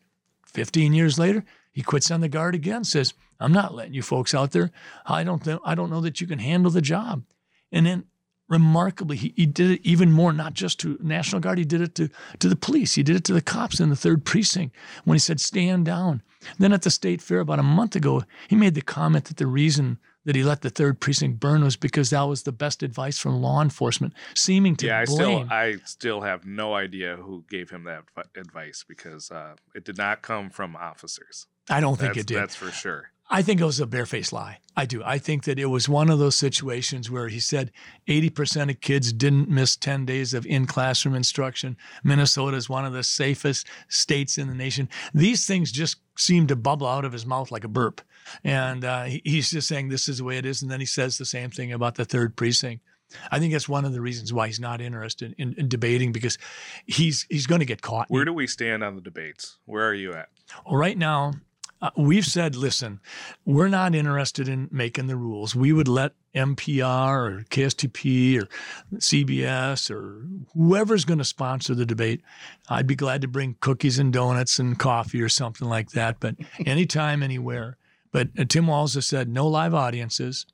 15 0.48 0.94
years 0.94 1.20
later, 1.20 1.44
he 1.76 1.84
quits 1.84 2.10
on 2.10 2.22
the 2.22 2.30
guard 2.30 2.56
again, 2.56 2.86
says, 2.86 3.14
I'm 3.38 3.52
not 3.52 3.76
letting 3.76 3.94
you 3.94 4.02
folks 4.02 4.34
out 4.34 4.54
there. 4.54 4.72
I 5.06 5.26
don't 5.26 5.44
th- 5.44 5.60
I 5.66 5.76
don't 5.76 5.90
know 5.90 6.00
that 6.02 6.22
you 6.22 6.26
can 6.26 6.40
handle 6.40 6.72
the 6.72 6.82
job. 6.82 7.24
And 7.70 7.86
then 7.86 8.06
remarkably, 8.48 9.18
he, 9.18 9.34
he 9.36 9.46
did 9.46 9.72
it 9.72 9.82
even 9.84 10.10
more, 10.14 10.32
not 10.32 10.54
just 10.54 10.80
to 10.80 10.98
National 11.02 11.42
Guard, 11.42 11.58
he 11.58 11.66
did 11.66 11.82
it 11.82 11.94
to, 11.96 12.10
to 12.40 12.48
the 12.48 12.56
police. 12.56 12.96
He 12.96 13.04
did 13.04 13.18
it 13.18 13.26
to 13.26 13.34
the 13.34 13.42
cops 13.42 13.82
in 13.82 13.90
the 13.90 13.96
third 13.98 14.24
precinct 14.24 14.74
when 15.04 15.16
he 15.16 15.20
said, 15.20 15.42
stand 15.42 15.86
down. 15.86 16.22
Then 16.58 16.72
at 16.72 16.84
the 16.84 16.92
state 16.92 17.22
fair 17.22 17.42
about 17.42 17.60
a 17.60 17.64
month 17.64 17.96
ago, 17.96 18.24
he 18.48 18.56
made 18.56 18.76
the 18.76 18.82
comment 18.82 19.26
that 19.26 19.38
the 19.38 19.48
reason 19.48 19.98
that 20.24 20.36
he 20.36 20.44
let 20.44 20.62
the 20.62 20.70
third 20.70 21.02
precinct 21.02 21.40
burn 21.40 21.64
was 21.64 21.76
because 21.76 22.12
that 22.12 22.24
was 22.24 22.44
the 22.44 22.52
best 22.52 22.84
advice 22.84 23.20
from 23.20 23.42
law 23.42 23.62
enforcement, 23.62 24.14
seeming 24.34 24.76
to 24.78 24.88
yeah, 24.88 25.00
I 25.00 25.06
still 25.06 25.48
I 25.50 25.76
still 25.86 26.22
have 26.22 26.46
no 26.46 26.74
idea 26.74 27.16
who 27.16 27.46
gave 27.50 27.70
him 27.70 27.84
that 27.84 28.04
advice 28.36 28.84
because 28.88 29.30
uh, 29.30 29.56
it 29.76 29.86
did 29.86 29.98
not 29.98 30.24
come 30.24 30.50
from 30.50 30.76
officers. 30.76 31.46
I 31.70 31.80
don't 31.80 31.98
think 31.98 32.14
that's, 32.14 32.24
it 32.24 32.28
did. 32.28 32.38
That's 32.38 32.56
for 32.56 32.72
sure. 32.72 33.12
I 33.28 33.42
think 33.42 33.60
it 33.60 33.66
was 33.66 33.80
a 33.80 33.88
barefaced 33.88 34.32
lie. 34.34 34.60
I 34.78 34.86
do. 34.86 35.02
I 35.04 35.18
think 35.18 35.46
that 35.46 35.58
it 35.58 35.66
was 35.66 35.90
one 35.90 36.12
of 36.12 36.20
those 36.20 36.36
situations 36.36 37.10
where 37.10 37.28
he 37.28 37.40
said 37.40 37.72
80% 38.08 38.70
of 38.70 38.82
kids 38.82 39.12
didn't 39.12 39.50
miss 39.50 39.76
10 39.76 40.06
days 40.06 40.36
of 40.36 40.46
in 40.46 40.68
classroom 40.68 41.16
instruction. 41.16 41.76
Minnesota 42.04 42.56
is 42.58 42.70
one 42.70 42.86
of 42.86 42.94
the 42.94 43.04
safest 43.04 43.68
states 43.88 44.38
in 44.38 44.48
the 44.48 44.54
nation. 44.54 44.90
These 45.14 45.48
things 45.48 45.72
just 45.72 45.98
seem 46.18 46.46
to 46.48 46.56
bubble 46.56 46.88
out 46.88 47.04
of 47.04 47.14
his 47.14 47.26
mouth 47.26 47.52
like 47.52 47.64
a 47.64 47.70
burp. 47.70 48.02
And 48.44 48.86
uh, 48.86 49.06
he's 49.06 49.50
just 49.50 49.68
saying 49.68 49.90
this 49.90 50.08
is 50.08 50.20
the 50.20 50.24
way 50.24 50.38
it 50.38 50.46
is. 50.46 50.62
And 50.62 50.70
then 50.70 50.80
he 50.80 50.86
says 50.86 51.18
the 51.18 51.26
same 51.26 51.50
thing 51.50 51.74
about 51.74 51.96
the 51.96 52.06
third 52.06 52.36
precinct. 52.36 52.84
I 53.32 53.40
think 53.40 53.54
that's 53.54 53.70
one 53.70 53.86
of 53.86 53.94
the 53.94 54.02
reasons 54.02 54.34
why 54.34 54.48
he's 54.48 54.60
not 54.60 54.82
interested 54.82 55.34
in, 55.38 55.54
in 55.58 55.68
debating 55.68 56.12
because 56.12 56.38
he's 56.86 57.26
he's 57.30 57.46
going 57.46 57.60
to 57.60 57.66
get 57.66 57.82
caught. 57.82 58.10
Where 58.10 58.26
do 58.26 58.34
we 58.34 58.48
stand 58.48 58.84
on 58.84 58.96
the 58.96 59.02
debates? 59.02 59.58
Where 59.66 59.88
are 59.88 59.94
you 59.94 60.14
at? 60.14 60.30
Well, 60.66 60.76
right 60.76 60.98
now, 60.98 61.34
uh, 61.82 61.90
we've 61.98 62.26
said, 62.26 62.56
listen, 62.56 63.00
we're 63.46 63.68
not 63.68 63.94
interested 63.94 64.48
in 64.48 64.70
making 64.72 65.08
the 65.08 65.16
rules. 65.16 65.56
We 65.56 65.74
would 65.74 65.88
let 65.88 66.14
NPR 66.34 67.18
or 67.18 67.46
KSTP 67.50 68.42
or 68.42 68.48
CBS 68.96 69.92
or 69.92 70.26
whoever's 70.54 71.06
going 71.06 71.20
to 71.20 71.26
sponsor 71.26 71.76
the 71.76 71.86
debate. 71.86 72.22
I'd 72.70 72.88
be 72.88 72.96
glad 72.96 73.22
to 73.22 73.28
bring 73.28 73.58
cookies 73.60 74.00
and 74.00 74.12
donuts 74.12 74.58
and 74.58 74.80
coffee 74.80 75.22
or 75.22 75.30
something 75.30 75.68
like 75.68 75.92
that, 75.92 76.20
but 76.20 76.36
anytime, 76.66 77.22
anywhere. 77.22 77.78
But 78.12 78.30
uh, 78.40 78.46
Tim 78.46 78.68
Walz 78.68 78.94
has 78.94 79.06
said 79.06 79.30
no 79.30 79.48
live 79.48 79.74
audiences. 79.74 80.46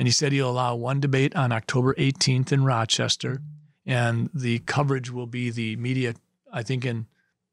And 0.00 0.08
he 0.08 0.12
said 0.12 0.32
he'll 0.32 0.48
allow 0.48 0.76
one 0.76 0.98
debate 0.98 1.36
on 1.36 1.52
October 1.52 1.92
18th 1.92 2.52
in 2.52 2.64
Rochester. 2.64 3.42
And 3.84 4.30
the 4.32 4.60
coverage 4.60 5.10
will 5.10 5.26
be 5.26 5.50
the 5.50 5.76
media, 5.76 6.14
I 6.50 6.62
think, 6.62 6.86
in 6.86 7.06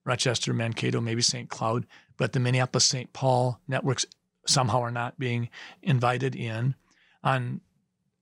Rochester, 0.06 0.54
Mankato, 0.54 1.02
maybe 1.02 1.22
St. 1.22 1.50
Cloud, 1.50 1.86
but 2.18 2.34
the 2.34 2.40
Minneapolis 2.40 2.86
St. 2.86 3.12
Paul 3.14 3.60
networks 3.68 4.06
somehow 4.46 4.82
are 4.82 4.92
not 4.92 5.20
being 5.20 5.50
invited 5.82 6.36
in. 6.36 6.76
On 7.24 7.62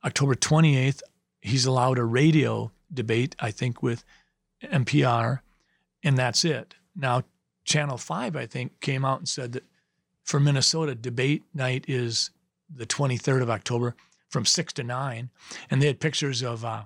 October 0.03 0.36
28th, 0.36 1.01
he's 1.41 1.65
allowed 1.65 1.97
a 1.97 2.03
radio 2.03 2.71
debate, 2.93 3.36
I 3.39 3.51
think, 3.51 3.81
with 3.81 4.03
NPR, 4.63 5.39
and 6.03 6.17
that's 6.17 6.45
it. 6.45 6.75
Now, 6.95 7.23
Channel 7.63 7.97
5, 7.97 8.36
I 8.36 8.45
think, 8.45 8.79
came 8.79 9.05
out 9.05 9.19
and 9.19 9.27
said 9.27 9.53
that 9.53 9.63
for 10.23 10.39
Minnesota, 10.39 10.95
debate 10.95 11.43
night 11.53 11.86
is 11.88 12.31
the 12.73 12.86
23rd 12.86 13.41
of 13.41 13.49
October 13.49 13.95
from 14.29 14.45
six 14.45 14.73
to 14.73 14.84
nine, 14.84 15.29
and 15.69 15.81
they 15.81 15.88
had 15.88 15.99
pictures 15.99 16.41
of 16.41 16.65
uh, 16.65 16.84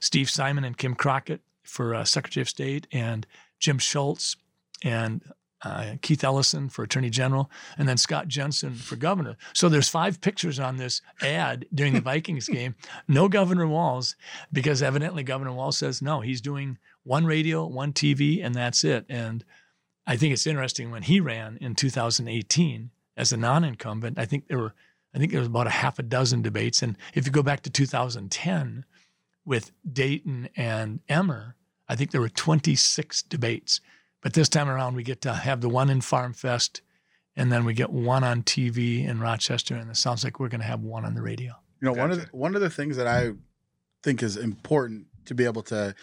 Steve 0.00 0.30
Simon 0.30 0.64
and 0.64 0.76
Kim 0.76 0.94
Crockett 0.94 1.40
for 1.62 1.94
uh, 1.94 2.04
Secretary 2.04 2.42
of 2.42 2.48
State, 2.48 2.86
and 2.92 3.26
Jim 3.58 3.78
Schultz 3.78 4.36
and 4.82 5.22
uh, 5.62 5.94
Keith 6.02 6.22
Ellison 6.22 6.68
for 6.68 6.82
Attorney 6.82 7.10
General, 7.10 7.50
and 7.76 7.88
then 7.88 7.96
Scott 7.96 8.28
Jensen 8.28 8.74
for 8.74 8.96
Governor. 8.96 9.36
So 9.52 9.68
there's 9.68 9.88
five 9.88 10.20
pictures 10.20 10.60
on 10.60 10.76
this 10.76 11.02
ad 11.20 11.66
during 11.74 11.94
the 11.94 12.00
Vikings 12.12 12.48
game. 12.48 12.74
No 13.08 13.28
Governor 13.28 13.66
Walz, 13.66 14.14
because 14.52 14.82
evidently 14.82 15.22
Governor 15.22 15.52
Walz 15.52 15.78
says 15.78 16.00
no. 16.00 16.20
He's 16.20 16.40
doing 16.40 16.78
one 17.02 17.24
radio, 17.24 17.66
one 17.66 17.92
TV, 17.92 18.44
and 18.44 18.54
that's 18.54 18.84
it. 18.84 19.04
And 19.08 19.44
I 20.06 20.16
think 20.16 20.32
it's 20.32 20.46
interesting 20.46 20.90
when 20.90 21.02
he 21.02 21.20
ran 21.20 21.58
in 21.60 21.74
2018 21.74 22.90
as 23.16 23.32
a 23.32 23.36
non-incumbent. 23.36 24.18
I 24.18 24.24
think 24.24 24.46
there 24.46 24.58
were, 24.58 24.74
I 25.14 25.18
think 25.18 25.32
there 25.32 25.40
was 25.40 25.48
about 25.48 25.66
a 25.66 25.70
half 25.70 25.98
a 25.98 26.02
dozen 26.02 26.42
debates. 26.42 26.82
And 26.82 26.96
if 27.14 27.26
you 27.26 27.32
go 27.32 27.42
back 27.42 27.62
to 27.62 27.70
2010 27.70 28.84
with 29.44 29.72
Dayton 29.90 30.48
and 30.56 31.00
Emmer, 31.08 31.56
I 31.88 31.96
think 31.96 32.10
there 32.10 32.20
were 32.20 32.28
26 32.28 33.22
debates. 33.22 33.80
But 34.20 34.32
this 34.32 34.48
time 34.48 34.68
around, 34.68 34.96
we 34.96 35.02
get 35.02 35.20
to 35.22 35.32
have 35.32 35.60
the 35.60 35.68
one 35.68 35.90
in 35.90 36.00
Farm 36.00 36.32
Fest, 36.32 36.82
and 37.36 37.52
then 37.52 37.64
we 37.64 37.72
get 37.72 37.90
one 37.90 38.24
on 38.24 38.42
TV 38.42 39.06
in 39.06 39.20
Rochester, 39.20 39.74
and 39.76 39.90
it 39.90 39.96
sounds 39.96 40.24
like 40.24 40.40
we're 40.40 40.48
going 40.48 40.60
to 40.60 40.66
have 40.66 40.82
one 40.82 41.04
on 41.04 41.14
the 41.14 41.22
radio. 41.22 41.54
You 41.80 41.86
know, 41.86 41.92
one 41.92 42.10
of 42.10 42.20
the, 42.20 42.26
one 42.36 42.54
of 42.56 42.60
the 42.60 42.70
things 42.70 42.96
that 42.96 43.06
I 43.06 43.32
think 44.02 44.22
is 44.22 44.36
important 44.36 45.06
to 45.26 45.34
be 45.34 45.44
able 45.44 45.62
to 45.64 45.94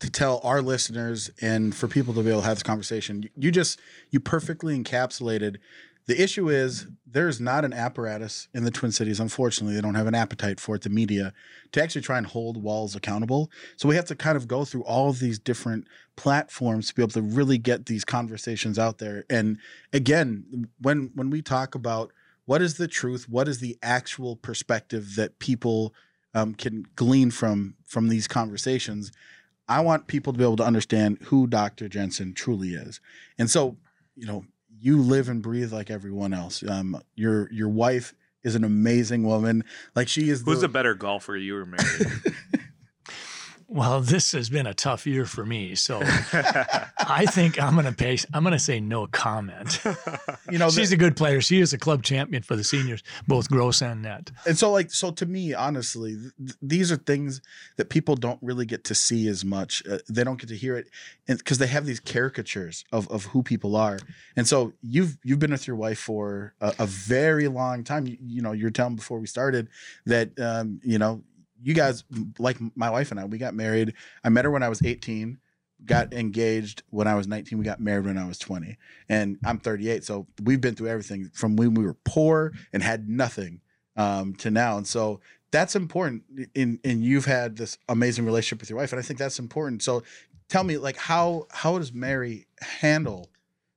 to 0.00 0.10
tell 0.10 0.40
our 0.42 0.60
listeners 0.60 1.30
and 1.40 1.74
for 1.74 1.88
people 1.88 2.12
to 2.12 2.22
be 2.22 2.28
able 2.28 2.40
to 2.40 2.46
have 2.46 2.56
this 2.56 2.62
conversation, 2.62 3.22
you, 3.22 3.30
you 3.36 3.50
just 3.50 3.80
you 4.10 4.20
perfectly 4.20 4.78
encapsulated 4.78 5.56
the 6.06 6.20
issue 6.20 6.50
is 6.50 6.86
there's 7.06 7.40
not 7.40 7.64
an 7.64 7.72
apparatus 7.72 8.48
in 8.52 8.64
the 8.64 8.70
Twin 8.70 8.92
Cities. 8.92 9.20
Unfortunately, 9.20 9.74
they 9.74 9.80
don't 9.80 9.94
have 9.94 10.06
an 10.06 10.14
appetite 10.14 10.60
for 10.60 10.74
it, 10.74 10.82
the 10.82 10.90
media, 10.90 11.32
to 11.72 11.82
actually 11.82 12.02
try 12.02 12.18
and 12.18 12.26
hold 12.26 12.62
Walz 12.62 12.94
accountable. 12.94 13.50
So 13.76 13.88
we 13.88 13.96
have 13.96 14.04
to 14.06 14.14
kind 14.14 14.36
of 14.36 14.46
go 14.46 14.64
through 14.64 14.82
all 14.84 15.08
of 15.08 15.18
these 15.18 15.38
different 15.38 15.86
platforms 16.16 16.88
to 16.88 16.94
be 16.94 17.02
able 17.02 17.12
to 17.12 17.22
really 17.22 17.56
get 17.56 17.86
these 17.86 18.04
conversations 18.04 18.78
out 18.78 18.98
there. 18.98 19.24
And 19.30 19.58
again, 19.92 20.68
when 20.80 21.10
when 21.14 21.30
we 21.30 21.40
talk 21.40 21.74
about 21.74 22.12
what 22.44 22.60
is 22.60 22.76
the 22.76 22.88
truth, 22.88 23.26
what 23.28 23.48
is 23.48 23.60
the 23.60 23.78
actual 23.82 24.36
perspective 24.36 25.14
that 25.16 25.38
people 25.38 25.94
um, 26.34 26.54
can 26.54 26.84
glean 26.96 27.30
from 27.30 27.76
from 27.86 28.08
these 28.08 28.28
conversations, 28.28 29.12
I 29.68 29.80
want 29.80 30.08
people 30.08 30.32
to 30.32 30.38
be 30.38 30.44
able 30.44 30.56
to 30.56 30.64
understand 30.64 31.18
who 31.22 31.46
Dr. 31.46 31.88
Jensen 31.88 32.34
truly 32.34 32.74
is. 32.74 33.00
And 33.38 33.50
so, 33.50 33.76
you 34.16 34.26
know, 34.26 34.44
you 34.80 35.00
live 35.00 35.28
and 35.28 35.42
breathe 35.42 35.72
like 35.72 35.90
everyone 35.90 36.32
else. 36.32 36.62
Um, 36.68 37.00
your 37.14 37.50
your 37.52 37.68
wife 37.68 38.14
is 38.42 38.54
an 38.54 38.64
amazing 38.64 39.24
woman. 39.24 39.64
Like 39.94 40.08
she 40.08 40.28
is. 40.28 40.42
Who's 40.42 40.60
the, 40.60 40.66
a 40.66 40.68
better 40.68 40.94
golfer, 40.94 41.36
you 41.36 41.56
or 41.56 41.66
Mary? 41.66 41.82
Well, 43.68 44.00
this 44.00 44.32
has 44.32 44.50
been 44.50 44.66
a 44.66 44.74
tough 44.74 45.06
year 45.06 45.24
for 45.24 45.44
me, 45.44 45.74
so 45.74 46.00
I 46.02 47.24
think 47.26 47.60
I'm 47.62 47.74
going 47.74 47.86
to 47.86 47.92
pay. 47.92 48.18
I'm 48.32 48.44
to 48.44 48.58
say 48.58 48.80
no 48.80 49.06
comment. 49.06 49.80
You 50.50 50.58
know, 50.58 50.68
she's 50.68 50.90
the, 50.90 50.96
a 50.96 50.98
good 50.98 51.16
player. 51.16 51.40
She 51.40 51.60
is 51.60 51.72
a 51.72 51.78
club 51.78 52.02
champion 52.02 52.42
for 52.42 52.54
the 52.54 52.62
seniors, 52.62 53.02
both 53.26 53.48
gross 53.48 53.80
and 53.80 54.02
net. 54.02 54.30
And 54.46 54.58
so, 54.58 54.70
like, 54.70 54.90
so 54.90 55.10
to 55.12 55.26
me, 55.26 55.54
honestly, 55.54 56.16
th- 56.16 56.54
these 56.60 56.92
are 56.92 56.96
things 56.96 57.40
that 57.76 57.88
people 57.88 58.14
don't 58.14 58.38
really 58.42 58.66
get 58.66 58.84
to 58.84 58.94
see 58.94 59.26
as 59.26 59.44
much. 59.44 59.82
Uh, 59.88 59.98
they 60.08 60.22
don't 60.22 60.38
get 60.38 60.48
to 60.50 60.56
hear 60.56 60.76
it 60.76 60.90
because 61.26 61.58
they 61.58 61.66
have 61.66 61.86
these 61.86 61.98
caricatures 61.98 62.84
of 62.92 63.08
of 63.08 63.24
who 63.26 63.42
people 63.42 63.74
are. 63.74 63.98
And 64.36 64.46
so, 64.46 64.74
you've 64.82 65.16
you've 65.24 65.38
been 65.38 65.52
with 65.52 65.66
your 65.66 65.76
wife 65.76 65.98
for 65.98 66.54
a, 66.60 66.74
a 66.80 66.86
very 66.86 67.48
long 67.48 67.82
time. 67.82 68.06
You, 68.06 68.18
you 68.20 68.42
know, 68.42 68.52
you're 68.52 68.70
telling 68.70 68.96
before 68.96 69.18
we 69.18 69.26
started 69.26 69.68
that 70.04 70.38
um, 70.38 70.80
you 70.84 70.98
know 70.98 71.22
you 71.64 71.72
guys 71.72 72.04
like 72.38 72.58
my 72.76 72.90
wife 72.90 73.10
and 73.10 73.18
I, 73.18 73.24
we 73.24 73.38
got 73.38 73.54
married. 73.54 73.94
I 74.22 74.28
met 74.28 74.44
her 74.44 74.50
when 74.50 74.62
I 74.62 74.68
was 74.68 74.82
18, 74.84 75.38
got 75.86 76.12
engaged 76.12 76.82
when 76.90 77.08
I 77.08 77.14
was 77.14 77.26
19, 77.26 77.58
we 77.58 77.64
got 77.64 77.80
married 77.80 78.04
when 78.04 78.18
I 78.18 78.28
was 78.28 78.38
20. 78.38 78.76
And 79.08 79.38
I'm 79.44 79.58
38, 79.58 80.04
so 80.04 80.26
we've 80.42 80.60
been 80.60 80.74
through 80.74 80.88
everything 80.88 81.30
from 81.32 81.56
when 81.56 81.72
we 81.72 81.84
were 81.84 81.96
poor 82.04 82.52
and 82.72 82.82
had 82.82 83.08
nothing 83.08 83.62
um, 83.96 84.34
to 84.36 84.50
now. 84.50 84.76
And 84.76 84.86
so 84.86 85.20
that's 85.50 85.74
important 85.74 86.24
in 86.54 86.80
and 86.84 87.02
you've 87.02 87.24
had 87.24 87.56
this 87.56 87.78
amazing 87.88 88.26
relationship 88.26 88.60
with 88.60 88.68
your 88.68 88.78
wife 88.78 88.92
and 88.92 88.98
I 88.98 89.02
think 89.02 89.18
that's 89.18 89.38
important. 89.38 89.82
So 89.82 90.02
tell 90.48 90.64
me 90.64 90.76
like 90.76 90.96
how 90.96 91.46
how 91.50 91.78
does 91.78 91.92
Mary 91.92 92.46
handle 92.60 93.30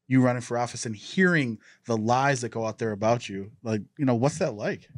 you 0.07 0.21
running 0.21 0.41
for 0.41 0.57
office 0.57 0.85
and 0.85 0.95
hearing 0.95 1.59
the 1.85 1.95
lies 1.95 2.41
that 2.41 2.49
go 2.49 2.65
out 2.65 2.79
there 2.79 2.91
about 2.91 3.29
you? 3.29 3.51
Like, 3.63 3.81
you 3.97 4.05
know, 4.05 4.15
what's 4.15 4.39
that 4.39 4.55
like? 4.55 4.89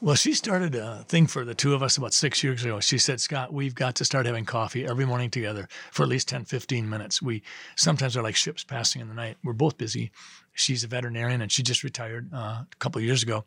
Well, 0.00 0.14
she 0.14 0.32
started 0.32 0.74
a 0.74 1.04
thing 1.08 1.26
for 1.26 1.44
the 1.44 1.54
two 1.54 1.74
of 1.74 1.82
us 1.82 1.96
about 1.96 2.14
six 2.14 2.42
years 2.42 2.64
ago. 2.64 2.80
She 2.80 2.98
said, 2.98 3.20
Scott, 3.20 3.52
we've 3.52 3.74
got 3.74 3.94
to 3.96 4.04
start 4.04 4.26
having 4.26 4.44
coffee 4.44 4.86
every 4.86 5.04
morning 5.04 5.30
together 5.30 5.68
for 5.92 6.04
at 6.04 6.08
least 6.08 6.28
10, 6.28 6.46
15 6.46 6.88
minutes. 6.88 7.20
We 7.20 7.42
sometimes 7.76 8.16
are 8.16 8.22
like 8.22 8.36
ships 8.36 8.64
passing 8.64 9.02
in 9.02 9.08
the 9.08 9.14
night. 9.14 9.36
We're 9.44 9.52
both 9.52 9.76
busy. 9.76 10.10
She's 10.54 10.84
a 10.84 10.88
veterinarian 10.88 11.42
and 11.42 11.52
she 11.52 11.62
just 11.62 11.84
retired 11.84 12.30
uh, 12.32 12.36
a 12.36 12.66
couple 12.78 13.00
years 13.02 13.22
ago. 13.22 13.44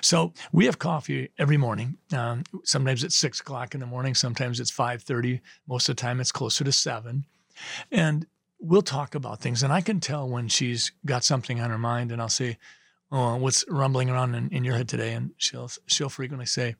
So 0.00 0.32
we 0.52 0.66
have 0.66 0.78
coffee 0.78 1.30
every 1.38 1.56
morning. 1.56 1.98
Um, 2.12 2.44
sometimes 2.64 3.04
it's 3.04 3.16
six 3.16 3.40
o'clock 3.40 3.74
in 3.74 3.80
the 3.80 3.86
morning. 3.86 4.14
Sometimes 4.14 4.60
it's 4.60 4.72
5.30. 4.72 5.40
Most 5.68 5.88
of 5.88 5.96
the 5.96 6.00
time 6.00 6.20
it's 6.20 6.32
closer 6.32 6.64
to 6.64 6.72
seven. 6.72 7.26
And 7.90 8.26
we'll 8.58 8.82
talk 8.82 9.14
about 9.14 9.40
things. 9.40 9.62
And 9.62 9.72
I 9.72 9.80
can 9.80 10.00
tell 10.00 10.28
when 10.28 10.48
she's 10.48 10.92
got 11.04 11.24
something 11.24 11.60
on 11.60 11.70
her 11.70 11.78
mind 11.78 12.10
and 12.10 12.22
I'll 12.22 12.28
say, 12.28 12.58
oh, 13.12 13.36
what's 13.36 13.64
rumbling 13.68 14.10
around 14.10 14.34
in, 14.34 14.48
in 14.48 14.64
your 14.64 14.74
head 14.74 14.88
today? 14.88 15.12
And 15.12 15.32
she'll 15.36 15.70
she'll 15.86 16.08
frequently 16.08 16.46
say, 16.46 16.74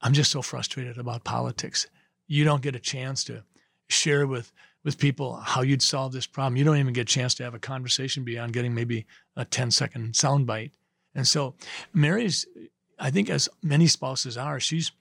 I'm 0.00 0.14
just 0.14 0.30
so 0.30 0.40
frustrated 0.40 0.96
about 0.96 1.24
politics. 1.24 1.86
You 2.26 2.44
don't 2.44 2.62
get 2.62 2.74
a 2.74 2.80
chance 2.80 3.24
to 3.24 3.44
share 3.88 4.26
with 4.26 4.52
with 4.84 4.98
people 4.98 5.36
how 5.36 5.62
you'd 5.62 5.82
solve 5.82 6.12
this 6.12 6.26
problem. 6.26 6.56
You 6.56 6.64
don't 6.64 6.78
even 6.78 6.92
get 6.92 7.02
a 7.02 7.04
chance 7.04 7.34
to 7.34 7.44
have 7.44 7.54
a 7.54 7.58
conversation 7.58 8.24
beyond 8.24 8.52
getting 8.52 8.74
maybe 8.74 9.06
a 9.36 9.44
10 9.44 9.70
second 9.70 10.14
soundbite. 10.14 10.72
And 11.14 11.26
so 11.26 11.54
Mary's, 11.92 12.46
I 12.98 13.10
think 13.10 13.30
as 13.30 13.48
many 13.62 13.86
spouses 13.86 14.36
are, 14.36 14.58
she's 14.58 14.92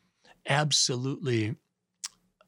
absolutely 0.47 1.55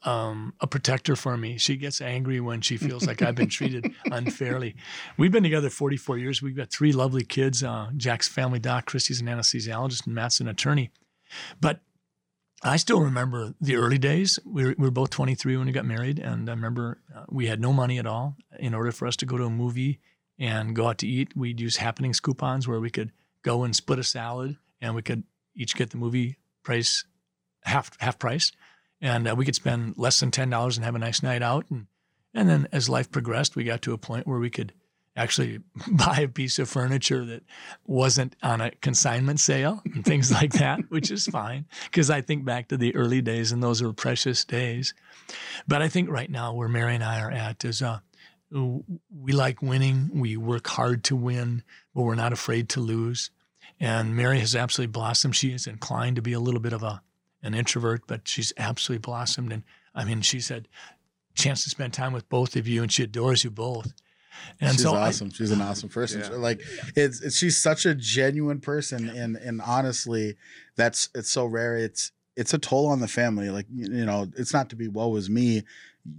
um, 0.04 0.54
a 0.60 0.68
protector 0.68 1.16
for 1.16 1.38
me. 1.38 1.58
She 1.58 1.78
gets 1.78 2.02
angry 2.02 2.40
when 2.40 2.62
she 2.62 2.78
feels 2.78 3.06
like 3.08 3.22
I've 3.22 3.36
been 3.36 3.50
treated 3.50 3.94
unfairly. 4.06 4.76
We've 5.18 5.32
been 5.32 5.44
together 5.44 5.70
44 5.70 6.18
years. 6.18 6.42
We've 6.42 6.56
got 6.56 6.70
three 6.70 6.92
lovely 6.92 7.24
kids. 7.24 7.64
Uh, 7.64 7.90
Jack's 7.96 8.28
family 8.28 8.60
doc, 8.60 8.86
Christy's 8.86 9.22
an 9.22 9.28
anesthesiologist, 9.28 10.06
and 10.06 10.16
Matt's 10.16 10.40
an 10.40 10.48
attorney. 10.48 10.92
But 11.60 11.82
I 12.64 12.78
still 12.78 13.02
remember 13.02 13.54
the 13.60 13.76
early 13.76 13.98
days. 13.98 14.40
We 14.46 14.66
were, 14.66 14.76
we 14.78 14.86
were 14.86 14.92
both 14.92 15.10
23 15.10 15.58
when 15.58 15.68
we 15.68 15.72
got 15.72 15.86
married, 15.86 16.20
and 16.20 16.50
I 16.50 16.54
remember 16.54 17.00
uh, 17.16 17.24
we 17.30 17.48
had 17.48 17.60
no 17.60 17.74
money 17.74 17.98
at 17.98 18.06
all. 18.06 18.36
In 18.60 18.74
order 18.74 18.92
for 18.92 19.08
us 19.08 19.16
to 19.18 19.26
go 19.26 19.38
to 19.38 19.46
a 19.46 19.50
movie 19.50 20.00
and 20.38 20.76
go 20.76 20.88
out 20.88 20.98
to 21.00 21.08
eat, 21.08 21.36
we'd 21.36 21.60
use 21.60 21.78
happenings 21.78 22.20
coupons 22.20 22.68
where 22.68 22.80
we 22.80 22.90
could 22.90 23.12
go 23.42 23.64
and 23.64 23.76
split 23.76 24.00
a 24.00 24.04
salad, 24.04 24.58
and 24.82 24.96
we 24.96 25.02
could 25.02 25.24
each 25.56 25.76
get 25.76 25.92
the 25.92 25.98
movie 25.98 26.38
price 26.64 27.06
half 27.64 27.92
half 28.00 28.18
price 28.20 28.52
and 29.04 29.28
uh, 29.28 29.36
we 29.36 29.46
could 29.46 29.54
spend 29.54 29.96
less 29.98 30.20
than 30.20 30.32
ten 30.32 30.50
dollars 30.50 30.78
and 30.78 30.86
have 30.86 30.96
a 30.96 31.00
nice 31.00 31.22
night 31.22 31.44
out. 31.44 31.66
And 31.70 31.88
and 32.34 32.50
then 32.50 32.68
as 32.72 32.90
life 32.90 33.12
progressed, 33.12 33.56
we 33.56 33.66
got 33.66 33.84
to 33.84 33.94
a 33.94 33.98
point 33.98 34.26
where 34.26 34.40
we 34.40 34.50
could 34.50 34.74
actually 35.16 35.60
buy 35.92 36.22
a 36.22 36.28
piece 36.28 36.58
of 36.58 36.70
furniture 36.70 37.24
that 37.26 37.44
wasn't 37.86 38.36
on 38.42 38.62
a 38.62 38.72
consignment 38.82 39.40
sale 39.40 39.82
and 39.94 40.04
things 40.04 40.32
like 40.32 40.54
that, 40.54 40.80
which 40.90 41.12
is 41.12 41.28
fine 41.28 41.66
because 41.86 42.10
I 42.10 42.22
think 42.22 42.46
back 42.46 42.70
to 42.70 42.78
the 42.78 42.96
early 42.96 43.22
days 43.22 43.52
and 43.52 43.62
those 43.62 43.84
were 43.84 43.94
precious 43.94 44.44
days. 44.46 44.94
But 45.68 45.82
I 45.82 45.90
think 45.90 46.10
right 46.10 46.32
now 46.32 46.54
where 46.54 46.70
Mary 46.70 46.96
and 46.96 47.04
I 47.04 47.22
are 47.22 47.32
at 47.32 47.64
is 47.66 47.82
uh, 47.82 48.00
we 48.52 49.34
like 49.34 49.62
winning. 49.62 50.12
We 50.14 50.38
work 50.38 50.68
hard 50.68 51.04
to 51.06 51.16
win, 51.16 51.64
but 51.94 52.04
we're 52.04 52.16
not 52.16 52.34
afraid 52.34 52.70
to 52.70 52.80
lose. 52.80 53.32
And 53.80 54.16
Mary 54.16 54.40
has 54.40 54.56
absolutely 54.56 54.92
blossomed. 54.92 55.36
She 55.36 55.52
is 55.52 55.68
inclined 55.68 56.16
to 56.16 56.22
be 56.22 56.34
a 56.34 56.40
little 56.40 56.62
bit 56.62 56.74
of 56.74 56.84
a 56.84 57.02
an 57.44 57.54
introvert, 57.54 58.08
but 58.08 58.28
she's 58.28 58.54
absolutely 58.58 59.02
blossomed. 59.02 59.52
And 59.52 59.64
I 59.94 60.06
mean, 60.06 60.22
she 60.22 60.40
said, 60.40 60.68
chance 61.36 61.64
to 61.64 61.70
spend 61.70 61.94
time 61.94 62.14
with 62.14 62.28
both 62.30 62.56
of 62.56 62.68
you, 62.68 62.82
and 62.82 62.92
she 62.92 63.04
adores 63.04 63.44
you 63.44 63.52
both. 63.52 63.94
And 64.60 64.72
she's 64.72 64.84
so 64.84 64.96
awesome. 64.96 65.30
I, 65.32 65.36
she's 65.36 65.52
an 65.52 65.62
awesome 65.62 65.90
person. 65.90 66.22
Yeah. 66.22 66.38
Like 66.38 66.62
it's, 66.96 67.22
it's 67.22 67.36
she's 67.36 67.62
such 67.62 67.86
a 67.86 67.94
genuine 67.94 68.60
person, 68.60 69.10
and 69.10 69.36
and 69.36 69.62
honestly, 69.62 70.36
that's 70.76 71.10
it's 71.14 71.30
so 71.30 71.46
rare. 71.46 71.78
It's 71.78 72.12
it's 72.36 72.54
a 72.54 72.58
toll 72.58 72.88
on 72.88 73.00
the 73.00 73.08
family. 73.08 73.50
Like 73.50 73.68
you 73.74 74.06
know, 74.06 74.28
it's 74.36 74.54
not 74.54 74.70
to 74.72 74.76
be 74.76 74.88
woe 74.88 75.16
is 75.16 75.30
me. 75.30 75.64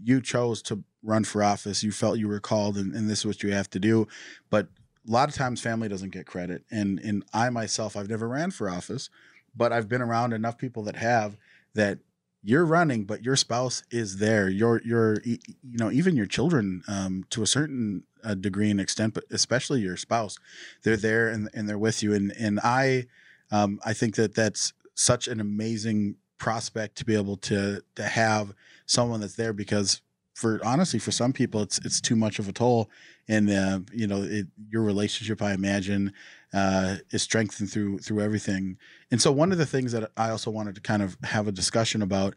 You 0.03 0.21
chose 0.21 0.63
to 0.63 0.83
run 1.03 1.25
for 1.25 1.43
office. 1.43 1.83
You 1.83 1.93
felt 1.93 2.19
you 2.19 2.29
were 2.29 2.41
called, 2.41 2.77
and, 2.77 2.95
and 2.95 3.11
this 3.11 3.21
is 3.21 3.27
what 3.27 3.43
you 3.43 3.53
have 3.53 3.69
to 3.71 3.81
do. 3.81 4.07
But 4.49 4.69
a 5.07 5.11
lot 5.11 5.29
of 5.29 5.35
times, 5.35 5.61
family 5.61 5.89
doesn't 5.89 6.11
get 6.11 6.27
credit. 6.27 6.65
And 6.71 7.01
and 7.01 7.25
I 7.35 7.51
myself, 7.51 7.97
I've 7.97 8.09
never 8.09 8.29
ran 8.29 8.53
for 8.53 8.71
office, 8.71 9.11
but 9.57 9.73
I've 9.73 9.89
been 9.89 10.03
around 10.03 10.33
enough 10.33 10.59
people 10.59 10.83
that 10.85 10.97
have 10.97 11.37
that 11.75 11.99
you're 12.43 12.67
running, 12.67 13.05
but 13.05 13.25
your 13.25 13.37
spouse 13.37 13.83
is 13.91 14.19
there. 14.19 14.49
Your 14.49 14.81
your 14.85 15.17
you 15.25 15.39
know 15.65 15.91
even 15.91 16.15
your 16.15 16.27
children 16.27 16.83
um, 16.87 17.25
to 17.31 17.43
a 17.43 17.47
certain 17.47 18.05
uh, 18.23 18.35
degree 18.35 18.71
and 18.71 18.81
extent, 18.81 19.15
but 19.15 19.25
especially 19.31 19.81
your 19.81 19.97
spouse, 19.97 20.39
they're 20.83 20.97
there 20.97 21.29
and, 21.29 21.49
and 21.55 21.69
they're 21.69 21.79
with 21.79 22.03
you. 22.03 22.13
And 22.13 22.33
and 22.39 22.61
I 22.63 23.07
um, 23.51 23.81
I 23.85 23.95
think 23.95 24.17
that 24.17 24.35
that's 24.35 24.75
such 24.95 25.27
an 25.27 25.41
amazing 25.41 26.17
prospect 26.37 26.97
to 26.97 27.05
be 27.07 27.15
able 27.15 27.39
to 27.39 27.83
to 27.95 28.03
have 28.03 28.53
someone 28.85 29.21
that's 29.21 29.37
there 29.37 29.55
because 29.55 30.03
for 30.35 30.61
honestly 30.65 30.99
for 30.99 31.13
some 31.13 31.33
people 31.33 31.63
it's 31.63 31.79
it's 31.79 32.01
too 32.01 32.17
much 32.17 32.39
of 32.39 32.49
a 32.49 32.53
toll 32.53 32.91
and 33.29 33.49
uh, 33.49 33.81
you 33.93 34.07
know 34.07 34.23
it, 34.23 34.47
your 34.69 34.83
relationship 34.83 35.41
I 35.41 35.53
imagine 35.53 36.13
uh, 36.53 36.97
is 37.11 37.23
strengthened 37.23 37.71
through 37.71 37.99
through 37.99 38.21
everything. 38.21 38.79
And 39.11 39.21
so 39.21 39.33
one 39.33 39.53
of 39.53 39.59
the 39.59 39.67
things 39.67 39.93
that 39.93 40.11
I 40.17 40.31
also 40.31 40.51
wanted 40.51 40.75
to 40.77 40.81
kind 40.81 41.03
of 41.03 41.17
have 41.25 41.49
a 41.49 41.53
discussion 41.53 42.03
about 42.03 42.35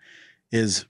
is 0.52 0.86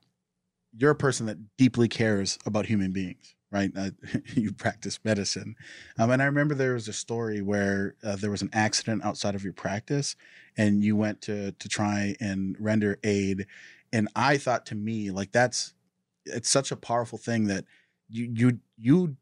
you're 0.76 0.91
a 0.91 0.95
person 0.95 1.26
that 1.26 1.58
deeply 1.58 1.88
cares 1.88 2.38
about 2.45 2.68
human 2.68 2.91
beings, 2.91 3.36
right? 3.51 3.72
Uh, 3.76 3.89
you 4.34 4.53
practice 4.53 4.99
medicine, 5.03 5.55
um, 5.97 6.12
and 6.12 6.22
I 6.22 6.26
remember 6.26 6.55
there 6.55 6.74
was 6.74 6.88
a 6.88 6.93
story 6.93 7.41
where 7.41 7.95
uh, 8.03 8.16
there 8.16 8.32
was 8.32 8.41
an 8.41 8.49
accident 8.53 9.03
outside 9.03 9.36
of 9.36 9.43
your 9.43 9.53
practice, 9.53 10.16
and 10.55 10.84
you 10.84 10.95
went 10.95 11.22
to 11.24 11.51
to 11.51 11.70
try 11.70 12.16
and 12.20 12.55
render 12.60 12.99
aid, 13.03 13.47
and 13.91 14.08
I 14.16 14.38
thought 14.38 14.66
to 14.68 14.76
me 14.76 15.12
like 15.12 15.32
that's 15.32 15.74
it's 16.34 16.49
such 16.49 16.71
a 16.71 16.75
powerful 16.75 17.17
thing 17.17 17.45
that 17.47 17.65
you 18.09 18.32
you 18.34 18.59
you 18.78 19.17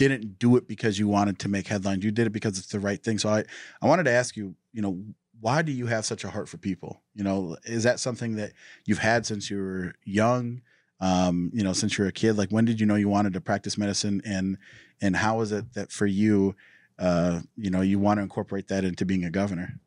didn't 0.00 0.38
do 0.38 0.56
it 0.56 0.66
because 0.66 0.98
you 0.98 1.06
wanted 1.06 1.38
to 1.40 1.48
make 1.48 1.66
headlines. 1.66 2.02
You 2.02 2.10
did 2.10 2.26
it 2.26 2.30
because 2.30 2.58
it's 2.58 2.68
the 2.68 2.80
right 2.80 3.02
thing. 3.02 3.18
So 3.18 3.28
I, 3.28 3.44
I 3.82 3.86
wanted 3.86 4.04
to 4.04 4.10
ask 4.10 4.34
you, 4.34 4.54
you 4.72 4.80
know, 4.80 4.98
why 5.40 5.60
do 5.60 5.72
you 5.72 5.86
have 5.86 6.06
such 6.06 6.24
a 6.24 6.30
heart 6.30 6.48
for 6.48 6.56
people? 6.56 7.02
You 7.14 7.22
know, 7.22 7.56
is 7.64 7.82
that 7.82 8.00
something 8.00 8.36
that 8.36 8.52
you've 8.86 8.98
had 8.98 9.26
since 9.26 9.50
you 9.50 9.58
were 9.58 9.94
young? 10.04 10.62
Um, 11.00 11.50
you 11.52 11.62
know, 11.62 11.74
since 11.74 11.98
you 11.98 12.04
were 12.04 12.08
a 12.08 12.12
kid, 12.12 12.38
like 12.38 12.50
when 12.50 12.64
did 12.64 12.80
you 12.80 12.86
know 12.86 12.94
you 12.94 13.08
wanted 13.08 13.34
to 13.34 13.40
practice 13.40 13.76
medicine 13.76 14.22
and, 14.24 14.56
and 15.02 15.16
how 15.16 15.40
is 15.40 15.52
it 15.52 15.74
that 15.74 15.92
for 15.92 16.06
you, 16.06 16.56
uh, 17.00 17.40
you 17.56 17.70
know, 17.70 17.80
you 17.80 17.98
want 17.98 18.18
to 18.18 18.22
incorporate 18.22 18.68
that 18.68 18.84
into 18.84 19.06
being 19.06 19.24
a 19.24 19.30
governor? 19.30 19.80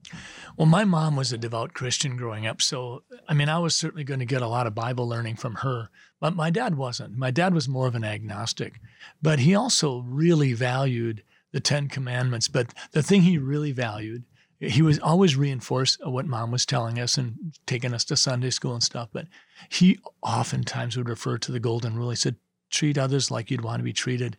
Well, 0.58 0.66
my 0.66 0.84
mom 0.84 1.16
was 1.16 1.32
a 1.32 1.38
devout 1.38 1.74
Christian 1.74 2.18
growing 2.18 2.48
up. 2.48 2.62
So, 2.62 3.04
I 3.28 3.36
mean, 3.36 3.50
I 3.50 3.60
was 3.60 3.76
certainly 3.76 4.04
going 4.04 4.20
to 4.20 4.26
get 4.26 4.42
a 4.42 4.48
lot 4.48 4.66
of 4.66 4.74
Bible 4.74 5.08
learning 5.08 5.36
from 5.36 5.56
her, 5.56 5.90
but 6.20 6.36
my 6.36 6.50
dad 6.50 6.76
wasn't. 6.76 7.16
My 7.16 7.30
dad 7.30 7.54
was 7.54 7.70
more 7.70 7.88
of 7.88 7.96
an 7.96 8.04
agnostic, 8.04 8.82
but 9.22 9.40
he 9.40 9.54
also 9.54 10.00
really 10.08 10.54
valued 10.54 11.24
the 11.52 11.60
Ten 11.60 11.88
Commandments. 11.88 12.48
But 12.48 12.74
the 12.92 13.04
thing 13.04 13.22
he 13.22 13.38
really 13.38 13.72
valued, 13.72 14.24
he 14.60 14.82
was 14.82 14.98
always 14.98 15.36
reinforced 15.36 16.04
what 16.04 16.26
mom 16.26 16.50
was 16.50 16.66
telling 16.66 17.00
us 17.00 17.18
and 17.18 17.54
taking 17.68 17.94
us 17.94 18.06
to 18.06 18.18
Sunday 18.18 18.50
school 18.50 18.74
and 18.74 18.82
stuff. 18.82 19.10
But 19.14 19.28
he 19.70 20.00
oftentimes 20.24 20.98
would 20.98 21.10
refer 21.10 21.38
to 21.38 21.52
the 21.52 21.60
golden 21.60 21.96
rule. 21.96 22.10
He 22.10 22.16
said, 22.16 22.38
treat 22.72 22.98
others 22.98 23.30
like 23.30 23.52
you'd 23.52 23.64
want 23.64 23.80
to 23.80 23.84
be 23.84 23.94
treated 23.94 24.36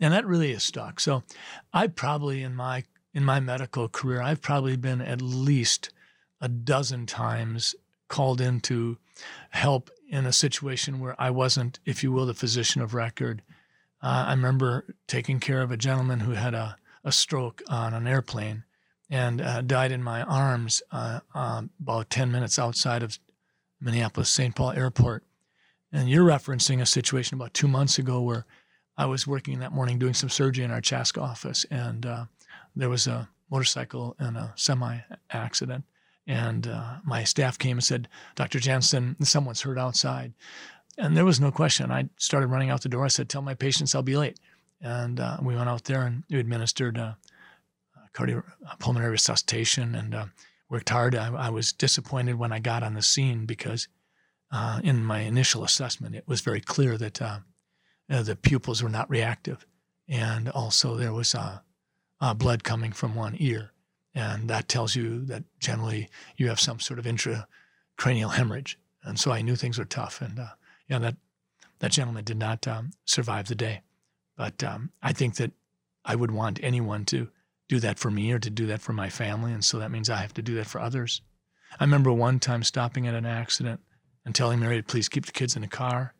and 0.00 0.12
that 0.12 0.26
really 0.26 0.52
is 0.52 0.62
stuck. 0.62 1.00
So 1.00 1.22
I 1.72 1.86
probably 1.88 2.42
in 2.42 2.54
my 2.54 2.84
in 3.14 3.24
my 3.24 3.40
medical 3.40 3.88
career, 3.88 4.20
I've 4.22 4.42
probably 4.42 4.76
been 4.76 5.00
at 5.00 5.22
least 5.22 5.90
a 6.40 6.48
dozen 6.48 7.06
times 7.06 7.74
called 8.08 8.40
in 8.40 8.60
to 8.60 8.98
help 9.50 9.90
in 10.08 10.24
a 10.26 10.32
situation 10.32 11.00
where 11.00 11.14
I 11.18 11.30
wasn't, 11.30 11.80
if 11.84 12.02
you 12.02 12.12
will, 12.12 12.26
the 12.26 12.34
physician 12.34 12.80
of 12.80 12.94
record. 12.94 13.42
Uh, 14.02 14.26
I 14.28 14.30
remember 14.30 14.94
taking 15.06 15.40
care 15.40 15.62
of 15.62 15.70
a 15.70 15.76
gentleman 15.76 16.20
who 16.20 16.32
had 16.32 16.54
a, 16.54 16.76
a 17.04 17.12
stroke 17.12 17.62
on 17.68 17.92
an 17.92 18.06
airplane 18.06 18.64
and 19.10 19.40
uh, 19.40 19.62
died 19.62 19.90
in 19.90 20.02
my 20.02 20.22
arms 20.22 20.82
uh, 20.92 21.20
um, 21.34 21.70
about 21.80 22.10
10 22.10 22.30
minutes 22.30 22.58
outside 22.58 23.02
of 23.02 23.18
Minneapolis 23.80 24.30
St. 24.30 24.54
Paul 24.54 24.72
Airport. 24.72 25.24
And 25.90 26.08
you're 26.08 26.26
referencing 26.26 26.80
a 26.80 26.86
situation 26.86 27.34
about 27.34 27.54
two 27.54 27.68
months 27.68 27.98
ago 27.98 28.20
where 28.20 28.44
I 28.98 29.06
was 29.06 29.26
working 29.26 29.60
that 29.60 29.72
morning 29.72 29.98
doing 29.98 30.12
some 30.12 30.28
surgery 30.28 30.64
in 30.64 30.72
our 30.72 30.80
Chaska 30.80 31.20
office, 31.20 31.64
and 31.70 32.04
uh, 32.04 32.24
there 32.74 32.90
was 32.90 33.06
a 33.06 33.28
motorcycle 33.48 34.16
and 34.18 34.36
a 34.36 34.52
semi 34.56 34.98
accident. 35.30 35.84
And 36.26 36.66
uh, 36.66 36.96
my 37.04 37.24
staff 37.24 37.58
came 37.58 37.78
and 37.78 37.84
said, 37.84 38.08
Dr. 38.34 38.58
Jensen, 38.58 39.16
someone's 39.22 39.62
hurt 39.62 39.78
outside. 39.78 40.34
And 40.98 41.16
there 41.16 41.24
was 41.24 41.40
no 41.40 41.50
question. 41.50 41.90
I 41.90 42.10
started 42.16 42.48
running 42.48 42.70
out 42.70 42.82
the 42.82 42.88
door. 42.88 43.04
I 43.04 43.08
said, 43.08 43.28
Tell 43.28 43.40
my 43.40 43.54
patients 43.54 43.94
I'll 43.94 44.02
be 44.02 44.16
late. 44.16 44.38
And 44.82 45.20
uh, 45.20 45.38
we 45.40 45.56
went 45.56 45.68
out 45.68 45.84
there 45.84 46.02
and 46.02 46.24
we 46.28 46.38
administered 46.38 46.98
uh, 46.98 47.14
cardiopulmonary 48.12 49.12
resuscitation 49.12 49.94
and 49.94 50.14
uh, 50.14 50.26
worked 50.68 50.90
hard. 50.90 51.14
I, 51.14 51.32
I, 51.32 51.50
was 51.50 51.72
disappointed 51.72 52.38
when 52.38 52.52
I 52.52 52.58
got 52.58 52.82
on 52.82 52.94
the 52.94 53.02
scene 53.02 53.46
because 53.46 53.88
uh, 54.52 54.80
in 54.84 55.04
my 55.04 55.20
initial 55.20 55.64
assessment, 55.64 56.14
it 56.14 56.24
was 56.26 56.40
very 56.40 56.60
clear 56.60 56.98
that 56.98 57.22
uh, 58.10 58.22
the 58.22 58.36
pupils 58.36 58.82
were 58.82 58.88
not 58.88 59.10
reactive. 59.10 59.66
And 60.08 60.48
also, 60.48 60.96
there 60.96 61.12
was 61.12 61.34
uh, 61.34 61.60
uh, 62.20 62.34
blood 62.34 62.64
coming 62.64 62.92
from 62.92 63.14
one 63.14 63.36
ear. 63.38 63.72
And 64.14 64.48
that 64.48 64.68
tells 64.68 64.96
you 64.96 65.24
that 65.26 65.44
generally 65.60 66.08
you 66.36 66.48
have 66.48 66.58
some 66.58 66.80
sort 66.80 66.98
of 66.98 67.04
intracranial 67.04 68.32
hemorrhage. 68.32 68.78
And 69.04 69.18
so 69.18 69.30
I 69.30 69.42
knew 69.42 69.54
things 69.54 69.78
were 69.78 69.84
tough. 69.84 70.20
And 70.20 70.38
uh, 70.38 70.48
yeah, 70.88 70.98
that, 70.98 71.16
that 71.80 71.92
gentleman 71.92 72.24
did 72.24 72.38
not 72.38 72.66
um, 72.66 72.90
survive 73.04 73.48
the 73.48 73.54
day. 73.54 73.82
But 74.36 74.64
um, 74.64 74.90
I 75.02 75.12
think 75.12 75.36
that 75.36 75.52
I 76.04 76.14
would 76.14 76.30
want 76.30 76.58
anyone 76.62 77.04
to 77.06 77.28
do 77.68 77.80
that 77.80 77.98
for 77.98 78.10
me 78.10 78.32
or 78.32 78.38
to 78.38 78.50
do 78.50 78.66
that 78.66 78.80
for 78.80 78.92
my 78.92 79.10
family. 79.10 79.52
And 79.52 79.64
so 79.64 79.78
that 79.78 79.90
means 79.90 80.08
I 80.08 80.16
have 80.16 80.34
to 80.34 80.42
do 80.42 80.54
that 80.54 80.66
for 80.66 80.80
others. 80.80 81.20
I 81.78 81.84
remember 81.84 82.12
one 82.12 82.40
time 82.40 82.62
stopping 82.62 83.06
at 83.06 83.14
an 83.14 83.26
accident 83.26 83.80
and 84.24 84.34
telling 84.34 84.58
Mary 84.58 84.78
to 84.78 84.82
please 84.82 85.08
keep 85.08 85.26
the 85.26 85.32
kids 85.32 85.54
in 85.54 85.62
the 85.62 85.68
car 85.68 86.14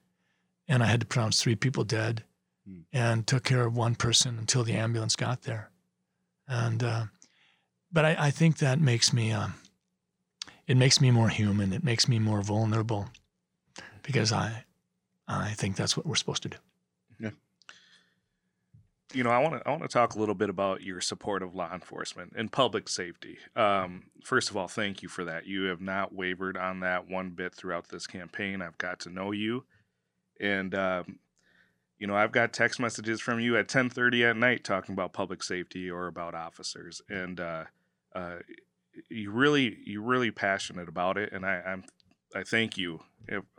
and 0.68 0.82
I 0.82 0.86
had 0.86 1.00
to 1.00 1.06
pronounce 1.06 1.42
three 1.42 1.56
people 1.56 1.84
dead, 1.84 2.24
hmm. 2.66 2.80
and 2.92 3.26
took 3.26 3.44
care 3.44 3.64
of 3.64 3.76
one 3.76 3.94
person 3.94 4.38
until 4.38 4.64
the 4.64 4.74
ambulance 4.74 5.16
got 5.16 5.42
there. 5.42 5.70
And 6.46 6.82
uh, 6.82 7.04
but 7.90 8.04
I, 8.04 8.16
I, 8.18 8.30
think 8.30 8.58
that 8.58 8.80
makes 8.80 9.12
me 9.12 9.32
uh, 9.32 9.48
it 10.66 10.76
makes 10.76 11.00
me 11.00 11.10
more 11.10 11.28
human. 11.28 11.72
It 11.72 11.84
makes 11.84 12.08
me 12.08 12.18
more 12.18 12.42
vulnerable 12.42 13.08
because 14.02 14.32
I 14.32 14.64
I 15.26 15.50
think 15.50 15.76
that's 15.76 15.96
what 15.96 16.06
we're 16.06 16.14
supposed 16.14 16.42
to 16.44 16.48
do. 16.48 16.56
Yeah. 17.20 17.30
You 19.12 19.24
know, 19.24 19.30
I 19.30 19.38
want 19.38 19.54
to 19.62 19.68
I 19.68 19.70
want 19.70 19.82
to 19.82 19.88
talk 19.88 20.14
a 20.14 20.18
little 20.18 20.34
bit 20.34 20.48
about 20.48 20.82
your 20.82 21.00
support 21.00 21.42
of 21.42 21.54
law 21.54 21.72
enforcement 21.72 22.32
and 22.36 22.50
public 22.52 22.88
safety. 22.88 23.38
Um, 23.56 24.04
first 24.24 24.50
of 24.50 24.56
all, 24.56 24.68
thank 24.68 25.02
you 25.02 25.08
for 25.08 25.24
that. 25.24 25.46
You 25.46 25.64
have 25.64 25.80
not 25.80 26.14
wavered 26.14 26.56
on 26.56 26.80
that 26.80 27.08
one 27.08 27.30
bit 27.30 27.54
throughout 27.54 27.88
this 27.88 28.06
campaign. 28.06 28.62
I've 28.62 28.78
got 28.78 29.00
to 29.00 29.10
know 29.10 29.32
you 29.32 29.64
and 30.40 30.74
um, 30.74 31.18
you 31.98 32.06
know 32.06 32.16
i've 32.16 32.32
got 32.32 32.52
text 32.52 32.80
messages 32.80 33.20
from 33.20 33.40
you 33.40 33.56
at 33.56 33.68
10.30 33.68 34.30
at 34.30 34.36
night 34.36 34.64
talking 34.64 34.92
about 34.92 35.12
public 35.12 35.42
safety 35.42 35.90
or 35.90 36.06
about 36.06 36.34
officers. 36.34 37.02
And 37.08 37.40
uh, 37.40 37.64
uh, 38.14 38.36
you 39.08 39.30
really 39.30 39.78
you're 39.84 40.02
really 40.02 40.30
passionate 40.30 40.88
about 40.88 41.18
it. 41.18 41.32
And 41.32 41.44
I, 41.44 41.62
i'm 41.66 41.84
i 42.34 42.42
thank 42.42 42.76
you 42.76 43.00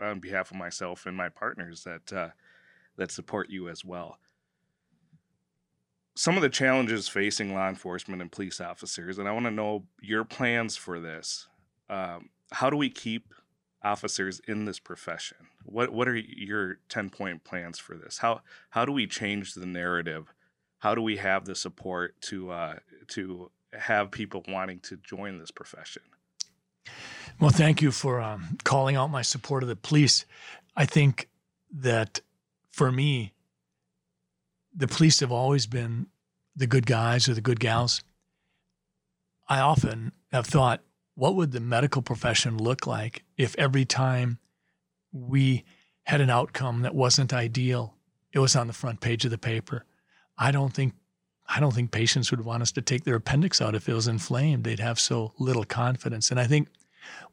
on 0.02 0.20
behalf 0.20 0.52
of 0.52 0.58
myself 0.58 1.06
and 1.06 1.16
my 1.16 1.30
partners 1.30 1.84
that 1.84 2.14
uh, 2.14 2.30
that 2.98 3.12
support 3.12 3.50
you 3.50 3.70
as 3.70 3.86
well. 3.86 4.18
Some 6.16 6.36
of 6.36 6.42
the 6.42 6.50
challenges 6.50 7.08
facing 7.08 7.54
law 7.54 7.70
enforcement 7.70 8.22
and 8.22 8.32
police 8.32 8.60
officers 8.60 9.18
and 9.18 9.28
i 9.28 9.32
want 9.32 9.46
to 9.46 9.52
know 9.52 9.86
your 10.02 10.24
plans 10.24 10.76
for 10.76 11.00
this. 11.00 11.48
Um, 11.90 12.30
how 12.52 12.70
do 12.70 12.78
we 12.78 12.90
keep 12.90 13.34
officers 13.84 14.42
in 14.48 14.66
this 14.66 14.80
profession? 14.80 15.38
What 15.64 15.92
what 15.92 16.08
are 16.08 16.16
your 16.16 16.80
10 16.90 17.10
point 17.10 17.44
plans 17.44 17.80
for 17.80 17.96
this? 17.96 18.20
How 18.20 18.42
how 18.72 18.86
do 18.86 18.92
we 18.92 19.08
change 19.08 19.54
the 19.54 19.66
narrative? 19.66 20.34
How 20.80 20.96
do 20.96 21.02
we 21.02 21.18
have 21.18 21.46
the 21.46 21.56
support 21.56 22.20
to 22.24 22.52
uh, 22.52 22.76
to 23.10 23.52
have 23.74 24.12
people 24.12 24.44
wanting 24.48 24.80
to 24.82 24.98
join 24.98 25.38
this 25.38 25.52
profession? 25.52 26.02
Well, 27.40 27.52
thank 27.52 27.82
you 27.82 27.92
for 27.92 28.20
um, 28.22 28.58
calling 28.64 28.96
out 28.96 29.10
my 29.10 29.22
support 29.22 29.64
of 29.64 29.70
the 29.70 29.76
police. 29.76 30.26
I 30.76 30.86
think 30.86 31.30
that 31.72 32.22
for 32.72 32.92
me, 32.92 33.34
the 34.76 34.88
police 34.88 35.20
have 35.20 35.32
always 35.32 35.66
been 35.66 36.08
the 36.56 36.68
good 36.68 36.86
guys 36.86 37.30
or 37.30 37.34
the 37.34 37.42
good 37.42 37.60
gals. 37.60 38.04
I 39.48 39.60
often 39.60 40.12
have 40.32 40.46
thought 40.46 40.82
what 41.20 41.36
would 41.36 41.52
the 41.52 41.60
medical 41.60 42.02
profession 42.02 42.58
look 42.58 42.88
like 42.88 43.26
if 43.36 43.54
every 43.58 43.84
time 43.84 44.40
we 45.12 45.66
had 46.04 46.22
an 46.22 46.30
outcome 46.30 46.82
that 46.84 46.96
wasn't 46.96 47.34
ideal, 47.34 47.94
it 48.32 48.40
was 48.40 48.56
on 48.56 48.68
the 48.68 48.74
front 48.74 49.02
page 49.02 49.26
of 49.26 49.32
the 49.32 49.38
paper? 49.38 49.84
I 50.38 50.52
don't 50.52 50.74
think 50.74 50.94
I 51.46 51.60
don't 51.60 51.74
think 51.74 51.92
patients 51.92 52.32
would 52.32 52.46
want 52.46 52.62
us 52.62 52.72
to 52.74 52.82
take 52.82 53.04
their 53.04 53.16
appendix 53.16 53.60
out 53.60 53.76
if 53.76 53.90
it 53.90 53.94
was 53.94 54.08
inflamed. 54.08 54.64
They'd 54.64 54.80
have 54.80 54.98
so 54.98 55.34
little 55.38 55.66
confidence. 55.66 56.32
And 56.32 56.40
I 56.40 56.46
think 56.46 56.70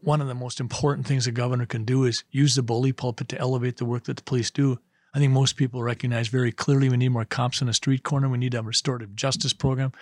one 0.01 0.20
of 0.20 0.26
the 0.26 0.34
most 0.34 0.59
important 0.59 1.07
things 1.07 1.28
a 1.28 1.30
governor 1.30 1.66
can 1.66 1.84
do 1.84 2.05
is 2.05 2.24
use 2.30 2.57
the 2.57 2.62
bully 2.62 2.93
pulpit 2.93 3.28
to 3.28 3.39
elevate 3.39 3.76
the 3.76 3.84
work 3.84 4.05
that 4.05 4.16
the 4.16 4.22
police 4.24 4.51
do. 4.51 4.80
I 5.17 5.19
think 5.19 5.33
most 5.33 5.57
people 5.57 5.83
recognize 5.83 6.29
very 6.29 6.53
clearly 6.53 6.91
we 6.91 6.99
need 6.99 7.09
more 7.09 7.25
cops 7.25 7.62
on 7.62 7.69
the 7.69 7.73
street 7.73 8.03
corner. 8.03 8.29
We 8.29 8.37
need 8.37 8.55
a 8.55 8.62
restorative 8.62 9.17
justice 9.17 9.55
program. 9.55 9.93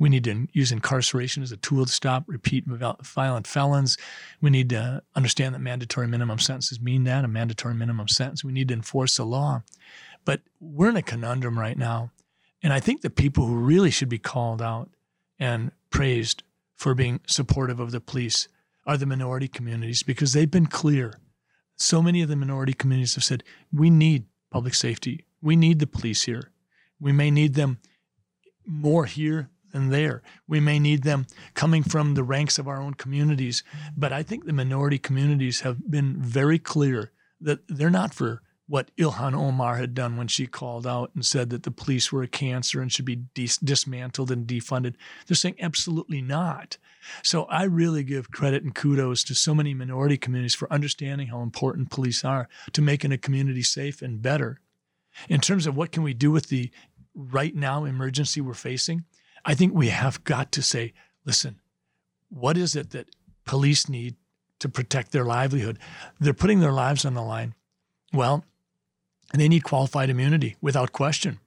We 0.00 0.08
need 0.08 0.24
to 0.24 0.48
use 0.52 0.72
incarceration 0.72 1.44
as 1.44 1.52
a 1.52 1.56
tool 1.56 1.86
to 1.86 1.92
stop 1.92 2.24
repeat 2.26 2.64
violent 2.66 3.46
felons. 3.46 3.96
We 4.40 4.50
need 4.50 4.70
to 4.70 5.04
understand 5.14 5.54
that 5.54 5.60
mandatory 5.60 6.08
minimum 6.08 6.40
sentences 6.40 6.80
mean 6.80 7.04
that, 7.04 7.24
a 7.24 7.28
mandatory 7.28 7.74
minimum 7.74 8.08
sentence. 8.08 8.42
We 8.42 8.50
need 8.50 8.66
to 8.66 8.74
enforce 8.74 9.16
the 9.16 9.24
law. 9.24 9.62
But 10.24 10.40
we're 10.58 10.88
in 10.88 10.96
a 10.96 11.02
conundrum 11.02 11.56
right 11.56 11.78
now. 11.78 12.10
And 12.60 12.72
I 12.72 12.80
think 12.80 13.02
the 13.02 13.10
people 13.10 13.46
who 13.46 13.54
really 13.54 13.92
should 13.92 14.08
be 14.08 14.18
called 14.18 14.60
out 14.60 14.90
and 15.38 15.70
praised 15.90 16.42
for 16.74 16.96
being 16.96 17.20
supportive 17.28 17.78
of 17.78 17.92
the 17.92 18.00
police 18.00 18.48
are 18.86 18.96
the 18.96 19.06
minority 19.06 19.46
communities 19.46 20.02
because 20.02 20.32
they've 20.32 20.50
been 20.50 20.66
clear. 20.66 21.20
So 21.76 22.02
many 22.02 22.22
of 22.22 22.28
the 22.28 22.34
minority 22.34 22.72
communities 22.72 23.14
have 23.14 23.22
said, 23.22 23.44
we 23.72 23.88
need 23.88 24.24
public 24.54 24.74
safety. 24.74 25.26
We 25.42 25.56
need 25.56 25.80
the 25.80 25.86
police 25.88 26.22
here. 26.22 26.52
We 27.00 27.10
may 27.10 27.32
need 27.32 27.54
them 27.54 27.80
more 28.64 29.04
here 29.04 29.50
than 29.72 29.88
there. 29.88 30.22
We 30.46 30.60
may 30.60 30.78
need 30.78 31.02
them 31.02 31.26
coming 31.54 31.82
from 31.82 32.14
the 32.14 32.22
ranks 32.22 32.56
of 32.56 32.68
our 32.68 32.80
own 32.80 32.94
communities. 32.94 33.64
But 33.96 34.12
I 34.12 34.22
think 34.22 34.44
the 34.44 34.52
minority 34.52 34.96
communities 34.96 35.62
have 35.62 35.90
been 35.90 36.22
very 36.22 36.60
clear 36.60 37.10
that 37.40 37.66
they're 37.66 37.90
not 37.90 38.14
for 38.14 38.42
what 38.66 38.90
Ilhan 38.96 39.34
Omar 39.34 39.76
had 39.76 39.94
done 39.94 40.16
when 40.16 40.26
she 40.26 40.46
called 40.46 40.86
out 40.86 41.10
and 41.14 41.24
said 41.24 41.50
that 41.50 41.64
the 41.64 41.70
police 41.70 42.10
were 42.10 42.22
a 42.22 42.28
cancer 42.28 42.80
and 42.80 42.90
should 42.90 43.04
be 43.04 43.16
dis- 43.34 43.58
dismantled 43.58 44.30
and 44.30 44.46
defunded. 44.46 44.94
They're 45.26 45.34
saying 45.34 45.56
absolutely 45.60 46.22
not. 46.22 46.78
So 47.22 47.44
I 47.44 47.64
really 47.64 48.02
give 48.02 48.30
credit 48.30 48.62
and 48.62 48.74
kudos 48.74 49.22
to 49.24 49.34
so 49.34 49.54
many 49.54 49.74
minority 49.74 50.16
communities 50.16 50.54
for 50.54 50.72
understanding 50.72 51.28
how 51.28 51.42
important 51.42 51.90
police 51.90 52.24
are 52.24 52.48
to 52.72 52.80
making 52.80 53.12
a 53.12 53.18
community 53.18 53.62
safe 53.62 54.00
and 54.00 54.22
better. 54.22 54.60
In 55.28 55.40
terms 55.40 55.66
of 55.66 55.76
what 55.76 55.92
can 55.92 56.02
we 56.02 56.14
do 56.14 56.30
with 56.30 56.48
the 56.48 56.70
right 57.14 57.54
now 57.54 57.84
emergency 57.84 58.40
we're 58.40 58.54
facing, 58.54 59.04
I 59.44 59.54
think 59.54 59.74
we 59.74 59.88
have 59.88 60.24
got 60.24 60.50
to 60.52 60.62
say, 60.62 60.94
listen, 61.26 61.60
what 62.30 62.56
is 62.56 62.74
it 62.74 62.90
that 62.90 63.14
police 63.44 63.90
need 63.90 64.16
to 64.60 64.70
protect 64.70 65.12
their 65.12 65.24
livelihood? 65.24 65.78
They're 66.18 66.32
putting 66.32 66.60
their 66.60 66.72
lives 66.72 67.04
on 67.04 67.12
the 67.12 67.22
line. 67.22 67.54
Well, 68.12 68.44
and 69.34 69.40
they 69.40 69.48
need 69.48 69.64
qualified 69.64 70.10
immunity 70.10 70.54
without 70.60 70.92
question. 70.92 71.40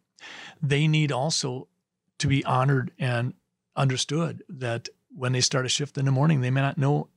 They 0.61 0.89
need 0.89 1.09
also 1.09 1.69
to 2.17 2.27
be 2.27 2.43
honored 2.43 2.91
and 2.99 3.33
understood 3.77 4.43
that 4.49 4.89
when 5.15 5.31
they 5.31 5.39
start 5.39 5.65
a 5.65 5.69
shift 5.69 5.97
in 5.97 6.03
the 6.03 6.11
morning, 6.11 6.41
they 6.41 6.51
may 6.51 6.59
not 6.59 6.77
know 6.77 7.07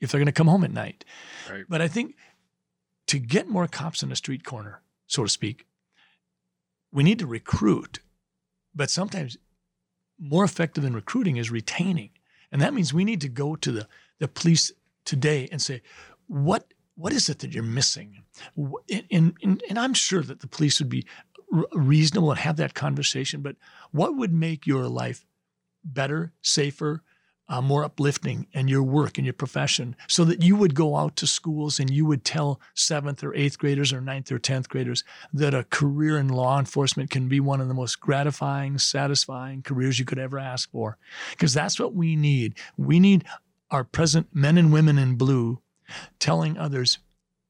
if 0.00 0.10
they're 0.10 0.18
going 0.18 0.24
to 0.24 0.32
come 0.32 0.46
home 0.46 0.64
at 0.64 0.72
night. 0.72 1.04
Right. 1.50 1.66
But 1.68 1.82
I 1.82 1.88
think 1.88 2.16
to 3.08 3.18
get 3.18 3.50
more 3.50 3.66
cops 3.66 4.02
in 4.02 4.08
the 4.08 4.16
street 4.16 4.46
corner, 4.46 4.80
so 5.08 5.24
to 5.24 5.28
speak, 5.28 5.66
we 6.90 7.02
need 7.02 7.18
to 7.18 7.26
recruit. 7.26 7.98
But 8.74 8.88
sometimes 8.88 9.36
more 10.18 10.42
effective 10.44 10.84
than 10.84 10.94
recruiting 10.94 11.36
is 11.36 11.50
retaining. 11.50 12.12
And 12.50 12.62
that 12.62 12.72
means 12.72 12.94
we 12.94 13.04
need 13.04 13.20
to 13.20 13.28
go 13.28 13.56
to 13.56 13.70
the, 13.70 13.86
the 14.20 14.28
police 14.28 14.72
today 15.04 15.50
and 15.52 15.60
say, 15.60 15.82
what 16.28 16.72
what 16.94 17.12
is 17.12 17.28
it 17.28 17.38
that 17.40 17.52
you're 17.52 17.62
missing? 17.62 18.22
And, 19.10 19.34
and, 19.42 19.62
and 19.68 19.78
I'm 19.78 19.94
sure 19.94 20.22
that 20.22 20.40
the 20.40 20.46
police 20.46 20.78
would 20.78 20.88
be 20.88 21.06
reasonable 21.72 22.30
and 22.30 22.40
have 22.40 22.56
that 22.56 22.74
conversation, 22.74 23.42
but 23.42 23.56
what 23.90 24.16
would 24.16 24.32
make 24.32 24.66
your 24.66 24.86
life 24.86 25.26
better, 25.84 26.32
safer, 26.42 27.02
uh, 27.48 27.60
more 27.60 27.84
uplifting 27.84 28.46
in 28.52 28.68
your 28.68 28.82
work 28.82 29.18
and 29.18 29.26
your 29.26 29.34
profession 29.34 29.94
so 30.08 30.24
that 30.24 30.42
you 30.42 30.56
would 30.56 30.74
go 30.74 30.96
out 30.96 31.16
to 31.16 31.26
schools 31.26 31.78
and 31.78 31.90
you 31.90 32.06
would 32.06 32.24
tell 32.24 32.60
seventh 32.74 33.22
or 33.22 33.34
eighth 33.34 33.58
graders 33.58 33.92
or 33.92 34.00
ninth 34.00 34.32
or 34.32 34.38
10th 34.38 34.68
graders 34.68 35.04
that 35.34 35.52
a 35.52 35.64
career 35.64 36.16
in 36.18 36.28
law 36.28 36.58
enforcement 36.58 37.10
can 37.10 37.28
be 37.28 37.40
one 37.40 37.60
of 37.60 37.68
the 37.68 37.74
most 37.74 38.00
gratifying, 38.00 38.78
satisfying 38.78 39.60
careers 39.60 39.98
you 39.98 40.04
could 40.04 40.18
ever 40.18 40.38
ask 40.38 40.70
for. 40.70 40.96
Because 41.32 41.52
that's 41.52 41.78
what 41.78 41.94
we 41.94 42.16
need. 42.16 42.54
We 42.78 43.00
need 43.00 43.24
our 43.70 43.84
present 43.84 44.28
men 44.32 44.56
and 44.56 44.72
women 44.72 44.98
in 44.98 45.16
blue 45.16 45.60
telling 46.18 46.56
others, 46.58 46.98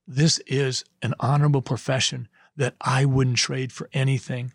this 0.07 0.39
is 0.47 0.85
an 1.03 1.15
honorable 1.21 1.63
profession 1.63 2.29
that 2.57 2.75
I 2.81 3.05
wouldn't 3.05 3.39
trade 3.39 3.73
for 3.73 3.89
anything. 3.93 4.53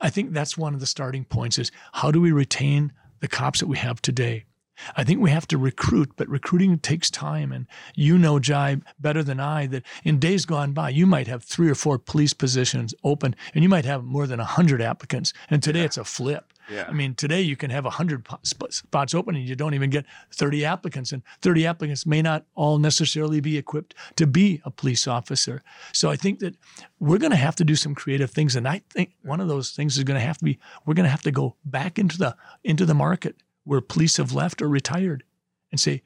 I 0.00 0.10
think 0.10 0.32
that's 0.32 0.58
one 0.58 0.74
of 0.74 0.80
the 0.80 0.86
starting 0.86 1.24
points 1.24 1.58
is 1.58 1.72
how 1.92 2.10
do 2.10 2.20
we 2.20 2.32
retain 2.32 2.92
the 3.20 3.28
cops 3.28 3.60
that 3.60 3.66
we 3.66 3.78
have 3.78 4.00
today? 4.02 4.44
I 4.96 5.04
think 5.04 5.20
we 5.20 5.30
have 5.30 5.48
to 5.48 5.58
recruit, 5.58 6.12
but 6.16 6.28
recruiting 6.28 6.78
takes 6.78 7.10
time. 7.10 7.50
And 7.50 7.66
you 7.94 8.18
know, 8.18 8.38
Jai, 8.38 8.76
better 8.98 9.22
than 9.22 9.40
I, 9.40 9.66
that 9.68 9.84
in 10.04 10.18
days 10.18 10.44
gone 10.44 10.72
by, 10.72 10.90
you 10.90 11.06
might 11.06 11.26
have 11.26 11.42
three 11.42 11.70
or 11.70 11.74
four 11.74 11.98
police 11.98 12.34
positions 12.34 12.94
open 13.02 13.34
and 13.54 13.62
you 13.62 13.68
might 13.68 13.86
have 13.86 14.04
more 14.04 14.26
than 14.26 14.38
100 14.38 14.82
applicants. 14.82 15.32
And 15.48 15.62
today 15.62 15.80
yeah. 15.80 15.84
it's 15.86 15.96
a 15.96 16.04
flip. 16.04 16.52
Yeah. 16.70 16.86
I 16.88 16.92
mean, 16.92 17.14
today 17.14 17.40
you 17.40 17.56
can 17.56 17.70
have 17.70 17.84
100 17.84 18.26
spots 18.42 19.14
open 19.14 19.36
and 19.36 19.48
you 19.48 19.54
don't 19.54 19.74
even 19.74 19.90
get 19.90 20.04
30 20.32 20.64
applicants. 20.64 21.12
And 21.12 21.22
30 21.42 21.66
applicants 21.66 22.06
may 22.06 22.22
not 22.22 22.44
all 22.54 22.78
necessarily 22.78 23.40
be 23.40 23.56
equipped 23.56 23.94
to 24.16 24.26
be 24.26 24.60
a 24.64 24.70
police 24.70 25.06
officer. 25.06 25.62
So 25.92 26.10
I 26.10 26.16
think 26.16 26.40
that 26.40 26.56
we're 26.98 27.18
going 27.18 27.30
to 27.30 27.36
have 27.36 27.56
to 27.56 27.64
do 27.64 27.76
some 27.76 27.94
creative 27.94 28.30
things. 28.30 28.56
And 28.56 28.66
I 28.66 28.82
think 28.90 29.12
one 29.22 29.40
of 29.40 29.48
those 29.48 29.70
things 29.70 29.96
is 29.96 30.04
going 30.04 30.18
to 30.18 30.26
have 30.26 30.38
to 30.38 30.44
be 30.44 30.58
we're 30.84 30.94
going 30.94 31.04
to 31.04 31.10
have 31.10 31.22
to 31.22 31.32
go 31.32 31.56
back 31.64 31.98
into 31.98 32.18
the 32.18 32.36
into 32.64 32.84
the 32.84 32.94
market 32.94 33.36
where 33.64 33.80
police 33.80 34.16
have 34.16 34.32
left 34.32 34.62
or 34.62 34.68
retired 34.68 35.24
and 35.70 35.80
say, 35.80 36.02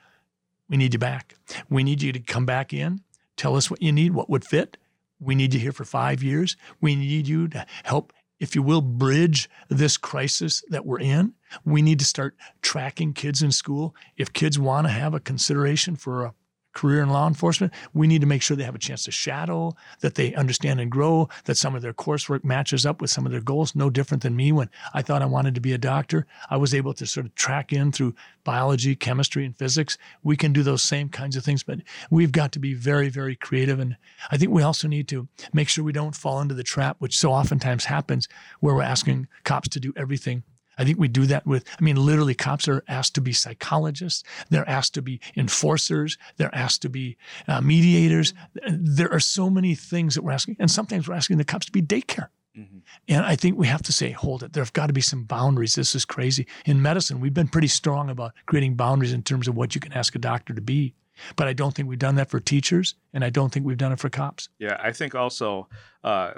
we 0.68 0.76
need 0.76 0.94
you 0.94 0.98
back. 0.98 1.36
We 1.68 1.84
need 1.84 2.00
you 2.00 2.12
to 2.12 2.20
come 2.20 2.46
back 2.46 2.72
in, 2.72 3.02
tell 3.36 3.56
us 3.56 3.70
what 3.70 3.82
you 3.82 3.92
need, 3.92 4.14
what 4.14 4.30
would 4.30 4.44
fit. 4.44 4.78
We 5.18 5.34
need 5.34 5.52
you 5.52 5.60
here 5.60 5.72
for 5.72 5.84
five 5.84 6.22
years. 6.22 6.56
We 6.80 6.96
need 6.96 7.28
you 7.28 7.48
to 7.48 7.66
help 7.84 8.12
if 8.40 8.54
you 8.54 8.62
will, 8.62 8.80
bridge 8.80 9.48
this 9.68 9.96
crisis 9.96 10.64
that 10.70 10.84
we're 10.84 10.98
in. 10.98 11.34
We 11.64 11.82
need 11.82 11.98
to 12.00 12.04
start 12.04 12.34
tracking 12.62 13.12
kids 13.12 13.42
in 13.42 13.52
school. 13.52 13.94
If 14.16 14.32
kids 14.32 14.58
want 14.58 14.86
to 14.86 14.92
have 14.92 15.14
a 15.14 15.20
consideration 15.20 15.94
for 15.94 16.24
a 16.24 16.34
career 16.72 17.02
in 17.02 17.10
law 17.10 17.26
enforcement, 17.26 17.72
we 17.94 18.06
need 18.06 18.20
to 18.20 18.26
make 18.26 18.42
sure 18.42 18.56
they 18.56 18.64
have 18.64 18.74
a 18.74 18.78
chance 18.78 19.04
to 19.04 19.10
shadow, 19.10 19.74
that 20.00 20.14
they 20.14 20.34
understand 20.34 20.80
and 20.80 20.90
grow, 20.90 21.28
that 21.44 21.56
some 21.56 21.74
of 21.74 21.82
their 21.82 21.92
coursework 21.92 22.44
matches 22.44 22.86
up 22.86 23.00
with 23.00 23.10
some 23.10 23.26
of 23.26 23.32
their 23.32 23.40
goals. 23.40 23.74
No 23.74 23.90
different 23.90 24.22
than 24.22 24.36
me 24.36 24.52
when 24.52 24.70
I 24.94 25.02
thought 25.02 25.22
I 25.22 25.26
wanted 25.26 25.54
to 25.54 25.60
be 25.60 25.72
a 25.72 25.78
doctor. 25.78 26.26
I 26.48 26.56
was 26.56 26.74
able 26.74 26.94
to 26.94 27.06
sort 27.06 27.26
of 27.26 27.34
track 27.34 27.72
in 27.72 27.92
through 27.92 28.14
biology, 28.44 28.94
chemistry, 28.96 29.44
and 29.44 29.56
physics. 29.56 29.98
We 30.22 30.36
can 30.36 30.52
do 30.52 30.62
those 30.62 30.82
same 30.82 31.08
kinds 31.08 31.36
of 31.36 31.44
things, 31.44 31.62
but 31.62 31.80
we've 32.10 32.32
got 32.32 32.52
to 32.52 32.58
be 32.58 32.74
very, 32.74 33.08
very 33.08 33.36
creative. 33.36 33.80
And 33.80 33.96
I 34.30 34.36
think 34.36 34.50
we 34.50 34.62
also 34.62 34.88
need 34.88 35.08
to 35.08 35.28
make 35.52 35.68
sure 35.68 35.84
we 35.84 35.92
don't 35.92 36.16
fall 36.16 36.40
into 36.40 36.54
the 36.54 36.62
trap, 36.62 36.96
which 36.98 37.18
so 37.18 37.32
oftentimes 37.32 37.84
happens, 37.84 38.28
where 38.60 38.74
we're 38.74 38.82
asking 38.82 39.28
cops 39.44 39.68
to 39.70 39.80
do 39.80 39.92
everything 39.96 40.44
I 40.80 40.84
think 40.84 40.98
we 40.98 41.08
do 41.08 41.26
that 41.26 41.46
with, 41.46 41.68
I 41.78 41.84
mean, 41.84 41.96
literally, 41.96 42.34
cops 42.34 42.66
are 42.66 42.82
asked 42.88 43.14
to 43.16 43.20
be 43.20 43.34
psychologists, 43.34 44.24
they're 44.48 44.68
asked 44.68 44.94
to 44.94 45.02
be 45.02 45.20
enforcers, 45.36 46.16
they're 46.38 46.54
asked 46.54 46.80
to 46.82 46.88
be 46.88 47.18
uh, 47.46 47.60
mediators. 47.60 48.32
There 48.66 49.12
are 49.12 49.20
so 49.20 49.50
many 49.50 49.74
things 49.74 50.14
that 50.14 50.22
we're 50.22 50.32
asking, 50.32 50.56
and 50.58 50.70
sometimes 50.70 51.06
we're 51.06 51.16
asking 51.16 51.36
the 51.36 51.44
cops 51.44 51.66
to 51.66 51.72
be 51.72 51.82
daycare. 51.82 52.28
Mm-hmm. 52.56 52.78
And 53.08 53.26
I 53.26 53.36
think 53.36 53.58
we 53.58 53.66
have 53.66 53.82
to 53.82 53.92
say, 53.92 54.12
hold 54.12 54.42
it. 54.42 54.54
There 54.54 54.64
have 54.64 54.72
got 54.72 54.86
to 54.86 54.94
be 54.94 55.02
some 55.02 55.24
boundaries. 55.24 55.74
This 55.74 55.94
is 55.94 56.06
crazy. 56.06 56.46
In 56.64 56.80
medicine, 56.80 57.20
we've 57.20 57.34
been 57.34 57.48
pretty 57.48 57.68
strong 57.68 58.08
about 58.08 58.32
creating 58.46 58.76
boundaries 58.76 59.12
in 59.12 59.22
terms 59.22 59.48
of 59.48 59.56
what 59.56 59.74
you 59.74 59.82
can 59.82 59.92
ask 59.92 60.14
a 60.14 60.18
doctor 60.18 60.54
to 60.54 60.62
be. 60.62 60.94
But 61.36 61.46
I 61.46 61.52
don't 61.52 61.74
think 61.74 61.88
we've 61.88 61.98
done 61.98 62.14
that 62.14 62.30
for 62.30 62.40
teachers, 62.40 62.94
and 63.12 63.22
I 63.22 63.28
don't 63.28 63.52
think 63.52 63.66
we've 63.66 63.76
done 63.76 63.92
it 63.92 64.00
for 64.00 64.08
cops. 64.08 64.48
Yeah, 64.58 64.78
I 64.82 64.92
think 64.92 65.14
also 65.14 65.68
uh, 66.02 66.32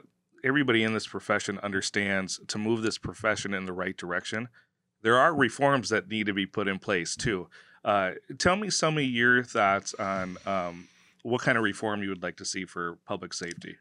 everybody 0.45 0.82
in 0.82 0.95
this 0.95 1.07
profession 1.07 1.59
understands 1.62 2.40
to 2.49 2.59
move 2.59 2.82
this 2.82 2.99
profession 2.99 3.55
in 3.55 3.64
the 3.66 3.72
right 3.72 3.97
direction, 3.97 4.49
there 5.03 5.16
are 5.16 5.34
reforms 5.34 5.88
that 5.90 6.09
need 6.09 6.26
to 6.26 6.34
be 6.34 6.47
put 6.47 6.68
in 6.68 6.78
place 6.78 7.16
too. 7.16 7.49
Uh, 7.84 8.12
tell 8.38 8.57
me 8.57 8.70
some 8.70 8.97
of 8.97 9.05
your 9.05 9.43
thoughts 9.43 9.95
on 9.95 10.36
um, 10.47 10.88
what 11.22 11.43
kind 11.43 11.59
of 11.59 11.64
reform 11.64 12.03
you 12.03 12.09
would 12.09 12.22
like 12.22 12.36
to 12.36 12.45
see 12.45 12.64
for 12.64 12.99
public 13.07 13.32
safety. 13.32 13.76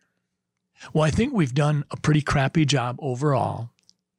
Well, 0.93 1.03
I 1.03 1.11
think 1.11 1.33
we've 1.33 1.53
done 1.53 1.85
a 1.91 1.97
pretty 1.97 2.21
crappy 2.21 2.65
job 2.65 2.97
overall 2.99 3.69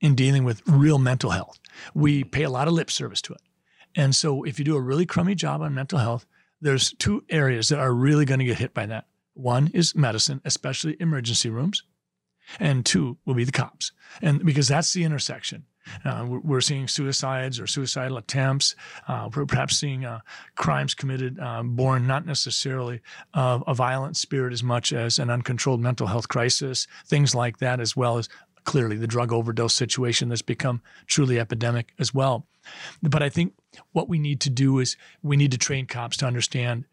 in 0.00 0.14
dealing 0.14 0.44
with 0.44 0.62
real 0.66 0.98
mental 0.98 1.30
health. 1.30 1.58
We 1.94 2.22
pay 2.22 2.44
a 2.44 2.50
lot 2.50 2.68
of 2.68 2.74
lip 2.74 2.90
service 2.90 3.22
to 3.22 3.32
it. 3.32 3.40
And 3.94 4.14
so 4.14 4.44
if 4.44 4.58
you 4.58 4.64
do 4.64 4.76
a 4.76 4.80
really 4.80 5.06
crummy 5.06 5.34
job 5.34 5.60
on 5.60 5.74
mental 5.74 5.98
health, 5.98 6.26
there's 6.60 6.92
two 6.92 7.24
areas 7.28 7.68
that 7.68 7.80
are 7.80 7.92
really 7.92 8.24
going 8.24 8.38
to 8.38 8.44
get 8.44 8.58
hit 8.58 8.72
by 8.72 8.86
that. 8.86 9.06
One 9.34 9.70
is 9.74 9.96
medicine, 9.96 10.40
especially 10.44 10.96
emergency 11.00 11.50
rooms 11.50 11.82
and 12.58 12.84
two 12.84 13.16
will 13.24 13.34
be 13.34 13.44
the 13.44 13.52
cops, 13.52 13.92
and 14.20 14.44
because 14.44 14.68
that's 14.68 14.92
the 14.92 15.04
intersection. 15.04 15.64
Uh, 16.04 16.24
we're 16.28 16.60
seeing 16.60 16.86
suicides 16.86 17.58
or 17.58 17.66
suicidal 17.66 18.16
attempts, 18.16 18.76
uh, 19.08 19.28
we're 19.34 19.44
perhaps 19.44 19.76
seeing 19.76 20.04
uh, 20.04 20.20
crimes 20.54 20.94
committed 20.94 21.40
uh, 21.40 21.60
born 21.64 22.06
not 22.06 22.24
necessarily 22.24 23.00
of 23.34 23.64
a 23.66 23.74
violent 23.74 24.16
spirit 24.16 24.52
as 24.52 24.62
much 24.62 24.92
as 24.92 25.18
an 25.18 25.28
uncontrolled 25.28 25.80
mental 25.80 26.06
health 26.06 26.28
crisis, 26.28 26.86
things 27.06 27.34
like 27.34 27.58
that, 27.58 27.80
as 27.80 27.96
well 27.96 28.16
as 28.16 28.28
clearly 28.64 28.96
the 28.96 29.06
drug 29.06 29.32
overdose 29.32 29.74
situation 29.74 30.28
that's 30.28 30.42
become 30.42 30.80
truly 31.06 31.38
epidemic 31.38 31.92
as 31.98 32.14
well. 32.14 32.46
But 33.02 33.22
I 33.22 33.28
think 33.28 33.54
what 33.92 34.08
we 34.08 34.18
need 34.18 34.40
to 34.42 34.50
do 34.50 34.78
is 34.78 34.96
we 35.22 35.36
need 35.36 35.50
to 35.52 35.58
train 35.58 35.86
cops 35.86 36.16
to 36.18 36.26
understand 36.26 36.84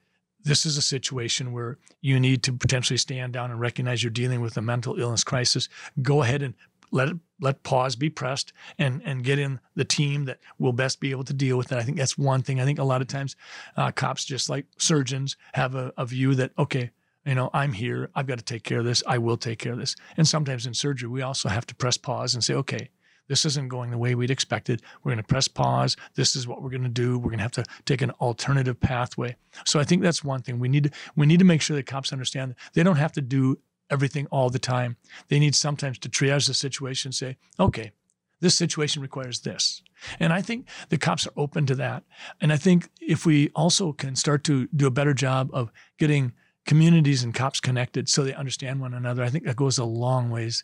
this 0.44 0.66
is 0.66 0.78
a 0.78 0.82
situation 0.82 1.52
where 1.52 1.78
you 2.02 2.20
need 2.20 2.44
to 2.44 2.54
potentially 2.54 2.98
stand 2.98 3.34
down 3.34 3.52
and 3.52 3.60
recognize 3.60 4.04
you're 4.04 4.10
dealing 4.10 4.42
with 4.42 4.58
a 4.58 4.62
mental 4.62 5.00
illness 5.00 5.24
crisis. 5.24 5.68
Go 6.02 6.22
ahead 6.22 6.42
and 6.42 6.54
let 6.92 7.10
it 7.10 7.18
let 7.42 7.64
pause 7.64 7.96
be 7.96 8.10
pressed 8.10 8.52
and 8.78 9.02
and 9.06 9.24
get 9.24 9.40
in 9.40 9.60
the 9.76 9.86
team 9.86 10.26
that 10.26 10.40
will 10.58 10.74
best 10.74 11.00
be 11.00 11.12
able 11.12 11.24
to 11.24 11.34
deal 11.34 11.58
with 11.58 11.72
it. 11.72 11.78
I 11.78 11.84
think 11.84 11.98
that's 11.98 12.18
one 12.18 12.42
thing. 12.42 12.60
I 12.60 12.66
think 12.66 12.80
a 12.80 12.84
lot 12.84 13.02
of 13.02 13.08
times 13.08 13.36
uh, 13.78 13.92
cops, 13.92 14.26
just 14.26 14.50
like 14.50 14.66
surgeons, 14.78 15.38
have 15.54 15.76
a, 15.76 15.94
a 15.98 16.06
view 16.06 16.36
that 16.36 16.52
okay, 16.58 16.92
you 17.26 17.36
know, 17.36 17.50
I'm 17.54 17.74
here. 17.74 18.10
I've 18.16 18.28
got 18.28 18.40
to 18.40 18.44
take 18.44 18.64
care 18.64 18.80
of 18.80 18.86
this. 18.86 19.04
I 19.06 19.18
will 19.18 19.38
take 19.38 19.60
care 19.60 19.74
of 19.74 19.80
this. 19.80 19.96
And 20.18 20.28
sometimes 20.28 20.66
in 20.66 20.74
surgery, 20.74 21.10
we 21.10 21.22
also 21.22 21.50
have 21.50 21.66
to 21.68 21.76
press 21.76 21.98
pause 21.98 22.34
and 22.34 22.44
say, 22.44 22.56
okay, 22.56 22.90
this 23.30 23.46
isn't 23.46 23.70
going 23.70 23.92
the 23.92 23.98
way 23.98 24.16
we'd 24.16 24.32
expected. 24.32 24.82
We're 25.04 25.12
going 25.12 25.24
to 25.24 25.28
press 25.28 25.48
pause. 25.48 25.96
This 26.16 26.36
is 26.36 26.48
what 26.48 26.62
we're 26.62 26.70
going 26.70 26.84
to 26.84 26.90
do. 26.90 27.18
We're 27.18 27.30
going 27.30 27.38
to 27.38 27.44
have 27.44 27.52
to 27.54 27.66
take 27.86 28.02
an 28.02 28.12
alternative 28.20 28.78
pathway. 28.82 29.38
So 29.66 29.80
I 29.80 29.86
think 29.86 30.02
that's 30.02 30.24
one 30.24 30.42
thing 30.42 30.60
we 30.60 30.68
need. 30.68 30.86
To, 30.86 30.92
we 31.16 31.26
need 31.26 31.40
to 31.40 31.46
make 31.46 31.62
sure 31.62 31.78
that 31.78 31.86
cops 31.86 32.12
understand 32.12 32.56
they 32.74 32.84
don't 32.84 32.98
have 32.98 33.14
to 33.14 33.22
do 33.22 33.60
everything 33.90 34.28
all 34.32 34.50
the 34.50 34.60
time. 34.60 34.98
They 35.30 35.40
need 35.40 35.56
sometimes 35.56 35.98
to 36.00 36.10
triage 36.10 36.48
the 36.48 36.54
situation, 36.54 37.12
say, 37.12 37.38
okay, 37.60 37.92
this 38.42 38.56
situation 38.56 39.02
requires 39.02 39.42
this. 39.42 39.82
And 40.20 40.32
I 40.32 40.42
think 40.42 40.68
the 40.90 40.98
cops 40.98 41.28
are 41.28 41.34
open 41.36 41.66
to 41.68 41.76
that. 41.76 42.04
And 42.42 42.52
I 42.54 42.58
think 42.58 42.90
if 43.02 43.26
we 43.26 43.50
also 43.50 43.92
can 43.94 44.16
start 44.16 44.44
to 44.46 44.68
do 44.76 44.88
a 44.88 44.92
better 44.92 45.14
job 45.14 45.50
of 45.54 45.72
getting 45.98 46.34
communities 46.66 47.24
and 47.24 47.34
cops 47.34 47.60
connected 47.60 48.08
so 48.08 48.24
they 48.24 48.34
understand 48.34 48.80
one 48.80 48.94
another, 48.94 49.24
I 49.24 49.30
think 49.30 49.44
that 49.46 49.56
goes 49.56 49.78
a 49.78 49.86
long 49.86 50.30
ways. 50.30 50.64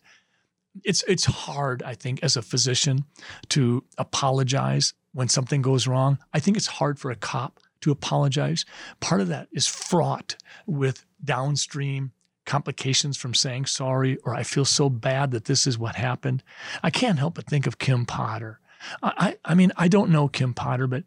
It's 0.84 1.04
it's 1.08 1.26
hard, 1.26 1.84
I 1.84 1.96
think, 1.96 2.24
as 2.24 2.36
a 2.36 2.42
physician 2.42 3.06
to 3.50 3.84
apologize 3.98 4.94
when 5.14 5.30
something 5.30 5.62
goes 5.62 5.88
wrong. 5.88 6.18
I 6.34 6.40
think 6.40 6.58
it's 6.58 6.68
hard 6.68 7.00
for 7.00 7.12
a 7.12 7.16
cop 7.16 7.60
to 7.82 7.92
apologize. 7.92 8.66
Part 9.00 9.22
of 9.22 9.28
that 9.30 9.48
is 9.52 9.68
fraught 9.68 10.36
with 10.66 11.06
downstream 11.24 12.12
complications 12.46 13.18
from 13.18 13.34
saying 13.34 13.66
sorry 13.66 14.18
or 14.18 14.36
I 14.36 14.44
feel 14.44 14.66
so 14.66 14.90
bad 14.90 15.32
that 15.32 15.46
this 15.46 15.66
is 15.66 15.78
what 15.78 15.96
happened. 15.96 16.44
I 16.84 16.90
can't 16.90 17.20
help 17.20 17.36
but 17.36 17.48
think 17.48 17.66
of 17.66 17.80
Kim 17.80 18.06
Potter. 18.06 18.60
I, 19.02 19.38
I 19.44 19.56
mean, 19.56 19.72
I 19.78 19.88
don't 19.88 20.12
know 20.12 20.28
Kim 20.28 20.54
Potter, 20.54 20.86
but 20.86 21.04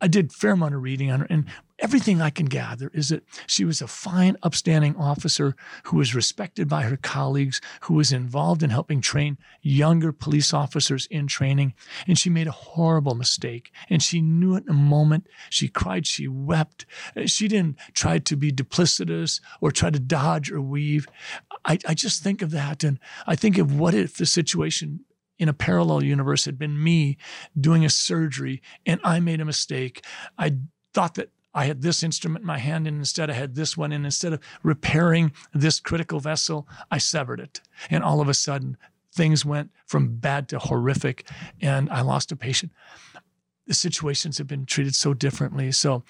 I 0.00 0.08
did 0.08 0.32
fair 0.32 0.52
amount 0.52 0.74
of 0.74 0.82
reading 0.82 1.10
on 1.10 1.20
her, 1.20 1.26
and 1.28 1.44
everything 1.80 2.20
I 2.20 2.30
can 2.30 2.46
gather 2.46 2.90
is 2.94 3.08
that 3.08 3.24
she 3.46 3.64
was 3.64 3.80
a 3.80 3.86
fine, 3.86 4.36
upstanding 4.42 4.96
officer 4.96 5.56
who 5.84 5.96
was 5.96 6.14
respected 6.14 6.68
by 6.68 6.82
her 6.82 6.96
colleagues, 6.96 7.60
who 7.82 7.94
was 7.94 8.12
involved 8.12 8.62
in 8.62 8.70
helping 8.70 9.00
train 9.00 9.38
younger 9.62 10.12
police 10.12 10.52
officers 10.54 11.06
in 11.10 11.26
training. 11.26 11.74
And 12.06 12.18
she 12.18 12.30
made 12.30 12.46
a 12.46 12.52
horrible 12.52 13.14
mistake, 13.14 13.72
and 13.88 14.02
she 14.02 14.20
knew 14.20 14.54
it 14.54 14.64
in 14.64 14.70
a 14.70 14.74
moment. 14.74 15.26
She 15.48 15.68
cried, 15.68 16.06
she 16.06 16.28
wept. 16.28 16.86
She 17.26 17.48
didn't 17.48 17.76
try 17.94 18.18
to 18.18 18.36
be 18.36 18.52
duplicitous 18.52 19.40
or 19.60 19.72
try 19.72 19.90
to 19.90 19.98
dodge 20.00 20.50
or 20.50 20.60
weave. 20.60 21.06
I, 21.64 21.78
I 21.86 21.94
just 21.94 22.22
think 22.22 22.42
of 22.42 22.50
that, 22.52 22.84
and 22.84 22.98
I 23.26 23.36
think 23.36 23.58
of 23.58 23.78
what 23.78 23.94
if 23.94 24.16
the 24.16 24.26
situation 24.26 25.00
in 25.38 25.48
a 25.48 25.54
parallel 25.54 26.04
universe 26.04 26.44
had 26.44 26.58
been 26.58 26.82
me 26.82 27.16
doing 27.58 27.82
a 27.82 27.90
surgery 27.90 28.60
and 28.84 29.00
I 29.02 29.20
made 29.20 29.40
a 29.40 29.44
mistake. 29.46 30.04
I 30.38 30.56
thought 30.92 31.14
that 31.14 31.30
I 31.52 31.64
had 31.64 31.82
this 31.82 32.02
instrument 32.02 32.42
in 32.42 32.46
my 32.46 32.58
hand 32.58 32.86
and 32.86 32.98
instead 32.98 33.30
I 33.30 33.34
had 33.34 33.54
this 33.54 33.76
one. 33.76 33.92
And 33.92 34.04
instead 34.04 34.32
of 34.32 34.40
repairing 34.62 35.32
this 35.52 35.80
critical 35.80 36.20
vessel, 36.20 36.68
I 36.90 36.98
severed 36.98 37.40
it. 37.40 37.60
And 37.88 38.04
all 38.04 38.20
of 38.20 38.28
a 38.28 38.34
sudden, 38.34 38.76
things 39.12 39.44
went 39.44 39.70
from 39.86 40.16
bad 40.16 40.48
to 40.50 40.58
horrific 40.58 41.28
and 41.60 41.90
I 41.90 42.02
lost 42.02 42.30
a 42.32 42.36
patient. 42.36 42.72
The 43.66 43.74
situations 43.74 44.38
have 44.38 44.46
been 44.46 44.66
treated 44.66 44.94
so 44.94 45.14
differently. 45.14 45.70
So, 45.72 46.02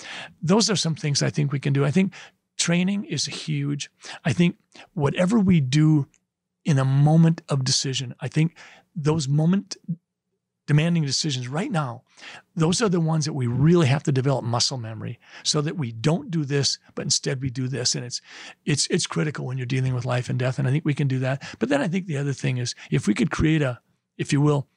those 0.43 0.71
are 0.71 0.77
some 0.77 0.95
things 0.95 1.23
I 1.23 1.31
think 1.31 1.53
we 1.53 1.59
can 1.59 1.73
do. 1.73 1.85
I 1.85 1.91
think 1.91 2.15
training 2.57 3.05
is 3.05 3.27
huge. 3.27 3.91
I 4.25 4.33
think 4.33 4.57
whatever 4.95 5.39
we 5.39 5.61
do 5.61 6.07
in 6.65 6.79
a 6.79 6.85
moment 6.85 7.43
of 7.49 7.65
decision, 7.65 8.15
I 8.21 8.29
think 8.29 8.55
those 8.95 9.29
moment 9.29 9.77
demanding 10.71 11.05
decisions 11.05 11.49
right 11.49 11.73
now, 11.73 12.05
those 12.55 12.81
are 12.81 12.89
the 12.89 13.01
ones 13.01 13.25
that 13.25 13.33
we 13.33 13.49
really 13.49 13.89
have 13.89 14.05
to 14.05 14.13
develop 14.13 14.45
muscle 14.45 14.79
memory 14.79 15.19
so 15.43 15.61
that 15.61 15.77
we 15.77 15.91
don't 15.91 16.31
do 16.31 16.45
this, 16.45 16.79
but 16.95 17.03
instead 17.03 17.43
we 17.43 17.51
do 17.51 17.67
this. 17.67 17.97
And 17.97 18.05
it's 18.05 18.21
it's 18.65 18.87
it's 18.87 19.05
critical 19.05 19.47
when 19.47 19.59
you're 19.59 19.67
dealing 19.67 19.95
with 19.95 20.05
life 20.05 20.31
and 20.31 20.39
death. 20.39 20.61
And 20.61 20.69
I 20.69 20.71
think 20.71 20.85
we 20.85 20.95
can 20.95 21.09
do 21.09 21.19
that. 21.19 21.43
But 21.59 21.71
then 21.71 21.81
I 21.81 21.89
think 21.89 22.07
the 22.07 22.17
other 22.17 22.33
thing 22.33 22.59
is 22.59 22.77
if 22.89 23.09
we 23.09 23.15
could 23.15 23.33
create 23.33 23.63
a, 23.63 23.81
if 24.17 24.33
you 24.33 24.41
will, 24.41 24.69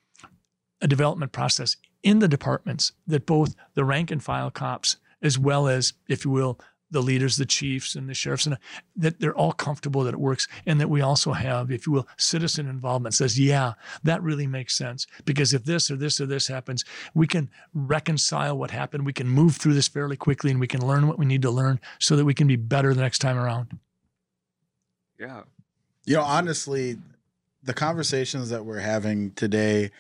a 0.82 0.88
development 0.88 1.32
process 1.32 1.78
in 2.02 2.18
the 2.18 2.28
departments 2.28 2.94
that 3.06 3.28
both 3.28 3.54
the 3.76 3.86
rank 3.86 4.10
and 4.10 4.24
file 4.24 4.50
cops, 4.50 4.98
as 5.22 5.38
well 5.38 5.68
as, 5.68 5.94
if 6.08 6.26
you 6.26 6.32
will, 6.32 6.60
the 6.94 7.02
leaders, 7.02 7.36
the 7.36 7.46
chiefs, 7.46 7.96
and 7.96 8.08
the 8.08 8.14
sheriffs, 8.14 8.46
and 8.46 8.58
that 8.96 9.20
they're 9.20 9.36
all 9.36 9.52
comfortable 9.52 10.04
that 10.04 10.14
it 10.14 10.20
works, 10.20 10.48
and 10.66 10.80
that 10.80 10.90
we 10.90 11.02
also 11.02 11.34
have, 11.34 11.72
if 11.72 11.86
you 11.86 11.94
will, 11.94 12.08
citizen 12.18 12.68
involvement. 12.68 13.16
Says, 13.16 13.40
yeah, 13.40 13.74
that 14.04 14.24
really 14.24 14.48
makes 14.48 14.78
sense 14.78 15.06
because 15.26 15.54
if 15.54 15.66
this 15.66 15.92
or 15.92 15.98
this 15.98 16.22
or 16.22 16.26
this 16.26 16.48
happens, 16.48 16.86
we 17.14 17.28
can 17.28 17.50
reconcile 17.74 18.58
what 18.58 18.72
happened. 18.72 19.06
We 19.06 19.14
can 19.14 19.28
move 19.28 19.58
through 19.58 19.74
this 19.74 19.88
fairly 19.88 20.16
quickly, 20.16 20.52
and 20.52 20.60
we 20.60 20.68
can 20.68 20.86
learn 20.86 21.08
what 21.08 21.20
we 21.20 21.26
need 21.26 21.42
to 21.42 21.52
learn 21.52 21.80
so 22.00 22.16
that 22.16 22.26
we 22.26 22.34
can 22.34 22.48
be 22.48 22.56
better 22.56 22.94
the 22.94 23.02
next 23.02 23.20
time 23.20 23.38
around. 23.38 23.78
Yeah. 25.20 25.44
You 26.06 26.16
know, 26.16 26.24
honestly, 26.24 26.98
the 27.64 27.74
conversations 27.74 28.50
that 28.50 28.66
we're 28.66 28.80
having 28.80 29.32
today, 29.32 29.92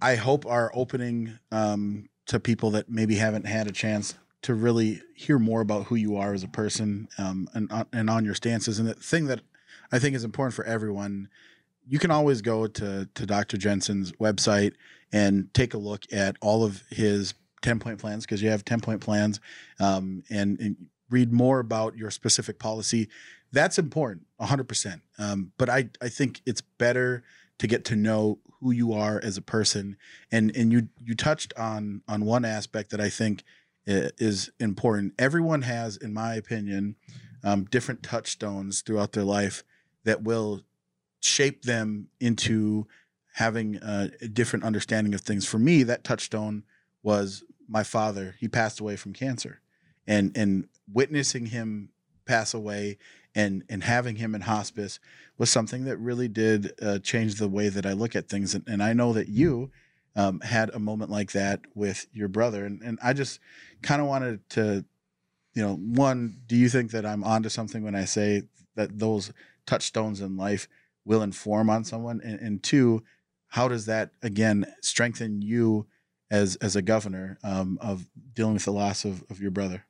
I 0.00 0.14
hope 0.14 0.46
are 0.46 0.70
opening 0.74 1.38
um, 1.50 2.08
to 2.26 2.40
people 2.40 2.70
that 2.70 2.88
maybe 2.88 3.16
haven't 3.16 3.46
had 3.46 3.66
a 3.66 3.72
chance 3.72 4.14
to 4.44 4.52
really 4.52 5.00
hear 5.14 5.38
more 5.38 5.62
about 5.62 5.86
who 5.86 5.94
you 5.94 6.16
are 6.18 6.34
as 6.34 6.42
a 6.42 6.48
person 6.48 7.08
um, 7.16 7.48
and 7.54 7.72
uh, 7.72 7.84
and 7.94 8.10
on 8.10 8.26
your 8.26 8.34
stances. 8.34 8.78
And 8.78 8.86
the 8.86 8.94
thing 8.94 9.26
that 9.26 9.40
I 9.90 9.98
think 9.98 10.14
is 10.14 10.22
important 10.22 10.54
for 10.54 10.66
everyone, 10.66 11.30
you 11.88 11.98
can 11.98 12.10
always 12.10 12.42
go 12.42 12.66
to 12.66 13.08
to 13.14 13.26
Dr. 13.26 13.56
Jensen's 13.56 14.12
website 14.12 14.74
and 15.12 15.52
take 15.54 15.72
a 15.72 15.78
look 15.78 16.04
at 16.12 16.36
all 16.42 16.62
of 16.62 16.82
his 16.90 17.32
ten 17.62 17.78
point 17.78 17.98
plans 17.98 18.26
because 18.26 18.42
you 18.42 18.50
have 18.50 18.66
ten 18.66 18.80
point 18.80 19.00
plans, 19.00 19.40
um, 19.80 20.22
and, 20.28 20.60
and 20.60 20.76
read 21.08 21.32
more 21.32 21.58
about 21.58 21.96
your 21.96 22.10
specific 22.10 22.58
policy. 22.58 23.08
That's 23.50 23.78
important, 23.78 24.26
hundred 24.38 24.64
um, 24.64 24.66
percent. 24.66 25.00
But 25.56 25.70
I 25.70 25.88
I 26.02 26.10
think 26.10 26.42
it's 26.44 26.60
better 26.60 27.24
to 27.60 27.66
get 27.66 27.86
to 27.86 27.96
know 27.96 28.40
who 28.60 28.72
you 28.72 28.92
are 28.92 29.18
as 29.22 29.38
a 29.38 29.42
person, 29.42 29.96
and 30.30 30.54
and 30.54 30.70
you 30.70 30.88
you 31.02 31.14
touched 31.14 31.54
on 31.56 32.02
on 32.06 32.26
one 32.26 32.44
aspect 32.44 32.90
that 32.90 33.00
I 33.00 33.08
think 33.08 33.42
is 33.86 34.50
important. 34.58 35.14
Everyone 35.18 35.62
has, 35.62 35.96
in 35.96 36.12
my 36.12 36.34
opinion, 36.34 36.96
um, 37.42 37.64
different 37.64 38.02
touchstones 38.02 38.80
throughout 38.80 39.12
their 39.12 39.24
life 39.24 39.64
that 40.04 40.22
will 40.22 40.62
shape 41.20 41.62
them 41.62 42.08
into 42.20 42.86
having 43.34 43.76
a, 43.76 44.10
different 44.32 44.64
understanding 44.64 45.14
of 45.14 45.20
things. 45.20 45.46
For 45.46 45.58
me, 45.58 45.82
that 45.82 46.04
touchstone 46.04 46.64
was 47.02 47.44
my 47.68 47.82
father. 47.82 48.36
He 48.38 48.48
passed 48.48 48.80
away 48.80 48.96
from 48.96 49.12
cancer, 49.12 49.60
and 50.06 50.36
and 50.36 50.68
witnessing 50.92 51.46
him 51.46 51.90
pass 52.26 52.54
away 52.54 52.98
and 53.34 53.64
and 53.68 53.82
having 53.82 54.16
him 54.16 54.34
in 54.34 54.42
hospice 54.42 55.00
was 55.36 55.50
something 55.50 55.84
that 55.84 55.96
really 55.96 56.28
did 56.28 56.72
uh, 56.80 56.98
change 57.00 57.36
the 57.36 57.48
way 57.48 57.68
that 57.68 57.84
I 57.84 57.92
look 57.92 58.14
at 58.14 58.28
things. 58.28 58.54
And, 58.54 58.64
and 58.68 58.82
I 58.82 58.92
know 58.92 59.12
that 59.12 59.28
you 59.28 59.70
um, 60.16 60.40
had 60.40 60.70
a 60.70 60.78
moment 60.78 61.10
like 61.10 61.32
that 61.32 61.60
with 61.74 62.06
your 62.12 62.28
brother. 62.28 62.64
And, 62.64 62.80
and 62.82 62.98
I 63.02 63.12
just 63.12 63.40
kind 63.82 64.00
of 64.00 64.06
wanted 64.06 64.48
to, 64.50 64.84
you 65.54 65.62
know, 65.62 65.76
one, 65.76 66.38
do 66.46 66.56
you 66.56 66.68
think 66.68 66.92
that 66.92 67.06
I'm 67.06 67.24
onto 67.24 67.48
something 67.48 67.82
when 67.82 67.94
I 67.94 68.04
say 68.04 68.42
that 68.76 68.98
those 68.98 69.32
touchstones 69.66 70.20
in 70.20 70.36
life 70.36 70.68
will 71.04 71.22
inform 71.22 71.70
on 71.70 71.84
someone? 71.84 72.20
And, 72.24 72.40
and 72.40 72.62
two, 72.62 73.02
how 73.48 73.68
does 73.68 73.86
that 73.86 74.10
again 74.22 74.66
strengthen 74.80 75.42
you 75.42 75.86
as 76.30 76.56
as 76.56 76.74
a 76.74 76.82
governor 76.82 77.38
um, 77.44 77.78
of 77.80 78.06
dealing 78.34 78.54
with 78.54 78.64
the 78.64 78.72
loss 78.72 79.04
of, 79.04 79.22
of 79.30 79.40
your 79.40 79.52
brother? 79.52 79.84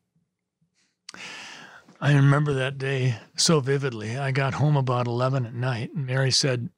I 2.01 2.15
remember 2.15 2.53
that 2.55 2.77
day 2.77 3.17
so 3.37 3.61
vividly. 3.61 4.19
I 4.19 4.31
got 4.33 4.53
home 4.53 4.77
about 4.77 5.07
11 5.07 5.47
at 5.47 5.55
night, 5.55 5.95
and 5.95 6.07
Mary 6.07 6.31
said, 6.31 6.69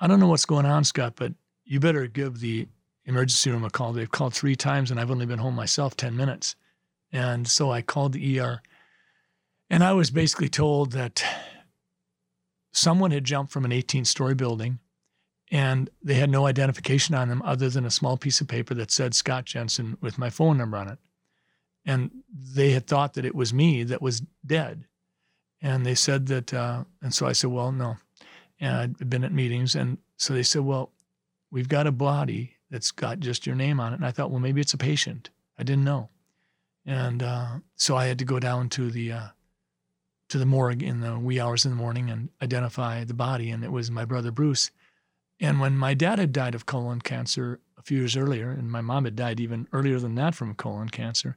I 0.00 0.08
don't 0.08 0.18
know 0.18 0.26
what's 0.26 0.46
going 0.46 0.66
on, 0.66 0.82
Scott, 0.82 1.12
but 1.14 1.32
you 1.64 1.78
better 1.78 2.08
give 2.08 2.40
the 2.40 2.66
emergency 3.06 3.50
room 3.50 3.64
a 3.64 3.70
call. 3.70 3.92
They've 3.92 4.10
called 4.10 4.34
three 4.34 4.56
times 4.56 4.90
and 4.90 4.98
I've 4.98 5.10
only 5.10 5.26
been 5.26 5.38
home 5.38 5.54
myself 5.54 5.96
10 5.96 6.16
minutes. 6.16 6.56
And 7.12 7.46
so 7.46 7.70
I 7.70 7.82
called 7.82 8.12
the 8.12 8.40
ER 8.40 8.60
and 9.70 9.82
I 9.82 9.92
was 9.92 10.10
basically 10.10 10.48
told 10.48 10.92
that 10.92 11.24
someone 12.72 13.10
had 13.10 13.24
jumped 13.24 13.52
from 13.52 13.64
an 13.64 13.72
18 13.72 14.04
story 14.04 14.34
building 14.34 14.78
and 15.50 15.90
they 16.02 16.14
had 16.14 16.30
no 16.30 16.46
identification 16.46 17.14
on 17.14 17.28
them 17.28 17.42
other 17.44 17.68
than 17.68 17.84
a 17.84 17.90
small 17.90 18.16
piece 18.16 18.40
of 18.40 18.48
paper 18.48 18.74
that 18.74 18.90
said 18.90 19.14
Scott 19.14 19.44
Jensen 19.44 19.96
with 20.00 20.18
my 20.18 20.30
phone 20.30 20.58
number 20.58 20.76
on 20.76 20.88
it. 20.88 20.98
And 21.86 22.10
they 22.32 22.70
had 22.70 22.86
thought 22.86 23.14
that 23.14 23.26
it 23.26 23.34
was 23.34 23.52
me 23.52 23.84
that 23.84 24.02
was 24.02 24.22
dead. 24.44 24.84
And 25.60 25.84
they 25.84 25.94
said 25.94 26.26
that, 26.26 26.52
uh, 26.52 26.84
and 27.02 27.14
so 27.14 27.26
I 27.26 27.32
said, 27.32 27.50
well, 27.50 27.72
no. 27.72 27.96
And 28.58 28.76
I'd 28.76 29.10
been 29.10 29.24
at 29.24 29.32
meetings. 29.32 29.74
And 29.74 29.98
so 30.16 30.34
they 30.34 30.42
said, 30.42 30.62
well, 30.62 30.92
we've 31.50 31.68
got 31.68 31.86
a 31.86 31.92
body 31.92 32.53
that's 32.74 32.90
got 32.90 33.20
just 33.20 33.46
your 33.46 33.54
name 33.54 33.78
on 33.78 33.92
it. 33.92 33.96
And 33.96 34.04
I 34.04 34.10
thought, 34.10 34.32
well, 34.32 34.40
maybe 34.40 34.60
it's 34.60 34.74
a 34.74 34.78
patient. 34.78 35.30
I 35.56 35.62
didn't 35.62 35.84
know. 35.84 36.08
and 36.84 37.22
uh, 37.22 37.46
so 37.76 37.96
I 37.96 38.06
had 38.06 38.18
to 38.18 38.24
go 38.24 38.40
down 38.40 38.68
to 38.70 38.90
the 38.90 39.12
uh, 39.12 39.28
to 40.28 40.38
the 40.38 40.44
morgue 40.44 40.82
in 40.82 40.98
the 40.98 41.16
wee 41.16 41.38
hours 41.38 41.64
in 41.64 41.70
the 41.70 41.76
morning 41.76 42.10
and 42.10 42.30
identify 42.42 43.04
the 43.04 43.14
body, 43.14 43.50
and 43.50 43.62
it 43.62 43.70
was 43.70 43.92
my 43.92 44.04
brother 44.04 44.32
Bruce. 44.32 44.72
And 45.38 45.60
when 45.60 45.76
my 45.78 45.94
dad 45.94 46.18
had 46.18 46.32
died 46.32 46.56
of 46.56 46.66
colon 46.66 47.00
cancer 47.00 47.60
a 47.78 47.82
few 47.82 47.98
years 47.98 48.16
earlier, 48.16 48.50
and 48.50 48.72
my 48.72 48.80
mom 48.80 49.04
had 49.04 49.14
died 49.14 49.38
even 49.38 49.68
earlier 49.72 50.00
than 50.00 50.16
that 50.16 50.34
from 50.34 50.56
colon 50.56 50.88
cancer, 50.88 51.36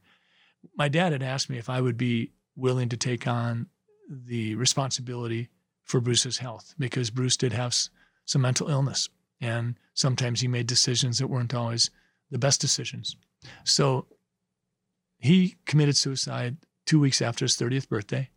my 0.76 0.88
dad 0.88 1.12
had 1.12 1.22
asked 1.22 1.52
me 1.52 1.60
if 1.60 1.70
I 1.70 1.82
would 1.82 1.98
be 1.98 2.32
willing 2.56 2.90
to 2.90 2.98
take 2.98 3.28
on 3.28 3.68
the 4.10 4.56
responsibility 4.56 5.50
for 5.84 6.02
Bruce's 6.02 6.40
health 6.40 6.74
because 6.80 7.12
Bruce 7.12 7.38
did 7.38 7.54
have 7.54 7.76
some 8.26 8.42
mental 8.42 8.70
illness. 8.70 9.08
And 9.40 9.76
sometimes 9.94 10.42
he 10.42 10.48
made 10.48 10.68
decisions 10.68 11.20
that 11.20 11.28
weren't 11.28 11.54
always 11.54 11.90
the 12.32 12.40
best 12.40 12.60
decisions. 12.60 13.16
So 13.64 14.08
he 15.20 15.56
committed 15.66 15.96
suicide 15.96 16.58
two 16.86 17.00
weeks 17.00 17.22
after 17.22 17.46
his 17.46 17.56
30th 17.56 17.88
birthday. 17.88 18.30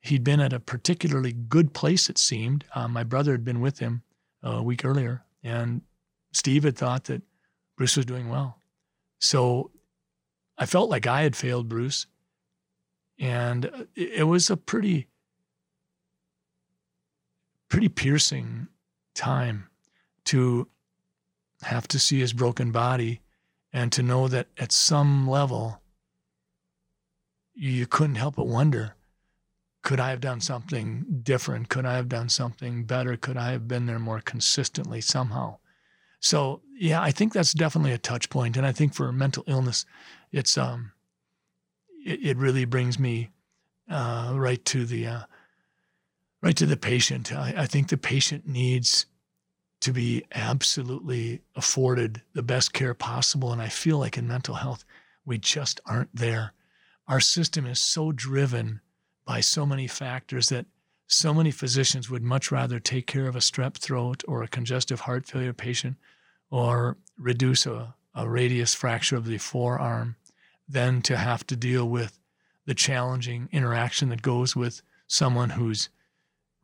He'd 0.00 0.24
been 0.24 0.40
at 0.40 0.52
a 0.52 0.60
particularly 0.60 1.32
good 1.32 1.72
place, 1.74 2.08
it 2.08 2.18
seemed. 2.18 2.64
Uh, 2.74 2.88
my 2.88 3.02
brother 3.02 3.32
had 3.32 3.44
been 3.44 3.60
with 3.60 3.78
him 3.78 4.02
a 4.42 4.62
week 4.62 4.84
earlier, 4.84 5.24
and 5.42 5.82
Steve 6.32 6.64
had 6.64 6.76
thought 6.76 7.04
that 7.04 7.22
Bruce 7.76 7.96
was 7.96 8.06
doing 8.06 8.28
well. 8.28 8.58
So 9.18 9.70
I 10.58 10.66
felt 10.66 10.90
like 10.90 11.06
I 11.06 11.22
had 11.22 11.36
failed 11.36 11.68
Bruce. 11.68 12.06
And 13.18 13.66
uh, 13.66 13.84
it 13.94 14.26
was 14.26 14.50
a 14.50 14.56
pretty, 14.56 15.08
pretty 17.68 17.88
piercing 17.88 18.68
time 19.14 19.68
to 20.26 20.68
have 21.62 21.88
to 21.88 21.98
see 21.98 22.20
his 22.20 22.32
broken 22.32 22.70
body 22.70 23.20
and 23.72 23.90
to 23.92 24.02
know 24.02 24.28
that 24.28 24.48
at 24.58 24.72
some 24.72 25.28
level 25.28 25.80
you 27.54 27.86
couldn't 27.86 28.16
help 28.16 28.36
but 28.36 28.46
wonder 28.46 28.94
could 29.86 30.00
I 30.00 30.10
have 30.10 30.20
done 30.20 30.40
something 30.40 31.20
different? 31.22 31.68
Could 31.68 31.86
I 31.86 31.94
have 31.94 32.08
done 32.08 32.28
something 32.28 32.82
better? 32.82 33.16
Could 33.16 33.36
I 33.36 33.52
have 33.52 33.68
been 33.68 33.86
there 33.86 34.00
more 34.00 34.20
consistently 34.20 35.00
somehow? 35.00 35.58
So 36.18 36.62
yeah, 36.74 37.00
I 37.00 37.12
think 37.12 37.32
that's 37.32 37.52
definitely 37.52 37.92
a 37.92 37.98
touch 37.98 38.28
point. 38.28 38.56
And 38.56 38.66
I 38.66 38.72
think 38.72 38.94
for 38.94 39.12
mental 39.12 39.44
illness, 39.46 39.86
it's 40.32 40.58
um 40.58 40.90
it, 42.04 42.20
it 42.20 42.36
really 42.36 42.64
brings 42.64 42.98
me 42.98 43.30
uh, 43.88 44.32
right 44.34 44.64
to 44.64 44.84
the 44.84 45.06
uh, 45.06 45.20
right 46.42 46.56
to 46.56 46.66
the 46.66 46.76
patient. 46.76 47.32
I, 47.32 47.54
I 47.56 47.66
think 47.66 47.86
the 47.86 47.96
patient 47.96 48.44
needs 48.44 49.06
to 49.86 49.92
be 49.92 50.24
absolutely 50.34 51.40
afforded 51.54 52.20
the 52.32 52.42
best 52.42 52.72
care 52.72 52.92
possible. 52.92 53.52
And 53.52 53.62
I 53.62 53.68
feel 53.68 53.98
like 53.98 54.18
in 54.18 54.26
mental 54.26 54.56
health, 54.56 54.84
we 55.24 55.38
just 55.38 55.80
aren't 55.86 56.12
there. 56.12 56.54
Our 57.06 57.20
system 57.20 57.66
is 57.66 57.80
so 57.80 58.10
driven 58.10 58.80
by 59.24 59.38
so 59.40 59.64
many 59.64 59.86
factors 59.86 60.48
that 60.48 60.66
so 61.06 61.32
many 61.32 61.52
physicians 61.52 62.10
would 62.10 62.24
much 62.24 62.50
rather 62.50 62.80
take 62.80 63.06
care 63.06 63.28
of 63.28 63.36
a 63.36 63.38
strep 63.38 63.76
throat 63.76 64.24
or 64.26 64.42
a 64.42 64.48
congestive 64.48 65.02
heart 65.02 65.24
failure 65.24 65.52
patient 65.52 65.98
or 66.50 66.96
reduce 67.16 67.64
a, 67.64 67.94
a 68.12 68.28
radius 68.28 68.74
fracture 68.74 69.14
of 69.14 69.26
the 69.26 69.38
forearm 69.38 70.16
than 70.68 71.00
to 71.02 71.16
have 71.16 71.46
to 71.46 71.54
deal 71.54 71.88
with 71.88 72.18
the 72.64 72.74
challenging 72.74 73.48
interaction 73.52 74.08
that 74.08 74.20
goes 74.20 74.56
with 74.56 74.82
someone 75.06 75.50
who's 75.50 75.90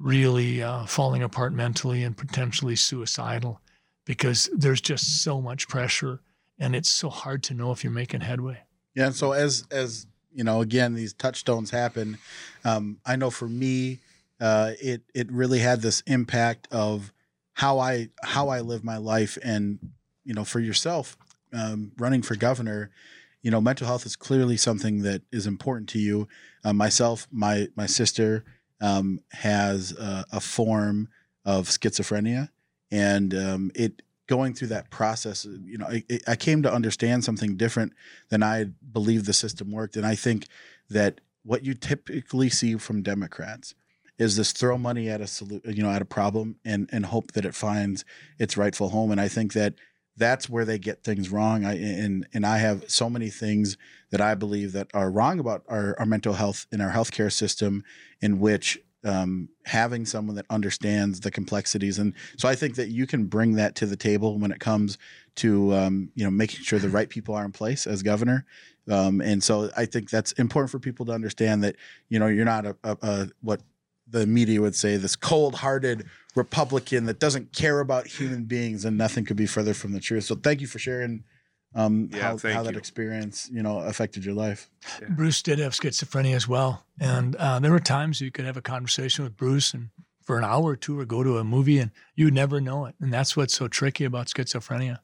really 0.02 0.62
uh, 0.62 0.84
falling 0.84 1.22
apart 1.22 1.52
mentally 1.52 2.02
and 2.02 2.16
potentially 2.16 2.74
suicidal 2.74 3.60
because 4.04 4.50
there's 4.52 4.80
just 4.80 5.22
so 5.22 5.40
much 5.40 5.68
pressure 5.68 6.20
and 6.58 6.74
it's 6.74 6.90
so 6.90 7.08
hard 7.08 7.42
to 7.44 7.54
know 7.54 7.70
if 7.70 7.84
you're 7.84 7.92
making 7.92 8.20
headway. 8.20 8.58
Yeah. 8.94 9.06
And 9.06 9.14
so 9.14 9.32
as, 9.32 9.64
as, 9.70 10.06
you 10.34 10.44
know, 10.44 10.60
again, 10.60 10.94
these 10.94 11.12
touchstones 11.12 11.70
happen. 11.70 12.18
Um, 12.64 12.98
I 13.06 13.16
know 13.16 13.30
for 13.30 13.48
me, 13.48 14.00
uh, 14.40 14.72
it, 14.82 15.02
it 15.14 15.30
really 15.30 15.60
had 15.60 15.82
this 15.82 16.02
impact 16.06 16.66
of 16.72 17.12
how 17.52 17.78
I, 17.78 18.08
how 18.22 18.48
I 18.48 18.60
live 18.60 18.82
my 18.82 18.96
life 18.96 19.38
and, 19.44 19.78
you 20.24 20.34
know, 20.34 20.44
for 20.44 20.58
yourself, 20.58 21.16
um, 21.52 21.92
running 21.96 22.22
for 22.22 22.34
governor, 22.34 22.90
you 23.42 23.50
know, 23.50 23.60
mental 23.60 23.86
health 23.86 24.06
is 24.06 24.16
clearly 24.16 24.56
something 24.56 25.02
that 25.02 25.22
is 25.30 25.46
important 25.46 25.88
to 25.90 25.98
you. 25.98 26.28
Uh, 26.64 26.72
myself, 26.72 27.28
my, 27.30 27.68
my 27.76 27.86
sister, 27.86 28.44
um, 28.82 29.20
has 29.30 29.92
a, 29.92 30.26
a, 30.32 30.40
form 30.40 31.08
of 31.44 31.68
schizophrenia, 31.68 32.50
and 32.90 33.32
um, 33.32 33.70
it 33.74 34.02
going 34.26 34.52
through 34.52 34.68
that 34.68 34.90
process. 34.90 35.44
You 35.44 35.78
know, 35.78 35.86
I, 35.86 36.04
I 36.26 36.36
came 36.36 36.62
to 36.64 36.72
understand 36.72 37.24
something 37.24 37.56
different 37.56 37.92
than 38.28 38.42
I 38.42 38.66
believed 38.92 39.26
the 39.26 39.32
system 39.32 39.70
worked, 39.70 39.96
and 39.96 40.04
I 40.04 40.16
think 40.16 40.48
that 40.90 41.20
what 41.44 41.64
you 41.64 41.74
typically 41.74 42.50
see 42.50 42.76
from 42.76 43.02
Democrats 43.02 43.74
is 44.18 44.36
this 44.36 44.52
throw 44.52 44.76
money 44.76 45.08
at 45.08 45.20
a 45.20 45.60
you 45.64 45.82
know 45.82 45.90
at 45.90 46.02
a 46.02 46.06
problem 46.06 46.56
and 46.64 46.88
and 46.92 47.06
hope 47.06 47.32
that 47.32 47.44
it 47.44 47.54
finds 47.54 48.04
its 48.38 48.56
rightful 48.56 48.90
home 48.90 49.10
and 49.10 49.20
i 49.20 49.26
think 49.26 49.52
that 49.54 49.74
that's 50.16 50.48
where 50.48 50.64
they 50.64 50.78
get 50.78 51.04
things 51.04 51.30
wrong. 51.30 51.64
I 51.64 51.74
and 51.74 52.26
and 52.32 52.46
i 52.46 52.58
have 52.58 52.84
so 52.88 53.08
many 53.08 53.30
things 53.30 53.76
that 54.10 54.20
i 54.20 54.34
believe 54.34 54.72
that 54.72 54.88
are 54.94 55.10
wrong 55.10 55.38
about 55.38 55.64
our, 55.68 55.96
our 55.98 56.06
mental 56.06 56.34
health 56.34 56.66
in 56.70 56.80
our 56.80 56.90
healthcare 56.90 57.32
system 57.32 57.84
in 58.20 58.38
which 58.38 58.78
um, 59.04 59.48
having 59.64 60.06
someone 60.06 60.36
that 60.36 60.46
understands 60.48 61.20
the 61.20 61.30
complexities 61.30 61.98
and 61.98 62.14
so 62.36 62.48
i 62.48 62.54
think 62.54 62.76
that 62.76 62.88
you 62.88 63.06
can 63.06 63.24
bring 63.24 63.54
that 63.54 63.74
to 63.76 63.86
the 63.86 63.96
table 63.96 64.38
when 64.38 64.52
it 64.52 64.60
comes 64.60 64.98
to 65.36 65.74
um, 65.74 66.10
you 66.14 66.24
know 66.24 66.30
making 66.30 66.60
sure 66.62 66.78
the 66.78 66.88
right 66.88 67.08
people 67.08 67.34
are 67.34 67.44
in 67.44 67.52
place 67.52 67.86
as 67.86 68.02
governor. 68.02 68.44
Um, 68.90 69.20
and 69.20 69.42
so 69.42 69.70
i 69.76 69.86
think 69.86 70.10
that's 70.10 70.32
important 70.32 70.70
for 70.70 70.80
people 70.80 71.06
to 71.06 71.12
understand 71.12 71.62
that 71.62 71.76
you 72.08 72.18
know 72.18 72.26
you're 72.26 72.44
not 72.44 72.66
a, 72.66 72.76
a, 72.82 72.96
a 73.02 73.28
what 73.40 73.62
the 74.08 74.26
media 74.26 74.60
would 74.60 74.74
say 74.74 74.96
this 74.96 75.16
cold-hearted 75.16 76.06
republican 76.34 77.06
that 77.06 77.18
doesn't 77.18 77.52
care 77.52 77.80
about 77.80 78.06
human 78.06 78.44
beings 78.44 78.84
and 78.84 78.96
nothing 78.96 79.24
could 79.24 79.36
be 79.36 79.46
further 79.46 79.74
from 79.74 79.92
the 79.92 80.00
truth 80.00 80.24
so 80.24 80.34
thank 80.34 80.60
you 80.60 80.66
for 80.66 80.78
sharing 80.78 81.24
um, 81.74 82.10
Yeah, 82.12 82.36
how, 82.36 82.52
how 82.52 82.62
that 82.64 82.76
experience 82.76 83.48
you 83.50 83.62
know 83.62 83.78
affected 83.78 84.24
your 84.24 84.34
life 84.34 84.68
Bruce 85.08 85.42
did 85.42 85.58
have 85.58 85.72
schizophrenia 85.72 86.34
as 86.34 86.46
well. 86.46 86.84
And 87.00 87.34
uh, 87.36 87.58
there 87.60 87.70
were 87.70 87.80
times 87.80 88.20
you 88.20 88.30
could 88.30 88.44
have 88.44 88.56
a 88.58 88.62
conversation 88.62 89.24
with 89.24 89.36
Bruce 89.36 89.72
and 89.72 89.88
for 90.22 90.38
an 90.38 90.44
hour 90.44 90.64
or 90.64 90.76
two 90.76 90.98
or 90.98 91.04
go 91.04 91.22
to 91.22 91.38
a 91.38 91.44
movie 91.44 91.78
and 91.78 91.90
you 92.14 92.26
would 92.26 92.34
never 92.34 92.60
know 92.60 92.86
it. 92.86 92.94
And 93.00 93.12
that's 93.12 93.36
what's 93.36 93.54
so 93.54 93.68
tricky 93.68 94.04
about 94.04 94.28
schizophrenia. 94.28 94.98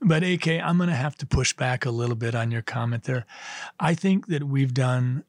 But 0.00 0.22
AK, 0.22 0.48
I'm 0.48 0.76
going 0.78 0.88
to 0.88 0.96
have 0.96 1.16
to 1.18 1.26
push 1.26 1.52
back 1.52 1.84
a 1.86 1.90
little 1.90 2.16
bit 2.16 2.34
on 2.34 2.50
your 2.50 2.62
comment 2.62 3.04
there. 3.04 3.26
I 3.78 3.94
think 3.94 4.26
that 4.28 4.44
we've 4.44 4.74
done 4.74 5.24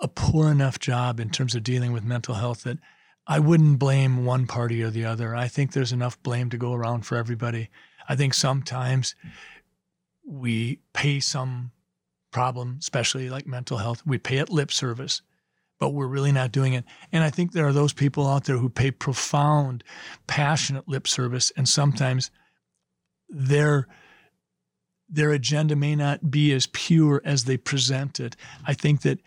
a 0.00 0.08
poor 0.08 0.50
enough 0.50 0.78
job 0.78 1.20
in 1.20 1.30
terms 1.30 1.54
of 1.54 1.62
dealing 1.62 1.92
with 1.92 2.04
mental 2.04 2.34
health 2.34 2.62
that 2.62 2.78
I 3.26 3.38
wouldn't 3.38 3.78
blame 3.78 4.24
one 4.24 4.46
party 4.46 4.82
or 4.82 4.90
the 4.90 5.04
other. 5.04 5.36
I 5.36 5.46
think 5.46 5.72
there's 5.72 5.92
enough 5.92 6.20
blame 6.22 6.50
to 6.50 6.56
go 6.56 6.72
around 6.72 7.02
for 7.02 7.16
everybody. 7.16 7.68
I 8.08 8.16
think 8.16 8.34
sometimes 8.34 9.14
we 10.26 10.80
pay 10.92 11.20
some 11.20 11.72
problem, 12.30 12.76
especially 12.80 13.28
like 13.28 13.46
mental 13.46 13.78
health, 13.78 14.02
we 14.06 14.18
pay 14.18 14.38
it 14.38 14.50
lip 14.50 14.72
service, 14.72 15.22
but 15.78 15.90
we're 15.90 16.06
really 16.06 16.32
not 16.32 16.52
doing 16.52 16.72
it. 16.72 16.84
And 17.12 17.24
I 17.24 17.30
think 17.30 17.52
there 17.52 17.66
are 17.66 17.72
those 17.72 17.92
people 17.92 18.26
out 18.26 18.44
there 18.44 18.58
who 18.58 18.68
pay 18.68 18.90
profound, 18.90 19.84
passionate 20.26 20.88
lip 20.88 21.06
service, 21.06 21.52
and 21.56 21.68
sometimes 21.68 22.30
their 23.28 23.86
their 25.12 25.32
agenda 25.32 25.74
may 25.74 25.96
not 25.96 26.30
be 26.30 26.52
as 26.52 26.68
pure 26.68 27.20
as 27.24 27.44
they 27.44 27.56
present 27.56 28.20
it. 28.20 28.36
I 28.64 28.74
think 28.74 29.02
that 29.02 29.18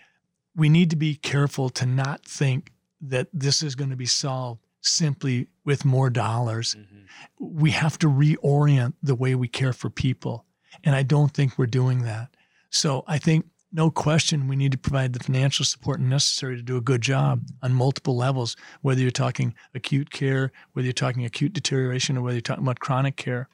we 0.55 0.69
need 0.69 0.89
to 0.91 0.95
be 0.95 1.15
careful 1.15 1.69
to 1.69 1.85
not 1.85 2.25
think 2.25 2.71
that 3.01 3.27
this 3.33 3.61
is 3.61 3.75
going 3.75 3.89
to 3.89 3.95
be 3.95 4.05
solved 4.05 4.61
simply 4.81 5.47
with 5.65 5.85
more 5.85 6.09
dollars. 6.09 6.75
Mm-hmm. 6.75 7.57
We 7.57 7.71
have 7.71 7.97
to 7.99 8.07
reorient 8.07 8.93
the 9.01 9.15
way 9.15 9.35
we 9.35 9.47
care 9.47 9.73
for 9.73 9.89
people. 9.89 10.45
And 10.83 10.95
I 10.95 11.03
don't 11.03 11.33
think 11.33 11.57
we're 11.57 11.65
doing 11.67 12.03
that. 12.03 12.35
So 12.69 13.03
I 13.07 13.17
think, 13.17 13.45
no 13.71 13.89
question, 13.89 14.47
we 14.47 14.55
need 14.55 14.71
to 14.73 14.77
provide 14.77 15.13
the 15.13 15.23
financial 15.23 15.65
support 15.65 15.99
necessary 15.99 16.55
to 16.55 16.61
do 16.61 16.77
a 16.77 16.81
good 16.81 17.01
job 17.01 17.47
on 17.63 17.73
multiple 17.73 18.15
levels, 18.15 18.55
whether 18.81 19.01
you're 19.01 19.09
talking 19.09 19.55
acute 19.73 20.11
care, 20.11 20.51
whether 20.73 20.85
you're 20.85 20.93
talking 20.93 21.25
acute 21.25 21.53
deterioration, 21.53 22.17
or 22.17 22.21
whether 22.21 22.35
you're 22.35 22.41
talking 22.41 22.63
about 22.63 22.79
chronic 22.79 23.15
care. 23.15 23.49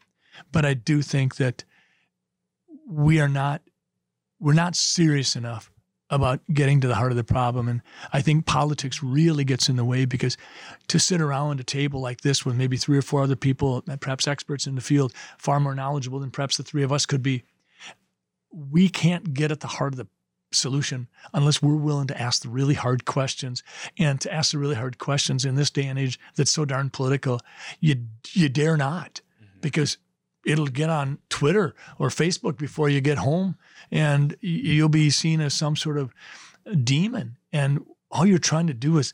But 0.52 0.66
I 0.66 0.74
do 0.74 1.02
think 1.02 1.38
that 1.38 1.64
we 2.86 3.22
are 3.22 3.30
not 3.30 3.62
we're 4.42 4.54
not 4.54 4.76
serious 4.76 5.36
enough 5.36 5.72
about 6.10 6.42
getting 6.52 6.82
to 6.82 6.88
the 6.88 6.96
heart 6.96 7.12
of 7.12 7.18
the 7.18 7.24
problem. 7.24 7.68
And 7.68 7.82
I 8.12 8.22
think 8.22 8.46
politics 8.46 9.04
really 9.04 9.44
gets 9.44 9.70
in 9.70 9.76
the 9.76 9.86
way 9.86 10.06
because 10.06 10.38
to 10.88 11.00
sit 11.00 11.22
around 11.22 11.60
a 11.60 11.64
table 11.64 12.02
like 12.02 12.22
this 12.22 12.46
with 12.46 12.56
maybe 12.56 12.78
three 12.78 12.98
or 12.98 13.02
four 13.02 13.24
other 13.24 13.36
people, 13.36 13.84
perhaps 14.00 14.28
experts 14.28 14.66
in 14.66 14.76
the 14.76 14.82
field, 14.82 15.14
far 15.38 15.60
more 15.60 15.76
knowledgeable 15.76 16.20
than 16.20 16.32
perhaps 16.32 16.58
the 16.58 16.64
three 16.64 16.84
of 16.84 16.92
us 16.92 17.06
could 17.06 17.22
be, 17.22 17.44
we 18.52 18.90
can't 18.90 19.34
get 19.34 19.52
at 19.52 19.60
the 19.60 19.68
heart 19.68 19.94
of 19.94 19.98
the 19.98 20.08
solution 20.52 21.08
unless 21.34 21.62
we're 21.62 21.76
willing 21.76 22.08
to 22.08 22.20
ask 22.20 22.42
the 22.42 22.50
really 22.50 22.74
hard 22.74 23.06
questions. 23.06 23.64
And 23.98 24.20
to 24.22 24.34
ask 24.34 24.52
the 24.52 24.58
really 24.58 24.76
hard 24.76 24.98
questions 24.98 25.46
in 25.46 25.56
this 25.56 25.70
day 25.70 25.86
and 25.86 26.00
age 26.00 26.20
that's 26.36 26.52
so 26.52 26.66
darn 26.66 26.90
political, 26.90 27.40
you 27.80 28.08
you 28.32 28.50
dare 28.50 28.78
not. 28.78 29.22
Mm-hmm. 29.42 29.60
Because 29.62 29.98
it'll 30.50 30.68
get 30.68 30.90
on 30.90 31.20
Twitter 31.30 31.76
or 32.00 32.10
Facebook 32.10 32.58
before 32.58 32.90
you 32.90 33.02
get 33.02 33.20
home, 33.20 33.56
and 33.92 34.36
you'll 34.42 34.90
be 34.90 35.10
seen 35.10 35.42
as 35.42 35.54
some 35.54 35.76
sort 35.76 35.98
of 35.98 36.14
demon. 36.84 37.38
And 37.54 37.86
all 38.12 38.26
you're 38.26 38.40
trying 38.40 38.68
to 38.68 38.74
do 38.74 38.98
is, 38.98 39.14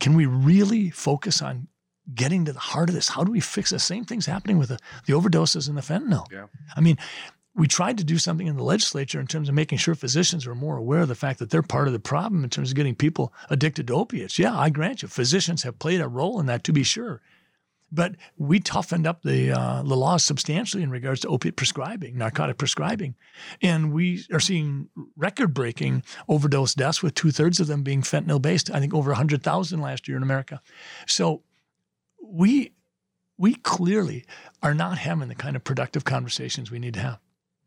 can 0.00 0.14
we 0.14 0.26
really 0.26 0.90
focus 0.90 1.40
on 1.40 1.68
getting 2.12 2.44
to 2.44 2.52
the 2.52 2.58
heart 2.58 2.88
of 2.88 2.94
this? 2.94 3.08
How 3.08 3.22
do 3.22 3.30
we 3.30 3.40
fix 3.40 3.70
the 3.70 3.78
same 3.78 4.04
things 4.04 4.26
happening 4.26 4.58
with 4.58 4.70
the, 4.70 4.78
the 5.06 5.12
overdoses 5.12 5.68
and 5.68 5.78
the 5.78 5.82
fentanyl? 5.82 6.26
Yeah. 6.32 6.46
I 6.76 6.80
mean, 6.80 6.98
we 7.54 7.68
tried 7.68 7.98
to 7.98 8.04
do 8.04 8.18
something 8.18 8.46
in 8.46 8.56
the 8.56 8.64
legislature 8.64 9.20
in 9.20 9.26
terms 9.26 9.48
of 9.48 9.54
making 9.54 9.78
sure 9.78 9.94
physicians 9.94 10.46
are 10.46 10.54
more 10.54 10.76
aware 10.76 11.00
of 11.00 11.08
the 11.08 11.14
fact 11.14 11.38
that 11.38 11.50
they're 11.50 11.62
part 11.62 11.86
of 11.86 11.92
the 11.92 12.00
problem 12.00 12.42
in 12.42 12.50
terms 12.50 12.70
of 12.70 12.76
getting 12.76 12.94
people 12.94 13.32
addicted 13.50 13.86
to 13.86 13.94
opiates. 13.94 14.38
Yeah, 14.38 14.58
I 14.58 14.70
grant 14.70 15.02
you, 15.02 15.08
physicians 15.08 15.62
have 15.62 15.78
played 15.78 16.00
a 16.00 16.08
role 16.08 16.40
in 16.40 16.46
that 16.46 16.64
to 16.64 16.72
be 16.72 16.82
sure. 16.82 17.20
But 17.94 18.16
we 18.38 18.58
toughened 18.58 19.06
up 19.06 19.22
the 19.22 19.52
uh, 19.52 19.82
the 19.82 19.96
laws 19.96 20.24
substantially 20.24 20.82
in 20.82 20.90
regards 20.90 21.20
to 21.20 21.28
opiate 21.28 21.56
prescribing, 21.56 22.16
narcotic 22.16 22.56
prescribing, 22.56 23.16
and 23.60 23.92
we 23.92 24.24
are 24.32 24.40
seeing 24.40 24.88
record-breaking 25.16 26.02
overdose 26.26 26.74
deaths, 26.74 27.02
with 27.02 27.14
two 27.14 27.30
thirds 27.30 27.60
of 27.60 27.66
them 27.66 27.82
being 27.82 28.00
fentanyl-based. 28.00 28.70
I 28.70 28.80
think 28.80 28.94
over 28.94 29.12
hundred 29.12 29.42
thousand 29.42 29.82
last 29.82 30.08
year 30.08 30.16
in 30.16 30.22
America. 30.22 30.62
So 31.06 31.42
we 32.24 32.72
we 33.36 33.56
clearly 33.56 34.24
are 34.62 34.74
not 34.74 34.98
having 34.98 35.28
the 35.28 35.34
kind 35.34 35.54
of 35.54 35.62
productive 35.62 36.04
conversations 36.04 36.70
we 36.70 36.78
need 36.78 36.94
to 36.94 37.00
have. 37.00 37.18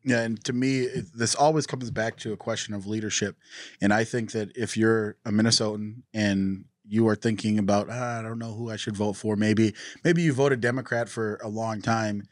Yeah, 0.04 0.22
and 0.22 0.44
to 0.46 0.54
me, 0.54 0.88
this 1.16 1.36
always 1.36 1.66
comes 1.66 1.90
back 1.92 2.18
to 2.18 2.32
a 2.32 2.38
question 2.38 2.74
of 2.76 2.86
leadership. 2.86 3.38
And 3.82 3.92
I 3.92 4.04
think 4.04 4.32
that 4.32 4.56
if 4.56 4.78
you're 4.78 5.18
a 5.26 5.32
Minnesotan 5.32 6.04
and 6.14 6.66
you 6.88 7.08
are 7.08 7.16
thinking 7.16 7.60
about, 7.60 7.88
ah, 7.90 8.20
I 8.20 8.22
don't 8.22 8.40
know 8.40 8.54
who 8.54 8.70
I 8.70 8.76
should 8.76 8.96
vote 8.96 9.14
for, 9.14 9.36
maybe 9.36 9.74
maybe 10.04 10.22
you 10.22 10.34
voted 10.34 10.62
Democrat 10.62 11.10
for 11.10 11.40
a 11.44 11.48
long 11.48 11.82
time, 11.82 12.28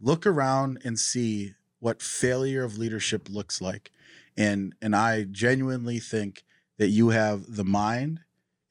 look 0.00 0.26
around 0.26 0.80
and 0.84 0.98
see 0.98 1.54
what 1.78 2.02
failure 2.02 2.64
of 2.64 2.78
leadership 2.78 3.28
looks 3.28 3.60
like. 3.60 3.90
And 4.36 4.74
and 4.80 4.94
I 4.94 5.24
genuinely 5.24 5.98
think 5.98 6.44
that 6.78 6.88
you 6.88 7.10
have 7.10 7.56
the 7.56 7.64
mind 7.64 8.20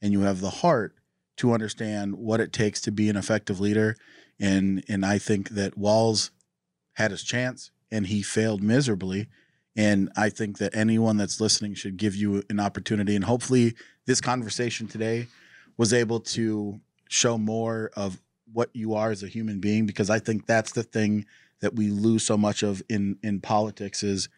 and 0.02 0.12
you 0.12 0.22
have 0.22 0.40
the 0.40 0.50
heart 0.50 0.94
to 1.36 1.52
understand 1.52 2.16
what 2.16 2.40
it 2.40 2.52
takes 2.52 2.80
to 2.82 2.92
be 2.92 3.08
an 3.08 3.16
effective 3.16 3.60
leader. 3.60 3.96
And 4.38 4.84
and 4.88 5.04
I 5.04 5.18
think 5.18 5.50
that 5.50 5.76
Walz 5.76 6.30
had 6.94 7.10
his 7.10 7.22
chance 7.22 7.70
and 7.90 8.06
he 8.06 8.22
failed 8.22 8.62
miserably. 8.62 9.28
And 9.76 10.10
I 10.16 10.30
think 10.30 10.58
that 10.58 10.74
anyone 10.74 11.16
that's 11.16 11.40
listening 11.40 11.74
should 11.74 11.96
give 11.96 12.16
you 12.16 12.42
an 12.50 12.58
opportunity. 12.60 13.14
And 13.14 13.24
hopefully, 13.24 13.74
this 14.06 14.20
conversation 14.20 14.88
today 14.88 15.28
was 15.76 15.92
able 15.92 16.20
to 16.20 16.80
show 17.08 17.38
more 17.38 17.90
of 17.96 18.20
what 18.52 18.70
you 18.72 18.94
are 18.94 19.10
as 19.10 19.22
a 19.22 19.28
human 19.28 19.60
being, 19.60 19.86
because 19.86 20.10
I 20.10 20.18
think 20.18 20.46
that's 20.46 20.72
the 20.72 20.82
thing 20.82 21.24
that 21.60 21.76
we 21.76 21.88
lose 21.90 22.24
so 22.24 22.36
much 22.36 22.62
of 22.62 22.82
in 22.88 23.16
in 23.22 23.40
politics 23.40 24.02
is 24.02 24.28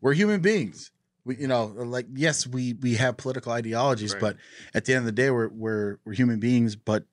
we're 0.00 0.12
human 0.12 0.40
beings. 0.40 0.90
We, 1.24 1.36
you 1.36 1.46
know, 1.48 1.64
like 1.64 2.06
yes, 2.14 2.46
we 2.46 2.74
we 2.74 2.96
have 2.96 3.16
political 3.16 3.52
ideologies, 3.52 4.12
Right. 4.12 4.20
but 4.20 4.36
at 4.74 4.84
the 4.84 4.92
end 4.92 5.00
of 5.00 5.06
the 5.06 5.12
day, 5.12 5.30
we're 5.30 5.48
we're 5.48 5.98
we're 6.04 6.12
human 6.12 6.40
beings. 6.40 6.76
But 6.76 7.04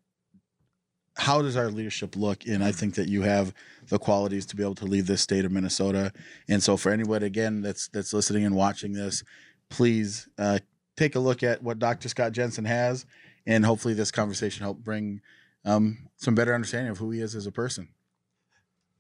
how 1.21 1.43
does 1.43 1.55
our 1.55 1.69
leadership 1.69 2.15
look? 2.15 2.47
And 2.47 2.63
I 2.63 2.71
think 2.71 2.95
that 2.95 3.07
you 3.07 3.21
have 3.21 3.53
the 3.89 3.99
qualities 3.99 4.47
to 4.47 4.55
be 4.55 4.63
able 4.63 4.75
to 4.75 4.85
lead 4.85 5.05
this 5.05 5.21
state 5.21 5.45
of 5.45 5.51
Minnesota. 5.51 6.11
And 6.49 6.63
so, 6.63 6.77
for 6.77 6.91
anyone 6.91 7.21
again 7.21 7.61
that's 7.61 7.87
that's 7.89 8.11
listening 8.11 8.43
and 8.43 8.55
watching 8.55 8.93
this, 8.93 9.23
please 9.69 10.27
uh, 10.39 10.59
take 10.97 11.15
a 11.15 11.19
look 11.19 11.43
at 11.43 11.61
what 11.61 11.77
Dr. 11.77 12.09
Scott 12.09 12.31
Jensen 12.31 12.65
has, 12.65 13.05
and 13.45 13.63
hopefully, 13.63 13.93
this 13.93 14.09
conversation 14.09 14.63
help 14.63 14.79
bring 14.79 15.21
um, 15.63 16.09
some 16.17 16.33
better 16.33 16.55
understanding 16.55 16.89
of 16.89 16.97
who 16.97 17.11
he 17.11 17.21
is 17.21 17.35
as 17.35 17.45
a 17.45 17.51
person. 17.51 17.89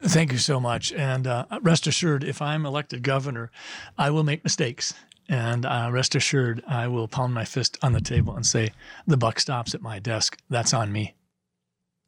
Thank 0.03 0.31
you 0.31 0.37
so 0.37 0.59
much. 0.59 0.93
And 0.93 1.25
uh, 1.25 1.45
rest 1.61 1.87
assured, 1.87 2.23
if 2.23 2.39
I'm 2.39 2.67
elected 2.67 3.01
governor, 3.01 3.51
I 3.97 4.11
will 4.11 4.23
make 4.23 4.43
mistakes. 4.43 4.93
And 5.27 5.65
uh, 5.65 5.89
rest 5.91 6.13
assured, 6.13 6.63
I 6.67 6.87
will 6.87 7.07
pound 7.07 7.33
my 7.33 7.45
fist 7.45 7.77
on 7.81 7.93
the 7.93 8.01
table 8.01 8.35
and 8.35 8.45
say, 8.45 8.71
the 9.07 9.17
buck 9.17 9.39
stops 9.39 9.73
at 9.73 9.81
my 9.81 9.99
desk. 9.99 10.37
That's 10.49 10.73
on 10.73 10.91
me. 10.91 11.15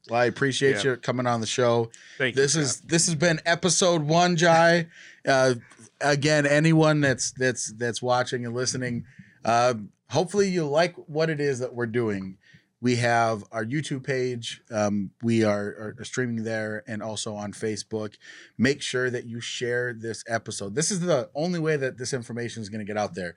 Well, 0.08 0.20
I 0.20 0.26
appreciate 0.26 0.76
Yeah. 0.84 0.92
you 0.92 0.96
coming 0.96 1.26
on 1.26 1.40
the 1.40 1.46
show. 1.46 1.90
Thank 2.18 2.36
this 2.36 2.54
you. 2.54 2.62
is 2.62 2.80
this 2.82 3.06
has 3.06 3.14
been 3.14 3.40
episode 3.46 4.02
one, 4.02 4.36
Jai. 4.36 4.88
Uh, 5.26 5.54
again, 6.00 6.46
anyone 6.46 7.00
that's 7.00 7.32
that's 7.32 7.72
that's 7.72 8.02
watching 8.02 8.44
and 8.44 8.54
listening, 8.54 9.06
uh, 9.44 9.74
hopefully 10.10 10.48
you 10.48 10.66
like 10.66 10.94
what 11.08 11.30
it 11.30 11.40
is 11.40 11.58
that 11.60 11.74
we're 11.74 11.86
doing. 11.86 12.36
We 12.82 12.96
have 12.96 13.44
our 13.50 13.64
YouTube 13.64 14.04
page. 14.04 14.60
Um, 14.70 15.10
we 15.22 15.42
are, 15.42 15.94
are 15.98 16.04
streaming 16.04 16.44
there 16.44 16.84
and 16.86 17.02
also 17.02 17.34
on 17.34 17.54
Facebook. 17.54 18.16
Make 18.58 18.82
sure 18.82 19.08
that 19.08 19.24
you 19.24 19.40
share 19.40 19.94
this 19.94 20.22
episode. 20.28 20.74
This 20.74 20.90
is 20.90 21.00
the 21.00 21.30
only 21.34 21.58
way 21.58 21.76
that 21.78 21.96
this 21.96 22.12
information 22.12 22.62
is 22.62 22.68
going 22.68 22.80
to 22.80 22.84
get 22.84 22.98
out 22.98 23.14
there. 23.14 23.36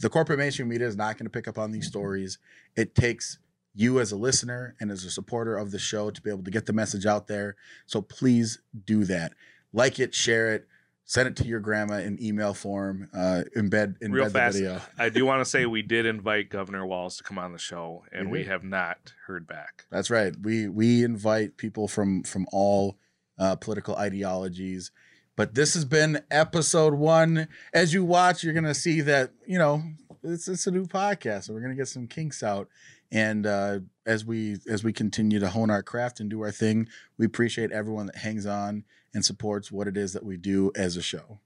The 0.00 0.08
corporate 0.08 0.40
mainstream 0.40 0.68
media 0.68 0.88
is 0.88 0.96
not 0.96 1.18
going 1.18 1.26
to 1.26 1.30
pick 1.30 1.46
up 1.46 1.56
on 1.56 1.70
these 1.70 1.86
stories. 1.86 2.38
It 2.74 2.96
takes 2.96 3.38
you 3.74 4.00
as 4.00 4.12
a 4.12 4.16
listener 4.16 4.74
and 4.80 4.90
as 4.90 5.04
a 5.04 5.10
supporter 5.10 5.56
of 5.56 5.70
the 5.70 5.78
show 5.78 6.10
to 6.10 6.20
be 6.20 6.30
able 6.30 6.42
to 6.44 6.50
get 6.50 6.66
the 6.66 6.72
message 6.72 7.06
out 7.06 7.26
there. 7.28 7.56
So 7.86 8.02
please 8.02 8.58
do 8.84 9.04
that. 9.04 9.32
Like 9.72 10.00
it, 10.00 10.14
share 10.14 10.52
it, 10.54 10.66
send 11.04 11.28
it 11.28 11.36
to 11.36 11.44
your 11.44 11.60
grandma 11.60 11.98
in 11.98 12.20
email 12.22 12.52
form, 12.54 13.08
uh, 13.14 13.42
embed 13.56 13.98
embed 14.00 14.12
Real 14.12 14.24
the 14.24 14.30
fast. 14.30 14.56
video. 14.56 14.80
I 14.98 15.08
do 15.08 15.24
want 15.24 15.40
to 15.44 15.48
say 15.48 15.66
we 15.66 15.82
did 15.82 16.06
invite 16.06 16.50
Governor 16.50 16.84
Walz 16.86 17.16
to 17.18 17.22
come 17.22 17.38
on 17.38 17.52
the 17.52 17.58
show, 17.58 18.04
and 18.12 18.30
We 18.30 18.38
we 18.40 18.44
have 18.46 18.64
not 18.64 19.12
heard 19.26 19.46
back. 19.46 19.86
That's 19.90 20.10
right. 20.10 20.34
We 20.42 20.68
we 20.68 21.04
invite 21.04 21.56
people 21.56 21.86
from 21.86 22.24
from 22.24 22.46
all 22.52 22.96
uh, 23.38 23.56
political 23.56 23.94
ideologies. 23.96 24.90
But 25.36 25.54
this 25.54 25.74
has 25.74 25.84
been 25.84 26.20
episode 26.30 26.94
one. 26.94 27.48
As 27.72 27.94
you 27.94 28.04
watch, 28.04 28.42
you're 28.44 28.52
gonna 28.52 28.74
see 28.74 29.00
that 29.02 29.30
you 29.46 29.58
know 29.58 29.82
it's 30.22 30.48
it's 30.48 30.66
a 30.66 30.70
new 30.70 30.86
podcast, 30.86 31.44
so 31.44 31.54
we're 31.54 31.62
gonna 31.62 31.74
get 31.76 31.88
some 31.88 32.06
kinks 32.08 32.42
out. 32.42 32.68
And 33.12 33.46
uh, 33.46 33.80
as 34.06 34.24
we 34.24 34.58
as 34.68 34.84
we 34.84 34.92
continue 34.92 35.40
to 35.40 35.48
hone 35.48 35.70
our 35.70 35.82
craft 35.82 36.20
and 36.20 36.30
do 36.30 36.42
our 36.42 36.52
thing, 36.52 36.88
we 37.18 37.26
appreciate 37.26 37.72
everyone 37.72 38.06
that 38.06 38.16
hangs 38.16 38.46
on 38.46 38.84
and 39.12 39.24
supports 39.24 39.72
what 39.72 39.88
it 39.88 39.96
is 39.96 40.12
that 40.12 40.24
we 40.24 40.36
do 40.36 40.70
as 40.76 40.96
a 40.96 41.02
show. 41.02 41.40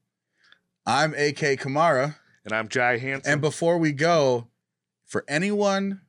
I'm 0.86 1.14
AK 1.14 1.58
Kamara. 1.58 2.16
And 2.44 2.52
I'm 2.52 2.68
Jai 2.68 2.98
Hanson. 2.98 3.32
And 3.32 3.40
before 3.40 3.78
we 3.78 3.92
go, 3.92 4.48
for 5.06 5.24
anyone 5.28 6.02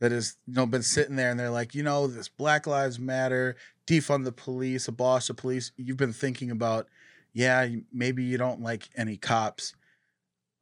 that 0.00 0.12
has 0.12 0.36
you 0.46 0.54
know 0.54 0.66
been 0.66 0.82
sitting 0.82 1.16
there 1.16 1.30
and 1.30 1.38
they're 1.38 1.50
like, 1.50 1.74
you 1.74 1.82
know, 1.82 2.06
this 2.06 2.28
Black 2.28 2.66
Lives 2.66 2.98
Matter, 2.98 3.56
defund 3.86 4.24
the 4.24 4.32
police, 4.32 4.88
abolish 4.88 5.28
the 5.28 5.34
police, 5.34 5.72
you've 5.76 5.96
been 5.96 6.12
thinking 6.12 6.50
about, 6.50 6.88
yeah, 7.32 7.68
maybe 7.92 8.24
you 8.24 8.36
don't 8.36 8.60
like 8.60 8.88
any 8.96 9.16
cops. 9.16 9.74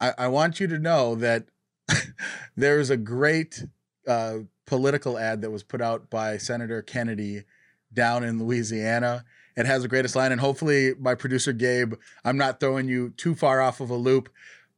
I, 0.01 0.13
I 0.19 0.29
want 0.29 0.61
you 0.61 0.67
to 0.67 0.79
know 0.79 1.15
that 1.17 1.47
there 2.57 2.81
is 2.81 2.91
a 2.91 2.97
great 2.97 3.65
uh, 4.07 4.39
political 4.67 5.19
ad 5.19 5.43
that 5.43 5.51
was 5.51 5.63
put 5.63 5.81
out 5.81 6.11
by 6.11 6.37
Senator 6.37 6.83
Kennedy 6.83 7.45
down 7.93 8.25
in 8.25 8.39
Louisiana. 8.39 9.25
It 9.57 9.67
has 9.67 9.83
the 9.83 9.89
greatest 9.89 10.17
line, 10.17 10.33
and 10.33 10.41
hopefully, 10.41 10.95
my 10.99 11.15
producer 11.15 11.53
Gabe, 11.53 11.95
I'm 12.25 12.37
not 12.37 12.59
throwing 12.59 12.89
you 12.89 13.11
too 13.11 13.35
far 13.35 13.61
off 13.61 13.81
of 13.81 13.91
a 13.91 13.95
loop, 13.95 14.29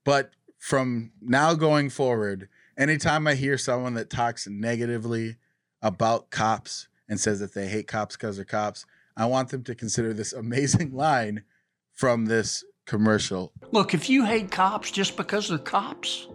but 0.04 0.30
from 0.58 1.12
now 1.20 1.54
going 1.54 1.90
forward, 1.90 2.48
anytime 2.76 3.26
I 3.26 3.34
hear 3.34 3.56
someone 3.56 3.94
that 3.94 4.10
talks 4.10 4.46
negatively 4.46 5.36
about 5.80 6.30
cops 6.30 6.88
and 7.08 7.18
says 7.18 7.40
that 7.40 7.54
they 7.54 7.68
hate 7.68 7.86
cops 7.86 8.16
because 8.16 8.36
they're 8.36 8.44
cops, 8.44 8.84
I 9.16 9.26
want 9.26 9.48
them 9.48 9.62
to 9.64 9.74
consider 9.74 10.12
this 10.12 10.32
amazing 10.32 10.92
line 10.94 11.44
from 11.92 12.26
this 12.26 12.64
commercial. 12.84 13.52
Look, 13.72 13.94
if 13.94 14.10
you 14.10 14.24
hate 14.24 14.50
cops 14.50 14.90
just 14.90 15.16
because 15.16 15.48
they're 15.48 15.58
cops, 15.58 16.28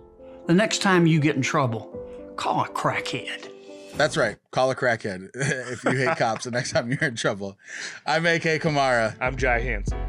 the 0.47 0.53
next 0.53 0.81
time 0.81 1.05
you 1.05 1.19
get 1.19 1.35
in 1.35 1.41
trouble, 1.41 2.11
call 2.36 2.63
a 2.63 2.67
crackhead. 2.69 3.49
That's 3.95 4.17
right. 4.17 4.38
Call 4.51 4.71
a 4.71 4.75
crackhead 4.75 5.29
if 5.36 5.84
you 5.84 5.91
hate 5.91 6.17
cops 6.17 6.45
the 6.45 6.51
next 6.51 6.71
time 6.71 6.89
you're 6.89 7.03
in 7.03 7.15
trouble. 7.15 7.57
I'm 8.05 8.25
AK 8.25 8.61
Kamara. 8.61 9.15
I'm 9.19 9.36
Jai 9.36 9.59
Hanson. 9.59 9.99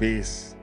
Peace. 0.00 0.54